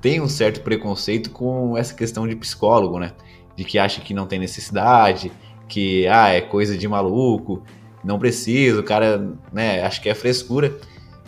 Tem 0.00 0.20
um 0.20 0.28
certo 0.28 0.60
preconceito 0.60 1.30
com 1.30 1.78
essa 1.78 1.94
questão 1.94 2.26
de 2.28 2.36
psicólogo, 2.36 2.98
né? 2.98 3.12
De 3.56 3.64
que 3.64 3.78
acha 3.78 4.00
que 4.00 4.12
não 4.12 4.26
tem 4.26 4.38
necessidade, 4.38 5.32
que 5.68 6.06
ah, 6.08 6.28
é 6.28 6.40
coisa 6.40 6.76
de 6.76 6.86
maluco 6.86 7.62
não 8.04 8.18
precisa, 8.18 8.80
o 8.80 8.84
cara, 8.84 9.32
né, 9.52 9.82
acho 9.84 10.00
que 10.00 10.08
é 10.08 10.14
frescura. 10.14 10.76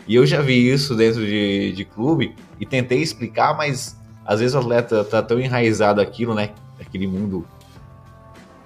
E 0.07 0.15
eu 0.15 0.27
já 0.27 0.41
vi 0.41 0.71
isso 0.71 0.95
dentro 0.95 1.25
de, 1.25 1.73
de 1.73 1.85
clube 1.85 2.35
e 2.61 2.67
tentei 2.67 3.01
explicar, 3.01 3.57
mas 3.57 3.99
às 4.25 4.41
vezes 4.41 4.55
o 4.55 4.59
atleta 4.59 5.03
tá 5.03 5.23
tão 5.23 5.41
enraizado 5.41 6.01
aquilo, 6.01 6.35
né, 6.35 6.51
aquele 6.81 7.07
mundo 7.07 7.47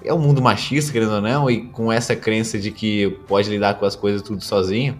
é 0.02 0.14
um 0.14 0.18
mundo 0.18 0.40
machista, 0.40 0.92
querendo 0.92 1.12
ou 1.12 1.20
não, 1.20 1.50
e 1.50 1.66
com 1.66 1.92
essa 1.92 2.16
crença 2.16 2.58
de 2.58 2.70
que 2.70 3.10
pode 3.28 3.50
lidar 3.50 3.74
com 3.74 3.84
as 3.84 3.94
coisas 3.94 4.22
tudo 4.22 4.42
sozinho, 4.42 4.98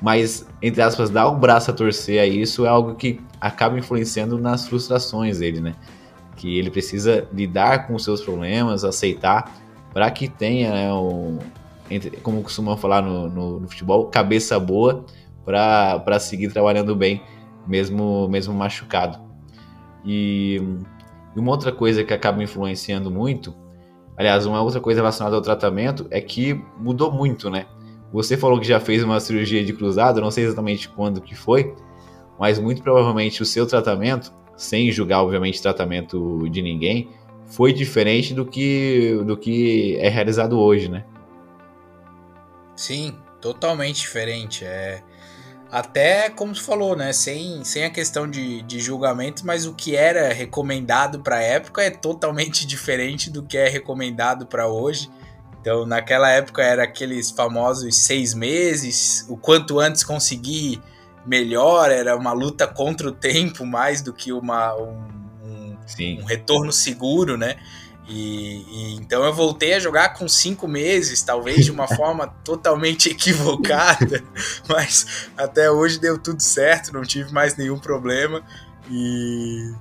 mas, 0.00 0.46
entre 0.60 0.82
aspas, 0.82 1.10
dar 1.10 1.28
o 1.28 1.36
braço 1.36 1.70
a 1.70 1.74
torcer 1.74 2.20
a 2.20 2.26
isso 2.26 2.66
é 2.66 2.68
algo 2.68 2.94
que 2.94 3.20
acaba 3.40 3.78
influenciando 3.78 4.38
nas 4.38 4.66
frustrações 4.66 5.38
dele, 5.38 5.60
né? 5.60 5.74
Que 6.36 6.58
ele 6.58 6.70
precisa 6.70 7.28
lidar 7.32 7.86
com 7.86 7.94
os 7.94 8.02
seus 8.02 8.20
problemas, 8.20 8.84
aceitar, 8.84 9.52
para 9.92 10.10
que 10.10 10.28
tenha, 10.28 10.72
né, 10.72 10.92
um, 10.92 11.38
como 12.22 12.42
costumam 12.42 12.76
falar 12.76 13.02
no, 13.02 13.28
no, 13.28 13.60
no 13.60 13.68
futebol, 13.68 14.06
cabeça 14.06 14.58
boa 14.58 15.04
para 15.44 16.18
seguir 16.18 16.52
trabalhando 16.52 16.94
bem, 16.94 17.22
mesmo, 17.66 18.28
mesmo 18.28 18.54
machucado. 18.54 19.18
E, 20.04 20.60
uma 21.34 21.50
outra 21.50 21.72
coisa 21.72 22.04
que 22.04 22.12
acaba 22.12 22.42
influenciando 22.42 23.10
muito, 23.10 23.54
aliás, 24.16 24.46
uma 24.46 24.60
outra 24.60 24.80
coisa 24.80 25.00
relacionada 25.00 25.34
ao 25.34 25.42
tratamento 25.42 26.06
é 26.10 26.20
que 26.20 26.60
mudou 26.78 27.10
muito, 27.10 27.48
né? 27.48 27.66
Você 28.12 28.36
falou 28.36 28.60
que 28.60 28.66
já 28.66 28.78
fez 28.78 29.02
uma 29.02 29.18
cirurgia 29.18 29.64
de 29.64 29.72
cruzado, 29.72 30.20
não 30.20 30.30
sei 30.30 30.44
exatamente 30.44 30.88
quando 30.88 31.20
que 31.20 31.34
foi, 31.34 31.74
mas 32.38 32.58
muito 32.58 32.82
provavelmente 32.82 33.42
o 33.42 33.46
seu 33.46 33.66
tratamento, 33.66 34.32
sem 34.54 34.92
julgar 34.92 35.22
obviamente 35.22 35.62
tratamento 35.62 36.46
de 36.50 36.60
ninguém, 36.60 37.08
foi 37.46 37.72
diferente 37.72 38.34
do 38.34 38.44
que 38.44 39.18
do 39.26 39.36
que 39.36 39.96
é 39.98 40.08
realizado 40.08 40.58
hoje, 40.58 40.90
né? 40.90 41.04
Sim, 42.82 43.14
totalmente 43.40 44.00
diferente. 44.00 44.64
É 44.64 45.04
até 45.70 46.28
como 46.28 46.52
você 46.52 46.60
falou, 46.60 46.96
né? 46.96 47.12
Sem, 47.12 47.62
sem 47.64 47.84
a 47.84 47.90
questão 47.90 48.28
de, 48.28 48.60
de 48.62 48.80
julgamento, 48.80 49.46
mas 49.46 49.66
o 49.66 49.72
que 49.72 49.94
era 49.94 50.32
recomendado 50.32 51.20
para 51.20 51.36
a 51.36 51.42
época 51.42 51.80
é 51.80 51.90
totalmente 51.90 52.66
diferente 52.66 53.30
do 53.30 53.40
que 53.40 53.56
é 53.56 53.68
recomendado 53.68 54.46
para 54.46 54.66
hoje. 54.66 55.08
Então, 55.60 55.86
naquela 55.86 56.28
época 56.28 56.60
era 56.60 56.82
aqueles 56.82 57.30
famosos 57.30 57.98
seis 57.98 58.34
meses, 58.34 59.24
o 59.28 59.36
quanto 59.36 59.78
antes 59.78 60.02
conseguir 60.02 60.82
melhor, 61.24 61.88
era 61.88 62.16
uma 62.16 62.32
luta 62.32 62.66
contra 62.66 63.06
o 63.06 63.12
tempo 63.12 63.64
mais 63.64 64.02
do 64.02 64.12
que 64.12 64.32
uma, 64.32 64.74
um, 64.74 65.06
um, 65.44 65.76
um 66.20 66.24
retorno 66.24 66.72
seguro, 66.72 67.38
né? 67.38 67.54
E, 68.08 68.64
e, 68.68 68.94
então 68.96 69.24
eu 69.24 69.32
voltei 69.32 69.74
a 69.74 69.78
jogar 69.78 70.10
com 70.14 70.28
cinco 70.28 70.66
meses, 70.66 71.22
talvez 71.22 71.64
de 71.64 71.70
uma 71.70 71.86
forma 71.94 72.26
totalmente 72.44 73.10
equivocada, 73.10 74.22
mas 74.68 75.30
até 75.36 75.70
hoje 75.70 75.98
deu 75.98 76.18
tudo 76.18 76.42
certo, 76.42 76.92
não 76.92 77.02
tive 77.02 77.32
mais 77.32 77.56
nenhum 77.56 77.78
problema. 77.78 78.42
E 78.90 79.72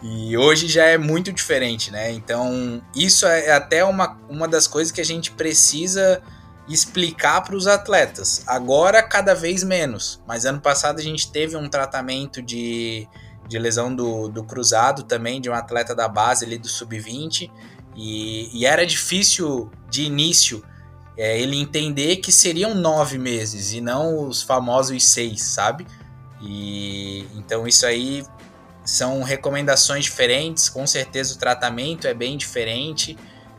e 0.00 0.36
hoje 0.36 0.68
já 0.68 0.84
é 0.84 0.96
muito 0.96 1.32
diferente, 1.32 1.90
né? 1.90 2.12
Então, 2.12 2.80
isso 2.94 3.26
é 3.26 3.50
até 3.50 3.84
uma, 3.84 4.16
uma 4.28 4.46
das 4.46 4.68
coisas 4.68 4.92
que 4.92 5.00
a 5.00 5.04
gente 5.04 5.32
precisa 5.32 6.22
explicar 6.68 7.40
para 7.40 7.56
os 7.56 7.66
atletas. 7.66 8.44
Agora, 8.46 9.02
cada 9.02 9.34
vez 9.34 9.64
menos. 9.64 10.20
Mas 10.26 10.44
ano 10.44 10.60
passado 10.60 11.00
a 11.00 11.02
gente 11.02 11.32
teve 11.32 11.56
um 11.56 11.68
tratamento 11.68 12.40
de, 12.40 13.08
de 13.48 13.58
lesão 13.58 13.94
do, 13.94 14.28
do 14.28 14.44
cruzado 14.44 15.02
também, 15.02 15.40
de 15.40 15.48
um 15.48 15.54
atleta 15.54 15.94
da 15.94 16.06
base 16.06 16.44
ali 16.44 16.58
do 16.58 16.68
sub-20. 16.68 17.50
E, 17.96 18.50
e, 18.52 18.66
era 18.66 18.86
difícil 18.86 19.70
de 19.90 20.02
início 20.02 20.62
é, 21.16 21.40
ele 21.40 21.56
entender 21.56 22.16
que 22.16 22.30
seriam 22.30 22.74
nove 22.74 23.18
meses 23.18 23.72
e 23.72 23.80
não 23.80 24.28
os 24.28 24.42
famosos 24.42 25.02
seis, 25.04 25.42
sabe? 25.42 25.86
E 26.40 27.26
então 27.34 27.66
isso 27.66 27.84
aí 27.84 28.24
são 28.84 29.22
recomendações 29.22 30.04
diferentes, 30.04 30.68
com 30.68 30.86
certeza 30.86 31.34
o 31.34 31.38
tratamento 31.38 32.06
é 32.06 32.14
bem 32.14 32.36
diferente, 32.36 33.18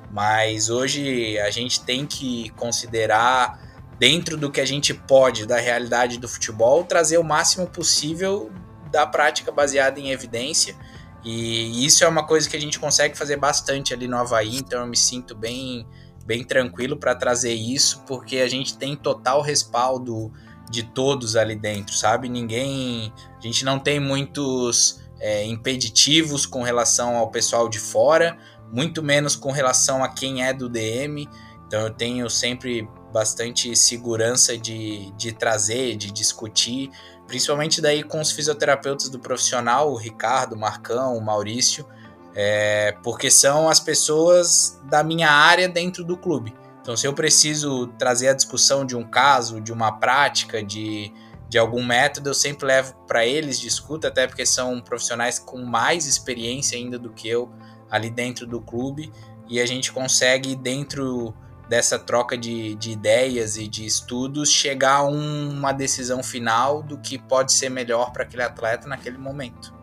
mas 0.10 0.70
hoje 0.70 1.38
a 1.40 1.52
gente 1.52 1.82
tem 1.82 2.06
que 2.06 2.50
considerar, 2.52 3.60
dentro 4.00 4.38
do 4.38 4.50
que 4.50 4.62
a 4.62 4.66
gente 4.66 4.94
pode 4.94 5.46
da 5.46 5.60
realidade 5.60 6.18
do 6.18 6.28
futebol, 6.28 6.86
trazer 6.86 7.18
o 7.18 7.24
máximo 7.24 7.68
possível 7.68 8.50
da 8.92 9.06
prática 9.06 9.52
baseada 9.52 10.00
em 10.00 10.12
evidência. 10.12 10.76
E 11.24 11.86
isso 11.86 12.04
é 12.04 12.08
uma 12.08 12.26
coisa 12.26 12.50
que 12.50 12.56
a 12.56 12.62
gente 12.62 12.80
consegue 12.80 13.18
fazer 13.18 13.38
bastante 13.38 13.94
ali 13.94 14.08
no 14.08 14.18
Havaí, 14.18 14.58
então 14.58 14.82
eu 14.82 14.88
me 14.88 14.96
sinto 14.96 15.36
bem, 15.36 15.86
bem 16.26 16.44
tranquilo 16.44 16.98
para 16.98 17.14
trazer 17.14 17.54
isso, 17.54 18.04
porque 18.08 18.38
a 18.38 18.48
gente 18.48 18.78
tem 18.78 18.96
total 18.96 19.42
respaldo 19.42 20.32
de 20.70 20.84
todos 20.84 21.36
ali 21.36 21.56
dentro, 21.56 21.94
sabe? 21.96 22.30
Ninguém. 22.30 23.12
A 23.38 23.42
gente 23.42 23.66
não 23.66 23.80
tem 23.80 24.00
muitos 24.00 25.02
é, 25.20 25.44
impeditivos 25.46 26.46
com 26.46 26.62
relação 26.62 27.18
ao 27.18 27.30
pessoal 27.30 27.68
de 27.68 27.80
fora, 27.80 28.38
muito 28.72 29.04
menos 29.04 29.36
com 29.36 29.52
relação 29.52 30.04
a 30.04 30.10
quem 30.10 30.46
é 30.46 30.54
do 30.54 30.70
DM. 30.70 31.28
Então 31.68 31.82
eu 31.82 31.90
tenho 31.90 32.30
sempre 32.30 32.88
bastante 33.12 33.76
segurança 33.76 34.58
de, 34.58 35.12
de 35.12 35.32
trazer, 35.32 35.96
de 35.96 36.12
discutir, 36.12 36.92
principalmente 37.28 37.82
daí 37.82 38.04
com 38.04 38.20
os 38.20 38.32
fisioterapeutas 38.32 39.10
do 39.10 39.20
profissional, 39.20 39.92
o 39.92 39.96
Ricardo, 39.96 40.56
o 40.56 40.60
Marcão, 40.60 41.16
o 41.16 41.22
Maurício, 41.22 41.86
é, 42.36 42.96
porque 43.04 43.30
são 43.30 43.70
as 43.70 43.80
pessoas 43.80 44.80
da 44.86 45.04
minha 45.04 45.30
área 45.30 45.68
dentro 45.68 46.04
do 46.04 46.18
clube. 46.18 46.56
Então, 46.82 46.96
se 46.96 47.06
eu 47.06 47.14
preciso 47.14 47.88
trazer 48.00 48.30
a 48.30 48.34
discussão 48.34 48.86
de 48.86 48.96
um 48.96 49.04
caso, 49.04 49.60
de 49.62 49.72
uma 49.72 49.92
prática, 49.92 50.64
de, 50.64 51.12
de 51.48 51.58
algum 51.58 51.86
método, 51.86 52.30
eu 52.30 52.34
sempre 52.34 52.68
levo 52.68 52.96
para 53.08 53.26
eles, 53.26 53.60
discuto, 53.60 54.08
até 54.08 54.26
porque 54.26 54.46
são 54.46 54.80
profissionais 54.80 55.38
com 55.38 55.64
mais 55.64 56.08
experiência 56.08 56.78
ainda 56.78 56.98
do 56.98 57.12
que 57.12 57.28
eu 57.28 57.52
ali 57.92 58.10
dentro 58.10 58.48
do 58.48 58.62
clube, 58.62 59.12
e 59.48 59.60
a 59.60 59.66
gente 59.66 59.92
consegue, 59.92 60.56
dentro 60.56 61.34
dessa 61.70 62.00
troca 62.00 62.36
de, 62.38 62.74
de 62.76 62.92
ideias 62.92 63.56
e 63.56 63.68
de 63.68 63.86
estudos, 63.86 64.52
chegar 64.52 64.98
a 64.98 65.04
um, 65.06 65.52
uma 65.52 65.72
decisão 65.72 66.24
final 66.24 66.82
do 66.82 66.98
que 66.98 67.18
pode 67.18 67.54
ser 67.54 67.70
melhor 67.70 68.12
para 68.12 68.24
aquele 68.24 68.42
atleta 68.42 68.88
naquele 68.88 69.18
momento. 69.18 69.74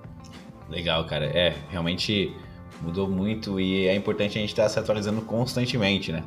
Legal, 0.68 1.06
cara. 1.06 1.26
É, 1.26 1.54
realmente 1.70 2.36
mudou 2.82 3.08
muito 3.08 3.60
e 3.60 3.86
é 3.86 3.94
importante 3.94 4.36
a 4.36 4.40
gente 4.40 4.50
estar 4.50 4.64
tá 4.64 4.68
se 4.68 4.78
atualizando 4.78 5.22
constantemente, 5.22 6.12
né? 6.12 6.24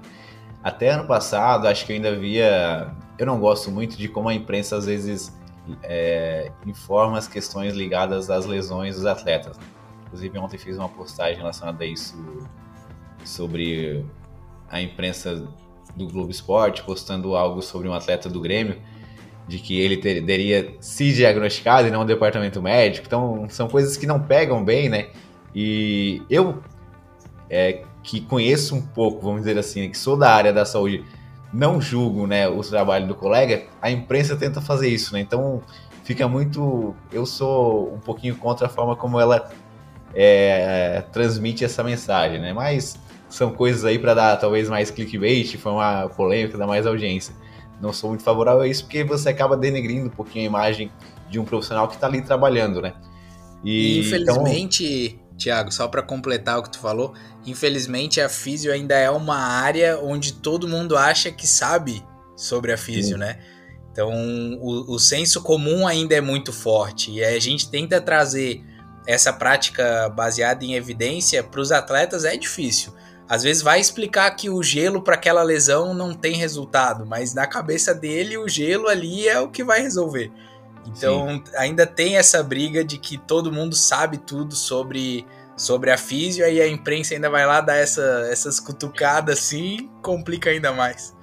Até 0.63 0.89
ano 0.89 1.05
passado, 1.05 1.67
acho 1.67 1.85
que 1.85 1.91
eu 1.91 1.95
ainda 1.97 2.17
via 2.17 2.91
eu 3.19 3.25
não 3.25 3.37
gosto 3.37 3.69
muito 3.69 3.97
de 3.97 4.07
como 4.07 4.29
a 4.29 4.33
imprensa 4.33 4.77
às 4.77 4.85
vezes 4.85 5.37
é, 5.83 6.51
informa 6.65 7.17
as 7.17 7.27
questões 7.27 7.73
ligadas 7.73 8.29
às 8.29 8.45
lesões 8.45 8.95
dos 8.95 9.05
atletas. 9.05 9.57
Né? 9.57 9.63
Inclusive, 10.05 10.39
ontem 10.39 10.57
fiz 10.57 10.77
uma 10.77 10.87
postagem 10.87 11.37
relacionada 11.37 11.83
a 11.83 11.87
isso 11.87 12.15
sobre 13.25 14.05
a 14.69 14.81
imprensa 14.81 15.47
do 15.95 16.07
Globo 16.07 16.31
Esporte 16.31 16.83
postando 16.83 17.35
algo 17.35 17.61
sobre 17.61 17.87
um 17.87 17.93
atleta 17.93 18.29
do 18.29 18.39
Grêmio, 18.39 18.77
de 19.47 19.57
que 19.57 19.79
ele 19.79 19.97
ter, 19.97 20.23
teria 20.23 20.75
se 20.79 21.11
diagnosticado 21.11 21.87
e 21.87 21.91
não 21.91 22.01
o 22.01 22.05
departamento 22.05 22.61
médico. 22.61 23.07
Então, 23.07 23.47
são 23.49 23.67
coisas 23.67 23.97
que 23.97 24.05
não 24.05 24.19
pegam 24.21 24.63
bem, 24.63 24.89
né? 24.89 25.07
E 25.53 26.21
eu, 26.29 26.61
é, 27.49 27.83
que 28.03 28.21
conheço 28.21 28.75
um 28.75 28.81
pouco, 28.81 29.21
vamos 29.21 29.41
dizer 29.41 29.57
assim, 29.57 29.89
que 29.89 29.97
sou 29.97 30.15
da 30.15 30.31
área 30.31 30.53
da 30.53 30.65
saúde, 30.65 31.03
não 31.51 31.81
julgo 31.81 32.27
né, 32.27 32.47
o 32.47 32.61
trabalho 32.61 33.07
do 33.07 33.15
colega, 33.15 33.63
a 33.81 33.89
imprensa 33.89 34.35
tenta 34.35 34.61
fazer 34.61 34.87
isso, 34.87 35.13
né? 35.13 35.19
Então 35.19 35.61
fica 36.03 36.27
muito. 36.27 36.95
Eu 37.11 37.25
sou 37.25 37.93
um 37.93 37.99
pouquinho 37.99 38.35
contra 38.35 38.67
a 38.67 38.69
forma 38.69 38.95
como 38.95 39.19
ela 39.19 39.49
é, 40.13 41.03
transmite 41.11 41.65
essa 41.65 41.83
mensagem, 41.83 42.39
né? 42.39 42.53
Mas 42.53 42.99
são 43.29 43.51
coisas 43.51 43.85
aí 43.85 43.99
para 43.99 44.13
dar 44.13 44.37
talvez 44.37 44.67
mais 44.67 44.89
clickbait, 44.89 45.55
foi 45.57 45.71
uma 45.71 46.09
polêmica, 46.09 46.57
dar 46.57 46.67
mais 46.67 46.85
audiência. 46.85 47.33
Não 47.79 47.93
sou 47.93 48.09
muito 48.09 48.23
favorável 48.23 48.61
a 48.61 48.67
isso 48.67 48.83
porque 48.83 49.03
você 49.03 49.29
acaba 49.29 49.55
denegrindo 49.55 50.07
um 50.07 50.09
pouquinho 50.09 50.45
a 50.45 50.47
imagem 50.47 50.91
de 51.29 51.39
um 51.39 51.45
profissional 51.45 51.87
que 51.87 51.95
está 51.95 52.07
ali 52.07 52.21
trabalhando, 52.21 52.81
né? 52.81 52.93
E, 53.63 53.99
infelizmente, 53.99 55.13
então... 55.13 55.29
Tiago, 55.37 55.71
só 55.71 55.87
para 55.87 56.01
completar 56.01 56.59
o 56.59 56.63
que 56.63 56.71
tu 56.71 56.79
falou, 56.79 57.13
infelizmente 57.45 58.19
a 58.19 58.27
físio 58.27 58.73
ainda 58.73 58.95
é 58.95 59.09
uma 59.09 59.37
área 59.37 59.97
onde 59.99 60.33
todo 60.33 60.67
mundo 60.67 60.97
acha 60.97 61.31
que 61.31 61.47
sabe 61.47 62.03
sobre 62.35 62.73
a 62.73 62.77
físio, 62.77 63.13
Sim. 63.13 63.19
né? 63.19 63.39
Então 63.91 64.11
o, 64.59 64.95
o 64.95 64.99
senso 64.99 65.41
comum 65.41 65.87
ainda 65.87 66.15
é 66.15 66.21
muito 66.21 66.51
forte 66.51 67.11
e 67.11 67.23
a 67.23 67.39
gente 67.39 67.69
tenta 67.69 68.01
trazer 68.01 68.63
essa 69.07 69.31
prática 69.31 70.09
baseada 70.09 70.63
em 70.63 70.75
evidência 70.75 71.43
para 71.43 71.61
os 71.61 71.71
atletas 71.71 72.25
é 72.25 72.35
difícil. 72.35 72.93
Às 73.29 73.43
vezes 73.43 73.61
vai 73.61 73.79
explicar 73.79 74.31
que 74.31 74.49
o 74.49 74.63
gelo 74.63 75.03
para 75.03 75.13
aquela 75.13 75.43
lesão 75.43 75.93
não 75.93 76.15
tem 76.15 76.35
resultado, 76.35 77.05
mas 77.05 77.35
na 77.35 77.45
cabeça 77.45 77.93
dele 77.93 78.35
o 78.39 78.47
gelo 78.47 78.87
ali 78.87 79.27
é 79.27 79.39
o 79.39 79.49
que 79.49 79.63
vai 79.63 79.81
resolver. 79.81 80.31
Então 80.87 81.27
Sim. 81.29 81.43
ainda 81.55 81.85
tem 81.85 82.17
essa 82.17 82.41
briga 82.41 82.83
de 82.83 82.97
que 82.97 83.19
todo 83.19 83.51
mundo 83.51 83.75
sabe 83.75 84.17
tudo 84.17 84.55
sobre, 84.55 85.27
sobre 85.55 85.91
a 85.91 85.97
físio, 85.97 86.43
aí 86.43 86.59
a 86.59 86.67
imprensa 86.67 87.13
ainda 87.13 87.29
vai 87.29 87.45
lá 87.45 87.61
dar 87.61 87.75
essa, 87.75 88.27
essas 88.31 88.59
cutucadas 88.59 89.37
assim, 89.37 89.87
complica 90.01 90.49
ainda 90.49 90.71
mais. 90.71 91.15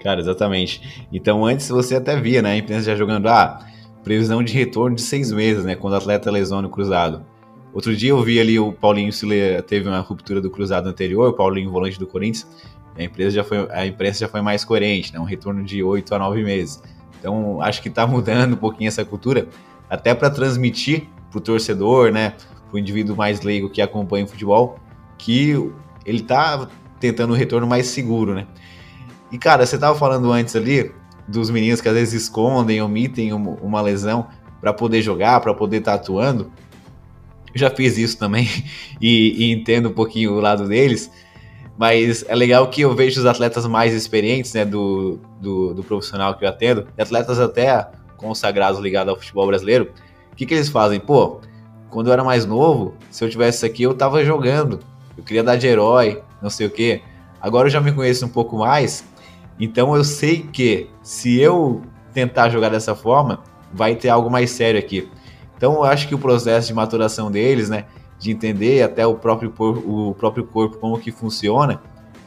Cara, 0.00 0.20
exatamente. 0.20 1.06
Então 1.12 1.46
antes 1.46 1.68
você 1.68 1.94
até 1.94 2.20
via, 2.20 2.42
né? 2.42 2.50
A 2.50 2.56
imprensa 2.56 2.86
já 2.86 2.96
jogando, 2.96 3.28
ah, 3.28 3.64
previsão 4.02 4.42
de 4.42 4.52
retorno 4.52 4.96
de 4.96 5.02
seis 5.02 5.30
meses, 5.30 5.64
né? 5.64 5.76
Quando 5.76 5.94
o 5.94 5.96
atleta 5.96 6.32
lesiona 6.32 6.66
o 6.66 6.70
cruzado. 6.70 7.24
Outro 7.74 7.94
dia 7.96 8.10
eu 8.10 8.22
vi 8.22 8.38
ali 8.38 8.56
o 8.56 8.72
Paulinho 8.72 9.12
Sile 9.12 9.60
teve 9.66 9.88
uma 9.88 9.98
ruptura 9.98 10.40
do 10.40 10.48
cruzado 10.48 10.88
anterior, 10.88 11.28
o 11.28 11.32
Paulinho 11.32 11.72
volante 11.72 11.98
do 11.98 12.06
Corinthians. 12.06 12.46
A 12.96 13.02
empresa 13.02 13.32
já 13.32 13.42
foi, 13.42 13.68
a 13.72 13.84
imprensa 13.84 14.20
já 14.20 14.28
foi 14.28 14.40
mais 14.40 14.64
coerente, 14.64 15.12
né? 15.12 15.18
Um 15.18 15.24
retorno 15.24 15.64
de 15.64 15.82
oito 15.82 16.14
a 16.14 16.18
nove 16.20 16.44
meses. 16.44 16.80
Então, 17.18 17.60
acho 17.60 17.82
que 17.82 17.88
está 17.88 18.06
mudando 18.06 18.52
um 18.52 18.56
pouquinho 18.56 18.86
essa 18.86 19.04
cultura, 19.04 19.48
até 19.90 20.14
para 20.14 20.30
transmitir 20.30 21.08
para 21.30 21.38
o 21.38 21.40
torcedor, 21.40 22.12
né, 22.12 22.34
para 22.70 22.76
o 22.76 22.78
indivíduo 22.78 23.16
mais 23.16 23.40
leigo 23.40 23.68
que 23.68 23.82
acompanha 23.82 24.24
o 24.24 24.28
futebol, 24.28 24.78
que 25.18 25.50
ele 26.06 26.20
está 26.20 26.68
tentando 27.00 27.32
um 27.32 27.36
retorno 27.36 27.66
mais 27.66 27.88
seguro, 27.88 28.34
né? 28.34 28.46
E 29.32 29.38
cara, 29.38 29.66
você 29.66 29.74
estava 29.74 29.98
falando 29.98 30.30
antes 30.30 30.54
ali 30.54 30.92
dos 31.26 31.50
meninos 31.50 31.80
que 31.80 31.88
às 31.88 31.94
vezes 31.94 32.22
escondem, 32.22 32.80
omitem 32.80 33.32
uma 33.32 33.80
lesão 33.80 34.28
para 34.60 34.72
poder 34.72 35.02
jogar, 35.02 35.40
para 35.40 35.52
poder 35.52 35.78
estar 35.78 35.92
tá 35.92 35.96
atuando. 35.96 36.52
Eu 37.54 37.60
já 37.60 37.70
fiz 37.70 37.96
isso 37.96 38.18
também 38.18 38.48
e, 39.00 39.44
e, 39.44 39.52
entendo 39.52 39.88
um 39.88 39.92
pouquinho 39.92 40.32
o 40.32 40.40
lado 40.40 40.66
deles, 40.66 41.10
mas 41.78 42.24
é 42.28 42.34
legal 42.34 42.68
que 42.68 42.80
eu 42.80 42.94
vejo 42.94 43.20
os 43.20 43.26
atletas 43.26 43.66
mais 43.66 43.94
experientes, 43.94 44.52
né, 44.52 44.64
do, 44.64 45.18
do, 45.40 45.74
do 45.74 45.84
profissional 45.84 46.34
que 46.34 46.44
eu 46.44 46.48
atendo, 46.48 46.86
atletas 46.98 47.38
até 47.38 47.88
consagrados 48.16 48.80
ligados 48.80 49.12
ao 49.12 49.18
futebol 49.18 49.46
brasileiro. 49.46 49.92
O 50.32 50.36
que, 50.36 50.46
que 50.46 50.54
eles 50.54 50.68
fazem? 50.68 50.98
Pô, 50.98 51.40
quando 51.90 52.08
eu 52.08 52.12
era 52.12 52.24
mais 52.24 52.44
novo, 52.44 52.94
se 53.10 53.24
eu 53.24 53.30
tivesse 53.30 53.58
isso 53.58 53.66
aqui, 53.66 53.82
eu 53.84 53.94
tava 53.94 54.24
jogando. 54.24 54.80
Eu 55.16 55.22
queria 55.22 55.44
dar 55.44 55.56
de 55.56 55.66
herói, 55.66 56.22
não 56.42 56.50
sei 56.50 56.66
o 56.66 56.70
que. 56.70 57.00
Agora 57.40 57.68
eu 57.68 57.70
já 57.70 57.80
me 57.80 57.92
conheço 57.92 58.26
um 58.26 58.28
pouco 58.28 58.58
mais, 58.58 59.04
então 59.60 59.94
eu 59.94 60.02
sei 60.02 60.42
que 60.42 60.88
se 61.02 61.38
eu 61.38 61.82
tentar 62.12 62.48
jogar 62.48 62.68
dessa 62.68 62.94
forma, 62.94 63.42
vai 63.72 63.94
ter 63.94 64.08
algo 64.08 64.30
mais 64.30 64.50
sério 64.50 64.78
aqui. 64.78 65.08
Então 65.56 65.74
eu 65.74 65.84
acho 65.84 66.08
que 66.08 66.14
o 66.14 66.18
processo 66.18 66.68
de 66.68 66.74
maturação 66.74 67.30
deles, 67.30 67.68
né, 67.68 67.86
de 68.18 68.30
entender 68.30 68.82
até 68.82 69.06
o 69.06 69.14
próprio, 69.14 69.52
o 69.58 70.14
próprio 70.14 70.44
corpo 70.44 70.78
como 70.78 70.98
que 70.98 71.10
funciona, 71.10 71.82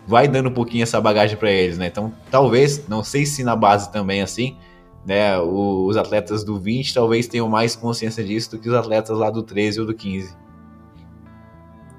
vai 0.08 0.28
dando 0.28 0.50
um 0.50 0.54
pouquinho 0.54 0.84
essa 0.84 1.00
bagagem 1.02 1.38
para 1.38 1.52
eles, 1.52 1.78
né? 1.78 1.88
Então 1.88 2.14
talvez, 2.32 2.88
não 2.88 3.04
sei 3.04 3.26
se 3.26 3.44
na 3.44 3.56
base 3.56 3.92
também 3.92 4.22
é 4.22 4.24
assim, 4.24 4.58
né, 5.06 5.40
os 5.40 5.96
atletas 5.96 6.44
do 6.44 6.60
20 6.60 6.94
talvez 6.94 7.28
tenham 7.28 7.48
mais 7.48 7.76
consciência 7.76 8.24
disso 8.24 8.52
do 8.52 8.60
que 8.60 8.68
os 8.68 8.76
atletas 8.76 9.18
lá 9.18 9.30
do 9.30 9.42
13 9.42 9.82
ou 9.82 9.86
do 9.86 9.94
15. 9.94 10.36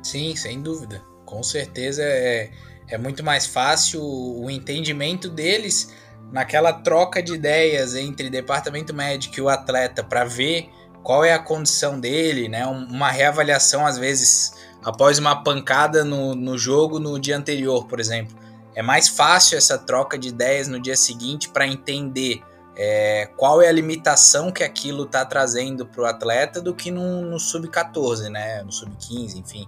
Sim, 0.03 0.37
sem 0.37 0.63
dúvida. 0.63 1.03
Com 1.25 1.43
certeza 1.43 2.03
é, 2.03 2.51
é 2.89 2.99
muito 2.99 3.23
mais 3.25 3.47
fácil 3.47 4.03
o 4.03 4.51
entendimento 4.51 5.29
deles 5.29 5.95
naquela 6.33 6.73
troca 6.73 7.23
de 7.23 7.35
ideias 7.35 7.95
entre 7.95 8.31
departamento 8.31 8.95
médico 8.95 9.39
e 9.39 9.41
o 9.41 9.49
atleta 9.49 10.05
para 10.05 10.25
ver 10.25 10.71
qual 11.09 11.25
é 11.25 11.33
a 11.33 11.39
condição 11.39 11.99
dele, 11.99 12.51
né? 12.51 12.67
Uma 12.67 13.11
reavaliação, 13.11 13.87
às 13.87 13.97
vezes, 13.97 14.53
após 14.85 15.19
uma 15.19 15.43
pancada 15.43 16.05
no, 16.05 16.35
no 16.35 16.59
jogo 16.59 16.99
no 16.99 17.19
dia 17.19 17.35
anterior, 17.35 17.87
por 17.87 17.99
exemplo. 17.99 18.37
É 18.75 18.83
mais 18.83 19.09
fácil 19.09 19.57
essa 19.57 19.79
troca 19.79 20.19
de 20.19 20.29
ideias 20.29 20.69
no 20.69 20.79
dia 20.79 20.99
seguinte 20.99 21.49
para 21.49 21.67
entender 21.67 22.43
é, 22.77 23.27
qual 23.39 23.63
é 23.63 23.69
a 23.69 23.73
limitação 23.73 24.53
que 24.53 24.63
aquilo 24.63 25.05
está 25.05 25.25
trazendo 25.25 25.87
para 25.87 26.03
o 26.03 26.05
atleta 26.05 26.61
do 26.61 26.75
que 26.75 26.91
no, 26.91 27.23
no 27.23 27.41
sub-14, 27.41 28.29
né? 28.29 28.63
No 28.63 28.71
sub-15, 28.71 29.37
enfim 29.39 29.67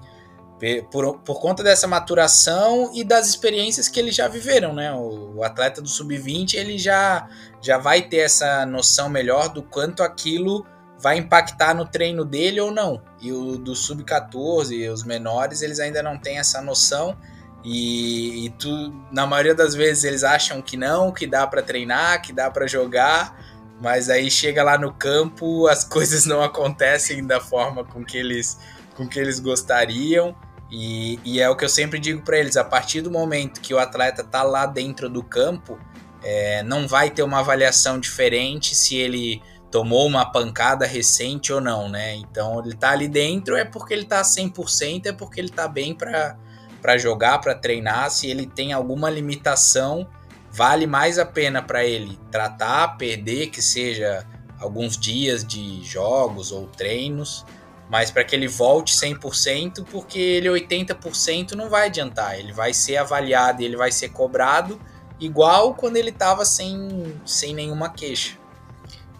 por, 0.91 1.21
por 1.21 1.41
conta 1.41 1.63
dessa 1.63 1.87
maturação 1.87 2.91
e 2.93 3.03
das 3.03 3.27
experiências 3.27 3.89
que 3.89 3.99
eles 3.99 4.15
já 4.15 4.29
viveram, 4.29 4.75
né? 4.75 4.93
O, 4.93 5.37
o 5.37 5.43
atleta 5.43 5.81
do 5.81 5.89
sub-20 5.89 6.53
ele 6.53 6.77
já, 6.77 7.27
já 7.63 7.79
vai 7.79 8.03
ter 8.03 8.19
essa 8.19 8.67
noção 8.67 9.09
melhor 9.09 9.49
do 9.49 9.63
quanto 9.63 10.03
aquilo 10.03 10.67
vai 11.01 11.17
impactar 11.19 11.75
no 11.75 11.87
treino 11.87 12.25
dele 12.25 12.61
ou 12.61 12.71
não. 12.71 13.03
E 13.21 13.33
o 13.33 13.57
do 13.57 13.75
sub-14, 13.75 14.93
os 14.93 15.03
menores, 15.03 15.63
eles 15.63 15.81
ainda 15.81 16.03
não 16.03 16.19
têm 16.19 16.39
essa 16.39 16.61
noção. 16.61 17.17
E, 17.65 18.47
e 18.47 18.51
tu, 18.51 18.69
na 19.11 19.27
maioria 19.27 19.55
das 19.55 19.75
vezes 19.75 20.05
eles 20.05 20.25
acham 20.25 20.63
que 20.63 20.77
não, 20.77 21.13
que 21.13 21.27
dá 21.27 21.47
para 21.47 21.63
treinar, 21.63 22.23
que 22.23 22.33
dá 22.33 22.51
para 22.51 22.67
jogar, 22.67 23.39
mas 23.81 24.09
aí 24.09 24.31
chega 24.31 24.63
lá 24.63 24.79
no 24.79 24.93
campo, 24.93 25.67
as 25.67 25.85
coisas 25.89 26.25
não 26.27 26.43
acontecem 26.43 27.27
da 27.27 27.41
forma 27.41 27.85
com 27.85 28.05
que 28.05 28.17
eles, 28.17 28.59
com 28.95 29.09
que 29.09 29.19
eles 29.19 29.41
gostariam. 29.41 30.35
E, 30.71 31.19
e, 31.25 31.41
é 31.41 31.51
o 31.51 31.57
que 31.57 31.65
eu 31.65 31.69
sempre 31.69 31.99
digo 31.99 32.23
para 32.23 32.39
eles: 32.39 32.57
a 32.57 32.63
partir 32.63 33.01
do 33.01 33.11
momento 33.11 33.61
que 33.61 33.75
o 33.75 33.79
atleta 33.79 34.23
tá 34.23 34.43
lá 34.43 34.67
dentro 34.67 35.11
do 35.11 35.23
campo, 35.23 35.79
é, 36.23 36.63
não 36.63 36.87
vai 36.87 37.11
ter 37.11 37.23
uma 37.23 37.41
avaliação 37.41 37.99
diferente 37.99 38.75
se 38.75 38.95
ele 38.95 39.43
tomou 39.71 40.07
uma 40.07 40.25
pancada 40.25 40.87
recente 40.87 41.53
ou 41.53 41.61
não, 41.61 41.89
né? 41.89 42.15
Então 42.17 42.61
ele 42.65 42.77
tá 42.77 42.91
ali 42.91 43.09
dentro 43.09 43.57
é 43.57 43.65
porque 43.65 43.95
ele 43.95 44.05
tá 44.05 44.23
100%, 44.23 45.07
é 45.07 45.13
porque 45.13 45.41
ele 45.41 45.51
tá 45.51 45.69
bem 45.69 45.95
para 45.95 46.99
jogar, 46.99 47.39
para 47.39 47.55
treinar. 47.55 48.11
Se 48.11 48.29
ele 48.29 48.47
tem 48.47 48.73
alguma 48.73 49.09
limitação, 49.09 50.09
vale 50.51 50.87
mais 50.87 51.19
a 51.19 51.25
pena 51.25 51.63
para 51.63 51.85
ele 51.85 52.19
tratar, 52.31 52.97
perder, 52.97 53.51
que 53.51 53.63
seja 53.63 54.27
alguns 54.59 54.99
dias 54.99 55.45
de 55.45 55.83
jogos 55.85 56.53
ou 56.53 56.67
treinos 56.67 57.45
mas 57.91 58.09
para 58.09 58.23
que 58.23 58.37
ele 58.37 58.47
volte 58.47 58.95
100%, 58.95 59.85
porque 59.91 60.21
ele 60.21 60.49
80% 60.49 61.53
não 61.53 61.69
vai 61.69 61.87
adiantar, 61.87 62.39
ele 62.39 62.53
vai 62.53 62.73
ser 62.73 62.99
avaliado 62.99 63.63
ele 63.63 63.77
vai 63.77 63.91
ser 63.91 64.11
cobrado 64.11 64.81
igual 65.19 65.75
quando 65.75 65.97
ele 65.97 66.11
estava 66.11 66.45
sem, 66.45 67.21
sem 67.27 67.53
nenhuma 67.53 67.91
queixa. 67.91 68.40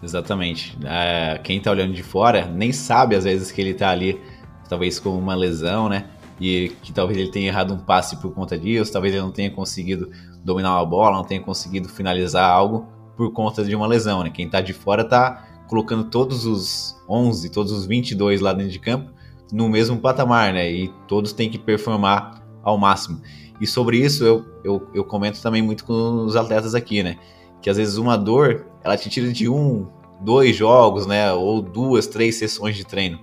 Exatamente. 0.01 0.77
É, 0.83 1.39
quem 1.43 1.57
está 1.57 1.71
olhando 1.71 1.93
de 1.93 2.03
fora 2.03 2.45
nem 2.47 2.71
sabe 2.71 3.15
às 3.15 3.23
vezes 3.23 3.51
que 3.51 3.61
ele 3.61 3.71
está 3.71 3.89
ali, 3.89 4.19
talvez 4.67 4.99
com 4.99 5.09
uma 5.17 5.35
lesão, 5.35 5.87
né? 5.87 6.05
E 6.39 6.69
que 6.81 6.91
talvez 6.91 7.19
ele 7.19 7.29
tenha 7.29 7.47
errado 7.47 7.73
um 7.73 7.77
passe 7.77 8.17
por 8.17 8.33
conta 8.33 8.57
disso, 8.57 8.91
talvez 8.91 9.13
ele 9.13 9.21
não 9.21 9.31
tenha 9.31 9.51
conseguido 9.51 10.09
dominar 10.43 10.71
uma 10.77 10.85
bola, 10.85 11.17
não 11.17 11.23
tenha 11.23 11.41
conseguido 11.41 11.87
finalizar 11.87 12.49
algo 12.49 12.87
por 13.15 13.31
conta 13.31 13.63
de 13.63 13.75
uma 13.75 13.85
lesão, 13.85 14.23
né? 14.23 14.31
Quem 14.31 14.45
está 14.45 14.59
de 14.59 14.73
fora 14.73 15.03
está 15.03 15.47
colocando 15.67 16.05
todos 16.05 16.45
os 16.45 16.95
11, 17.07 17.49
todos 17.51 17.71
os 17.71 17.85
22 17.85 18.41
lá 18.41 18.53
dentro 18.53 18.71
de 18.71 18.79
campo 18.79 19.11
no 19.51 19.69
mesmo 19.69 19.97
patamar, 19.99 20.53
né? 20.53 20.71
E 20.71 20.87
todos 21.07 21.33
têm 21.33 21.49
que 21.49 21.59
performar 21.59 22.41
ao 22.63 22.77
máximo. 22.77 23.21
E 23.59 23.67
sobre 23.67 23.97
isso 23.97 24.23
eu, 24.23 24.45
eu, 24.63 24.87
eu 24.93 25.03
comento 25.03 25.41
também 25.41 25.61
muito 25.61 25.85
com 25.85 26.25
os 26.25 26.35
atletas 26.35 26.73
aqui, 26.73 27.03
né? 27.03 27.17
Que 27.61 27.69
às 27.69 27.77
vezes 27.77 27.97
uma 27.97 28.17
dor, 28.17 28.65
ela 28.83 28.97
te 28.97 29.09
tira 29.09 29.31
de 29.31 29.47
um, 29.47 29.87
dois 30.19 30.55
jogos, 30.55 31.05
né? 31.05 31.31
Ou 31.33 31.61
duas, 31.61 32.07
três 32.07 32.35
sessões 32.35 32.75
de 32.75 32.85
treino. 32.85 33.19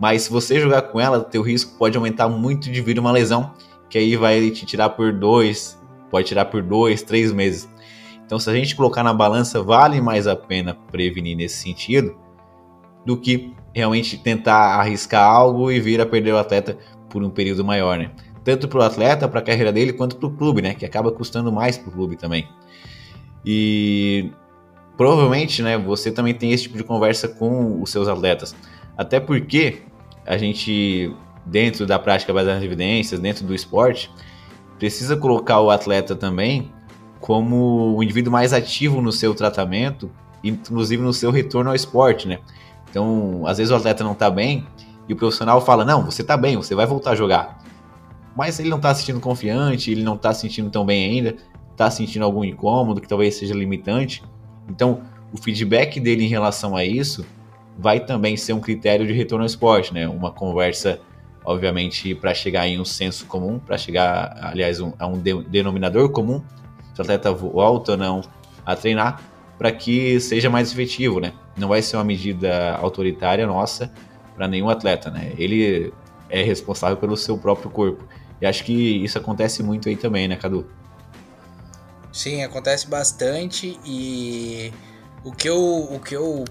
Mas 0.00 0.22
se 0.22 0.30
você 0.30 0.60
jogar 0.60 0.82
com 0.82 1.00
ela, 1.00 1.20
teu 1.20 1.42
risco 1.42 1.76
pode 1.78 1.96
aumentar 1.96 2.28
muito 2.28 2.70
de 2.70 2.80
vir 2.80 2.98
uma 2.98 3.10
lesão, 3.10 3.52
que 3.90 3.98
aí 3.98 4.16
vai 4.16 4.50
te 4.50 4.64
tirar 4.64 4.90
por 4.90 5.12
dois, 5.12 5.78
pode 6.10 6.28
tirar 6.28 6.44
por 6.46 6.62
dois, 6.62 7.02
três 7.02 7.32
meses. 7.32 7.68
Então, 8.24 8.38
se 8.38 8.48
a 8.48 8.54
gente 8.54 8.76
colocar 8.76 9.02
na 9.02 9.12
balança, 9.12 9.62
vale 9.62 10.00
mais 10.00 10.26
a 10.26 10.36
pena 10.36 10.76
prevenir 10.90 11.36
nesse 11.36 11.62
sentido 11.62 12.14
do 13.04 13.16
que 13.16 13.52
realmente 13.74 14.18
tentar 14.18 14.78
arriscar 14.78 15.24
algo 15.24 15.72
e 15.72 15.80
vir 15.80 16.00
a 16.00 16.06
perder 16.06 16.32
o 16.32 16.38
atleta 16.38 16.76
por 17.08 17.24
um 17.24 17.30
período 17.30 17.64
maior, 17.64 17.98
né? 17.98 18.10
Tanto 18.44 18.68
para 18.68 18.78
o 18.78 18.82
atleta, 18.82 19.26
para 19.26 19.40
a 19.40 19.42
carreira 19.42 19.72
dele, 19.72 19.92
quanto 19.92 20.16
para 20.16 20.28
o 20.28 20.30
clube, 20.32 20.60
né? 20.60 20.74
Que 20.74 20.84
acaba 20.84 21.10
custando 21.10 21.50
mais 21.50 21.78
para 21.78 21.88
o 21.88 21.92
clube 21.92 22.16
também. 22.16 22.46
E 23.44 24.30
provavelmente, 24.96 25.62
né? 25.62 25.78
Você 25.78 26.10
também 26.10 26.34
tem 26.34 26.52
esse 26.52 26.64
tipo 26.64 26.76
de 26.76 26.84
conversa 26.84 27.28
com 27.28 27.80
os 27.80 27.90
seus 27.90 28.08
atletas, 28.08 28.54
até 28.96 29.20
porque 29.20 29.82
a 30.26 30.36
gente 30.36 31.14
dentro 31.46 31.86
da 31.86 31.98
prática 31.98 32.32
baseada 32.32 32.60
em 32.60 32.64
evidências, 32.64 33.18
dentro 33.18 33.46
do 33.46 33.54
esporte, 33.54 34.10
precisa 34.78 35.16
colocar 35.16 35.60
o 35.60 35.70
atleta 35.70 36.14
também 36.14 36.70
como 37.20 37.96
o 37.96 38.02
indivíduo 38.02 38.32
mais 38.32 38.52
ativo 38.52 39.00
no 39.00 39.10
seu 39.10 39.34
tratamento, 39.34 40.10
inclusive 40.44 41.02
no 41.02 41.12
seu 41.12 41.30
retorno 41.30 41.70
ao 41.70 41.76
esporte, 41.76 42.28
né? 42.28 42.38
Então, 42.90 43.44
às 43.46 43.58
vezes 43.58 43.70
o 43.70 43.76
atleta 43.76 44.04
não 44.04 44.14
tá 44.14 44.30
bem 44.30 44.66
e 45.08 45.12
o 45.12 45.16
profissional 45.16 45.60
fala: 45.60 45.84
"Não, 45.84 46.04
você 46.04 46.22
tá 46.22 46.36
bem, 46.36 46.56
você 46.56 46.74
vai 46.74 46.86
voltar 46.86 47.12
a 47.12 47.14
jogar". 47.14 47.58
Mas 48.36 48.60
ele 48.60 48.68
não 48.68 48.78
tá 48.78 48.94
se 48.94 49.00
sentindo 49.00 49.20
confiante, 49.20 49.90
ele 49.90 50.02
não 50.02 50.16
tá 50.16 50.32
se 50.32 50.42
sentindo 50.42 50.70
tão 50.70 50.86
bem 50.86 51.10
ainda, 51.10 51.36
tá 51.78 51.90
sentindo 51.90 52.24
algum 52.24 52.44
incômodo 52.44 53.00
que 53.00 53.08
talvez 53.08 53.36
seja 53.36 53.54
limitante. 53.54 54.22
Então, 54.68 55.02
o 55.32 55.38
feedback 55.38 56.00
dele 56.00 56.24
em 56.24 56.28
relação 56.28 56.76
a 56.76 56.84
isso 56.84 57.24
vai 57.78 58.00
também 58.00 58.36
ser 58.36 58.52
um 58.52 58.60
critério 58.60 59.06
de 59.06 59.12
retorno 59.12 59.44
ao 59.44 59.46
esporte, 59.46 59.94
né? 59.94 60.08
Uma 60.08 60.32
conversa, 60.32 61.00
obviamente, 61.44 62.14
para 62.16 62.34
chegar 62.34 62.66
em 62.66 62.80
um 62.80 62.84
senso 62.84 63.26
comum, 63.26 63.60
para 63.60 63.78
chegar, 63.78 64.36
aliás, 64.42 64.80
um, 64.80 64.92
a 64.98 65.06
um 65.06 65.16
de, 65.16 65.40
denominador 65.44 66.10
comum 66.10 66.42
se 66.92 67.00
o 67.00 67.02
atleta 67.02 67.32
volta 67.32 67.92
ou 67.92 67.98
não 67.98 68.22
a 68.66 68.74
treinar, 68.74 69.22
para 69.56 69.70
que 69.70 70.18
seja 70.18 70.50
mais 70.50 70.72
efetivo, 70.72 71.20
né? 71.20 71.32
Não 71.56 71.68
vai 71.68 71.80
ser 71.80 71.96
uma 71.96 72.04
medida 72.04 72.74
autoritária 72.74 73.46
nossa 73.46 73.92
para 74.34 74.48
nenhum 74.48 74.68
atleta, 74.68 75.10
né? 75.10 75.32
Ele 75.38 75.92
é 76.28 76.42
responsável 76.42 76.96
pelo 76.96 77.16
seu 77.16 77.38
próprio 77.38 77.70
corpo. 77.70 78.04
E 78.40 78.46
acho 78.46 78.64
que 78.64 78.72
isso 78.72 79.16
acontece 79.16 79.62
muito 79.62 79.88
aí 79.88 79.96
também, 79.96 80.26
né, 80.26 80.34
Cadu? 80.34 80.66
Sim, 82.12 82.42
acontece 82.42 82.86
bastante 82.86 83.78
e 83.84 84.72
o 85.24 85.32
que 85.32 85.48
eu, 85.48 85.88
o 85.92 86.00
que 86.00 86.16
eu 86.16 86.44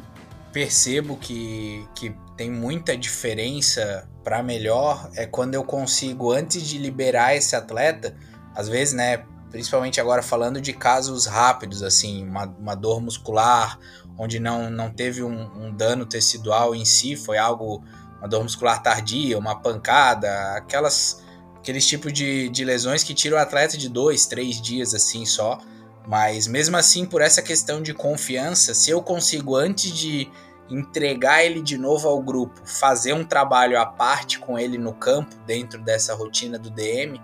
percebo 0.54 1.18
que, 1.18 1.88
que 1.96 2.16
tem 2.36 2.50
muita 2.50 2.96
diferença 2.98 4.08
para 4.24 4.44
melhor 4.44 5.10
é 5.16 5.26
quando 5.26 5.56
eu 5.56 5.64
consigo, 5.64 6.32
antes 6.32 6.64
de 6.64 6.78
liberar 6.78 7.36
esse 7.36 7.56
atleta, 7.56 8.16
às 8.54 8.68
vezes, 8.68 8.94
né, 8.94 9.24
principalmente 9.50 10.00
agora 10.02 10.22
falando 10.22 10.60
de 10.60 10.74
casos 10.74 11.26
rápidos, 11.26 11.82
assim, 11.82 12.28
uma, 12.28 12.46
uma 12.60 12.76
dor 12.76 13.02
muscular, 13.02 13.80
onde 14.18 14.40
não, 14.40 14.70
não 14.70 14.90
teve 14.92 15.24
um, 15.24 15.66
um, 15.66 15.72
dano 15.74 16.06
tecidual 16.06 16.76
em 16.76 16.86
si, 16.86 17.16
foi 17.16 17.38
algo, 17.38 17.84
uma 18.20 18.28
dor 18.28 18.44
muscular 18.44 18.82
tardia, 18.82 19.38
uma 19.38 19.60
pancada, 19.60 20.56
aquelas, 20.56 21.24
aqueles 21.68 21.86
tipos 21.86 22.14
de, 22.14 22.48
de 22.48 22.64
lesões 22.64 23.04
que 23.04 23.14
tiram 23.14 23.38
o 23.38 23.40
atleta 23.42 23.78
de 23.78 23.90
dois, 23.90 24.26
três 24.26 24.62
dias 24.62 24.94
assim 24.94 25.26
só. 25.26 25.60
Mas 26.08 26.48
mesmo 26.48 26.78
assim, 26.78 27.06
por 27.06 27.22
essa 27.22 27.42
questão 27.42 27.82
de 27.82 27.94
confiança, 27.94 28.74
se 28.74 28.90
eu 28.90 29.02
consigo 29.02 29.54
antes 29.54 29.92
de 29.92 30.32
entregar 30.70 31.44
ele 31.44 31.62
de 31.62 31.78
novo 31.78 32.08
ao 32.08 32.22
grupo, 32.22 32.62
fazer 32.66 33.12
um 33.12 33.26
trabalho 33.26 33.78
à 33.78 33.86
parte 33.86 34.40
com 34.40 34.58
ele 34.58 34.78
no 34.78 34.94
campo, 34.94 35.36
dentro 35.46 35.82
dessa 35.82 36.16
rotina 36.16 36.58
do 36.58 36.70
DM, 36.70 37.22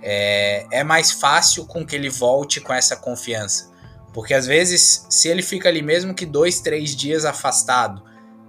é, 0.00 0.66
é 0.70 0.82
mais 0.82 1.12
fácil 1.12 1.66
com 1.66 1.84
que 1.84 1.94
ele 1.94 2.08
volte 2.08 2.62
com 2.62 2.72
essa 2.72 2.96
confiança. 2.96 3.70
Porque 4.14 4.32
às 4.32 4.46
vezes, 4.46 5.06
se 5.10 5.28
ele 5.28 5.42
fica 5.42 5.68
ali 5.68 5.82
mesmo 5.82 6.14
que 6.14 6.24
dois, 6.24 6.60
três 6.60 6.96
dias 6.96 7.26
afastado, 7.26 8.02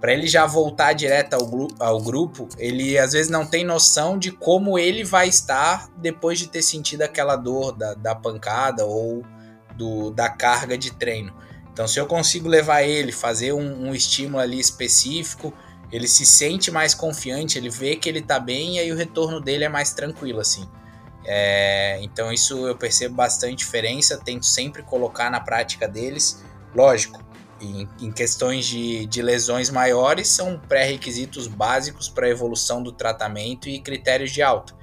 para 0.04 0.12
ele 0.12 0.26
já 0.26 0.44
voltar 0.44 0.92
direto 0.92 1.32
ao, 1.32 1.48
ao, 1.80 1.98
grupo, 1.98 2.46
ele 2.58 2.98
às 2.98 3.14
vezes 3.14 3.30
não 3.30 3.46
tem 3.46 3.64
noção 3.64 4.18
de 4.18 4.30
como 4.30 4.78
ele 4.78 5.02
vai 5.02 5.30
estar 5.30 5.88
depois 5.96 6.38
de 6.38 6.46
ter 6.46 6.60
sentido 6.60 7.00
aquela 7.00 7.36
dor 7.36 7.72
da, 7.72 7.94
da 7.94 8.14
pancada 8.14 8.84
ou 8.84 9.24
do, 9.74 10.10
da 10.10 10.28
carga 10.28 10.76
de 10.76 10.92
treino. 10.92 11.34
Então, 11.72 11.88
se 11.88 11.98
eu 11.98 12.04
consigo 12.04 12.46
levar 12.50 12.82
ele, 12.82 13.12
fazer 13.12 13.54
um, 13.54 13.88
um 13.88 13.94
estímulo 13.94 14.40
ali 14.40 14.60
específico, 14.60 15.54
ele 15.90 16.06
se 16.06 16.26
sente 16.26 16.70
mais 16.70 16.92
confiante, 16.92 17.56
ele 17.56 17.70
vê 17.70 17.96
que 17.96 18.06
ele 18.06 18.20
tá 18.20 18.38
bem 18.38 18.76
e 18.76 18.80
aí 18.80 18.92
o 18.92 18.96
retorno 18.96 19.40
dele 19.40 19.64
é 19.64 19.70
mais 19.70 19.94
tranquilo, 19.94 20.38
assim. 20.38 20.68
É, 21.24 21.98
então 22.02 22.30
isso 22.30 22.66
eu 22.68 22.76
percebo 22.76 23.14
bastante 23.14 23.56
diferença, 23.56 24.20
tento 24.22 24.44
sempre 24.44 24.82
colocar 24.82 25.30
na 25.30 25.40
prática 25.40 25.88
deles. 25.88 26.44
Lógico, 26.74 27.23
em, 27.60 27.88
em 28.00 28.12
questões 28.12 28.66
de, 28.66 29.06
de 29.06 29.22
lesões 29.22 29.70
maiores, 29.70 30.28
são 30.28 30.60
pré-requisitos 30.68 31.46
básicos 31.46 32.08
para 32.08 32.26
a 32.26 32.30
evolução 32.30 32.82
do 32.82 32.92
tratamento 32.92 33.68
e 33.68 33.80
critérios 33.80 34.30
de 34.32 34.42
alta. 34.42 34.74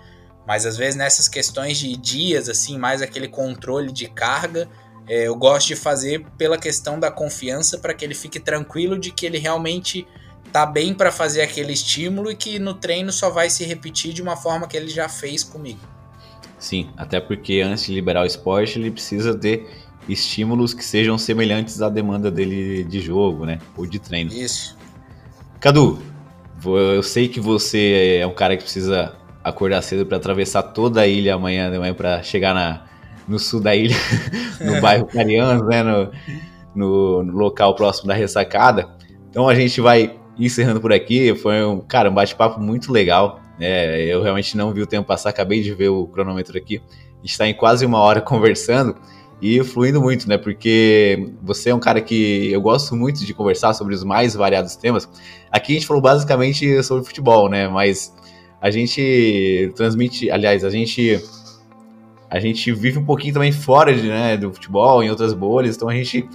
Mas 0.48 0.66
às 0.66 0.78
vezes 0.78 0.96
nessas 0.96 1.28
questões 1.28 1.78
de 1.78 1.96
dias, 1.96 2.50
assim, 2.50 2.78
mais 2.78 3.02
aquele 3.02 3.28
controle 3.28 3.92
de 3.92 4.08
carga, 4.08 4.68
é, 5.08 5.28
eu 5.28 5.36
gosto 5.36 5.68
de 5.68 5.76
fazer 5.76 6.26
pela 6.38 6.58
questão 6.58 7.00
da 7.00 7.12
confiança 7.12 7.78
para 7.78 7.94
que 7.94 8.04
ele 8.04 8.16
fique 8.16 8.40
tranquilo 8.40 8.98
de 8.98 9.12
que 9.12 9.26
ele 9.26 9.38
realmente 9.38 10.08
tá 10.52 10.66
bem 10.66 10.94
para 10.94 11.12
fazer 11.12 11.42
aquele 11.42 11.72
estímulo 11.72 12.32
e 12.32 12.36
que 12.36 12.60
no 12.60 12.74
treino 12.74 13.12
só 13.12 13.30
vai 13.30 13.50
se 13.50 13.64
repetir 13.64 14.14
de 14.14 14.22
uma 14.22 14.36
forma 14.36 14.68
que 14.68 14.76
ele 14.76 14.90
já 14.90 15.08
fez 15.08 15.44
comigo. 15.44 15.80
Sim, 16.60 16.92
até 16.96 17.20
porque 17.20 17.62
antes 17.62 17.86
de 17.86 17.94
liberar 17.94 18.22
o 18.22 18.26
esporte, 18.26 18.78
ele 18.78 18.92
precisa 18.92 19.34
ter 19.36 19.68
estímulos 20.08 20.74
que 20.74 20.84
sejam 20.84 21.18
semelhantes 21.18 21.82
à 21.82 21.90
demanda 21.90 22.32
dele 22.32 22.84
de 22.84 23.00
jogo, 23.00 23.46
né? 23.46 23.60
Ou 23.78 23.86
de 23.86 24.00
treino. 24.00 24.32
Isso. 24.34 24.78
Cadu, 25.60 26.00
eu 26.66 27.04
sei 27.04 27.28
que 27.28 27.40
você 27.40 28.20
é 28.22 28.28
um 28.28 28.34
cara 28.34 28.58
que 28.58 28.64
precisa 28.64 29.16
acordar 29.44 29.82
cedo 29.82 30.06
para 30.06 30.18
atravessar 30.18 30.64
toda 30.64 31.02
a 31.02 31.08
ilha 31.08 31.36
amanhã 31.36 31.72
de 31.72 31.78
manhã 31.78 31.94
para 31.94 32.22
chegar 32.22 32.54
na, 32.54 32.86
no 33.28 33.40
sul 33.40 33.60
da 33.60 33.76
ilha, 33.76 33.96
no 34.62 34.82
bairro 34.82 35.06
Carianos, 35.06 35.68
né? 35.68 35.84
No, 35.84 36.12
no, 36.74 37.24
no, 37.24 37.34
local 37.34 37.76
próximo 37.76 38.08
da 38.08 38.14
ressacada. 38.14 38.90
Então 39.30 39.48
a 39.48 39.56
gente 39.56 39.80
vai 39.82 40.18
encerrando 40.38 40.80
por 40.80 40.94
aqui. 40.94 41.36
Foi 41.36 41.64
um, 41.64 41.80
cara, 41.80 42.10
um 42.10 42.14
bate-papo 42.14 42.60
muito 42.60 42.92
legal. 42.92 43.40
É, 43.60 44.06
eu 44.06 44.22
realmente 44.24 44.58
não 44.58 44.74
vi 44.74 44.82
o 44.82 44.88
tempo 44.88 45.08
passar, 45.08 45.30
acabei 45.30 45.62
de 45.62 45.74
ver 45.74 45.90
o 45.90 46.08
cronômetro 46.08 46.58
aqui. 46.58 46.82
A 47.18 47.22
gente 47.22 47.32
está 47.32 47.48
em 47.48 47.54
quase 47.54 47.86
uma 47.86 48.00
hora 48.00 48.20
conversando 48.22 48.96
e 49.42 49.64
fluindo 49.64 50.00
muito, 50.00 50.30
né? 50.30 50.38
Porque 50.38 51.32
você 51.42 51.72
é 51.72 51.76
um 51.76 51.80
cara 51.80 52.00
que 52.00 52.52
eu 52.52 52.62
gosto 52.62 52.96
muito 52.96 53.26
de 53.26 53.34
conversar 53.34 53.74
sobre 53.74 53.96
os 53.96 54.04
mais 54.04 54.36
variados 54.36 54.76
temas. 54.76 55.10
Aqui 55.52 55.72
a 55.72 55.76
gente 55.76 55.88
falou 55.88 56.02
basicamente 56.02 56.84
sobre 56.84 57.04
futebol, 57.04 57.50
né? 57.50 57.68
Mas 57.68 58.14
a 58.62 58.70
gente 58.70 59.74
transmite, 59.76 60.30
aliás, 60.30 60.64
a 60.64 60.70
gente 60.70 61.20
a 62.30 62.40
gente 62.40 62.72
vive 62.72 63.00
um 63.00 63.04
pouquinho 63.04 63.34
também 63.34 63.52
fora 63.52 63.94
de, 63.94 64.08
né, 64.08 64.38
do 64.38 64.54
futebol, 64.54 65.04
em 65.04 65.10
outras 65.10 65.34
bolhas, 65.34 65.76
então 65.76 65.90
a 65.90 65.94
gente 65.94 66.30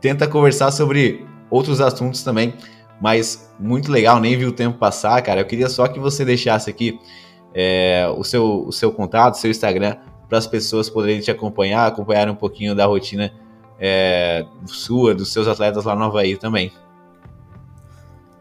tenta 0.00 0.26
conversar 0.26 0.70
sobre 0.70 1.26
outros 1.50 1.82
assuntos 1.82 2.22
também. 2.22 2.54
Mas 3.00 3.52
muito 3.58 3.90
legal, 3.90 4.20
nem 4.20 4.38
vi 4.38 4.46
o 4.46 4.52
tempo 4.52 4.78
passar, 4.78 5.20
cara. 5.20 5.40
Eu 5.40 5.44
queria 5.44 5.68
só 5.68 5.86
que 5.88 5.98
você 5.98 6.24
deixasse 6.24 6.70
aqui 6.70 6.98
é, 7.52 8.06
o, 8.16 8.24
seu, 8.24 8.66
o 8.66 8.72
seu 8.72 8.90
contato, 8.92 9.34
seu 9.34 9.50
Instagram, 9.50 9.96
para 10.34 10.38
as 10.40 10.46
pessoas 10.48 10.90
poderem 10.90 11.20
te 11.20 11.30
acompanhar, 11.30 11.86
acompanhar 11.86 12.28
um 12.28 12.34
pouquinho 12.34 12.74
da 12.74 12.86
rotina 12.86 13.32
é, 13.78 14.44
sua, 14.66 15.14
dos 15.14 15.32
seus 15.32 15.46
atletas 15.46 15.84
lá 15.84 15.94
no 15.94 16.02
Havaí 16.02 16.36
também. 16.36 16.72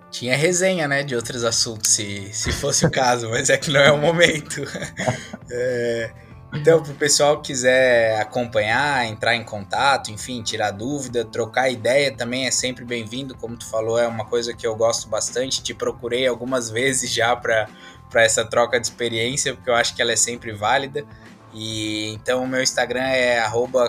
Tinha 0.10 0.36
resenha, 0.36 0.88
né, 0.88 1.04
de 1.04 1.16
outros 1.16 1.44
assuntos, 1.44 1.92
se, 1.92 2.34
se 2.34 2.52
fosse 2.52 2.84
o 2.84 2.90
caso, 2.90 3.30
mas 3.32 3.52
é 3.52 3.58
que 3.58 3.70
não 3.70 3.80
é 3.80 3.92
o 3.92 4.00
momento. 4.00 4.64
é, 5.52 6.12
então, 6.52 6.82
para 6.82 6.92
o 6.92 6.96
pessoal 6.96 7.38
que 7.38 7.54
quiser 7.54 8.20
acompanhar, 8.20 9.06
entrar 9.06 9.36
em 9.36 9.44
contato, 9.44 10.10
enfim, 10.10 10.42
tirar 10.42 10.72
dúvida, 10.72 11.24
trocar 11.24 11.70
ideia 11.70 12.12
também 12.12 12.48
é 12.48 12.52
sempre 12.52 12.84
bem-vindo. 12.84 13.36
Como 13.36 13.56
tu 13.56 13.68
falou, 13.68 14.00
é 14.00 14.08
uma 14.08 14.26
coisa 14.26 14.52
que 14.52 14.66
eu 14.66 14.76
gosto 14.76 15.08
bastante. 15.08 15.62
Te 15.62 15.76
procurei 15.76 16.26
algumas 16.26 16.70
vezes 16.74 17.12
já 17.12 17.36
para 17.36 17.68
essa 18.16 18.44
troca 18.44 18.80
de 18.80 18.88
experiência, 18.88 19.54
porque 19.54 19.70
eu 19.70 19.76
acho 19.76 19.96
que 19.96 20.02
ela 20.02 20.12
é 20.12 20.16
sempre 20.16 20.52
válida. 20.54 21.06
E 21.54 22.10
então 22.14 22.44
o 22.44 22.48
meu 22.48 22.62
Instagram 22.62 23.04
é 23.04 23.40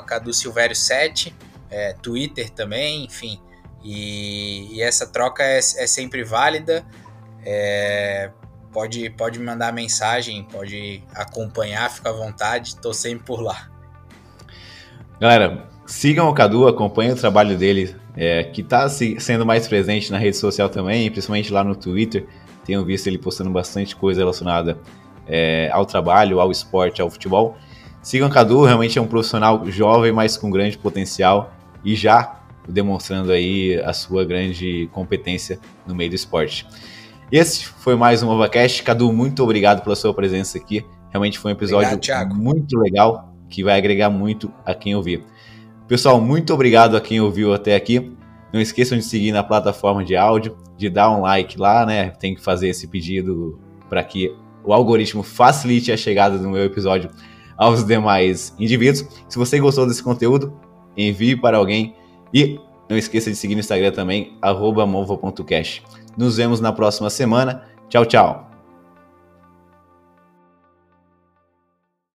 cadusilvério7, 0.06 1.32
é, 1.70 1.94
Twitter 1.94 2.50
também, 2.50 3.04
enfim. 3.04 3.40
E, 3.82 4.74
e 4.74 4.82
essa 4.82 5.06
troca 5.06 5.42
é, 5.42 5.58
é 5.58 5.86
sempre 5.86 6.22
válida. 6.24 6.84
É, 7.44 8.30
pode, 8.72 9.08
pode 9.10 9.38
me 9.38 9.44
mandar 9.44 9.72
mensagem, 9.72 10.44
pode 10.44 11.02
acompanhar, 11.14 11.90
fica 11.90 12.10
à 12.10 12.12
vontade, 12.12 12.70
estou 12.70 12.92
sempre 12.92 13.24
por 13.24 13.40
lá. 13.40 13.70
Galera, 15.20 15.68
sigam 15.86 16.28
o 16.28 16.34
Cadu, 16.34 16.66
acompanhem 16.66 17.12
o 17.12 17.16
trabalho 17.16 17.56
dele, 17.56 17.94
é, 18.16 18.44
que 18.44 18.62
está 18.62 18.88
sendo 18.88 19.46
mais 19.46 19.68
presente 19.68 20.10
na 20.10 20.18
rede 20.18 20.36
social 20.36 20.68
também, 20.68 21.10
principalmente 21.10 21.52
lá 21.52 21.62
no 21.62 21.76
Twitter. 21.76 22.26
Tenho 22.64 22.84
visto 22.84 23.06
ele 23.06 23.18
postando 23.18 23.50
bastante 23.50 23.94
coisa 23.94 24.20
relacionada 24.20 24.78
é, 25.26 25.70
ao 25.72 25.84
trabalho, 25.86 26.40
ao 26.40 26.50
esporte, 26.50 27.00
ao 27.00 27.10
futebol. 27.10 27.56
Sigam 28.02 28.28
Cadu, 28.28 28.64
realmente 28.64 28.98
é 28.98 29.02
um 29.02 29.06
profissional 29.06 29.64
jovem, 29.70 30.12
mas 30.12 30.36
com 30.36 30.50
grande 30.50 30.76
potencial 30.76 31.52
e 31.84 31.94
já 31.94 32.40
demonstrando 32.68 33.32
aí 33.32 33.80
a 33.84 33.92
sua 33.92 34.24
grande 34.24 34.88
competência 34.92 35.58
no 35.86 35.94
meio 35.94 36.10
do 36.10 36.16
esporte. 36.16 36.66
Esse 37.30 37.64
foi 37.64 37.96
mais 37.96 38.22
um 38.22 38.28
OvaCast. 38.28 38.82
Cadu, 38.82 39.12
muito 39.12 39.42
obrigado 39.42 39.82
pela 39.82 39.96
sua 39.96 40.12
presença 40.14 40.58
aqui. 40.58 40.84
Realmente 41.10 41.38
foi 41.38 41.52
um 41.52 41.54
episódio 41.54 41.94
obrigado, 41.94 42.34
muito 42.34 42.78
legal 42.78 43.34
que 43.48 43.62
vai 43.62 43.78
agregar 43.78 44.10
muito 44.10 44.52
a 44.64 44.74
quem 44.74 44.94
ouvir. 44.94 45.24
Pessoal, 45.86 46.20
muito 46.20 46.52
obrigado 46.52 46.96
a 46.96 47.00
quem 47.00 47.20
ouviu 47.20 47.54
até 47.54 47.74
aqui. 47.74 48.16
Não 48.52 48.60
esqueçam 48.60 48.96
de 48.96 49.04
seguir 49.04 49.32
na 49.32 49.42
plataforma 49.42 50.04
de 50.04 50.16
áudio, 50.16 50.56
de 50.76 50.88
dar 50.88 51.10
um 51.10 51.22
like 51.22 51.58
lá, 51.58 51.84
né? 51.84 52.10
Tem 52.10 52.34
que 52.34 52.40
fazer 52.40 52.68
esse 52.68 52.86
pedido 52.86 53.58
para 53.88 54.02
que 54.02 54.34
o 54.64 54.72
algoritmo 54.72 55.22
facilite 55.22 55.92
a 55.92 55.96
chegada 55.96 56.38
do 56.38 56.48
meu 56.48 56.64
episódio 56.64 57.10
aos 57.56 57.84
demais 57.84 58.54
indivíduos. 58.58 59.06
Se 59.28 59.38
você 59.38 59.60
gostou 59.60 59.86
desse 59.86 60.02
conteúdo, 60.02 60.52
envie 60.96 61.36
para 61.36 61.58
alguém 61.58 61.94
e 62.32 62.58
não 62.88 62.96
esqueça 62.96 63.30
de 63.30 63.36
seguir 63.36 63.54
no 63.54 63.60
Instagram 63.60 63.92
também, 63.92 64.36
arroba 64.42 64.86
nos 66.16 66.36
vemos 66.36 66.60
na 66.60 66.72
próxima 66.72 67.10
semana. 67.10 67.62
Tchau, 67.88 68.04
tchau. 68.06 68.53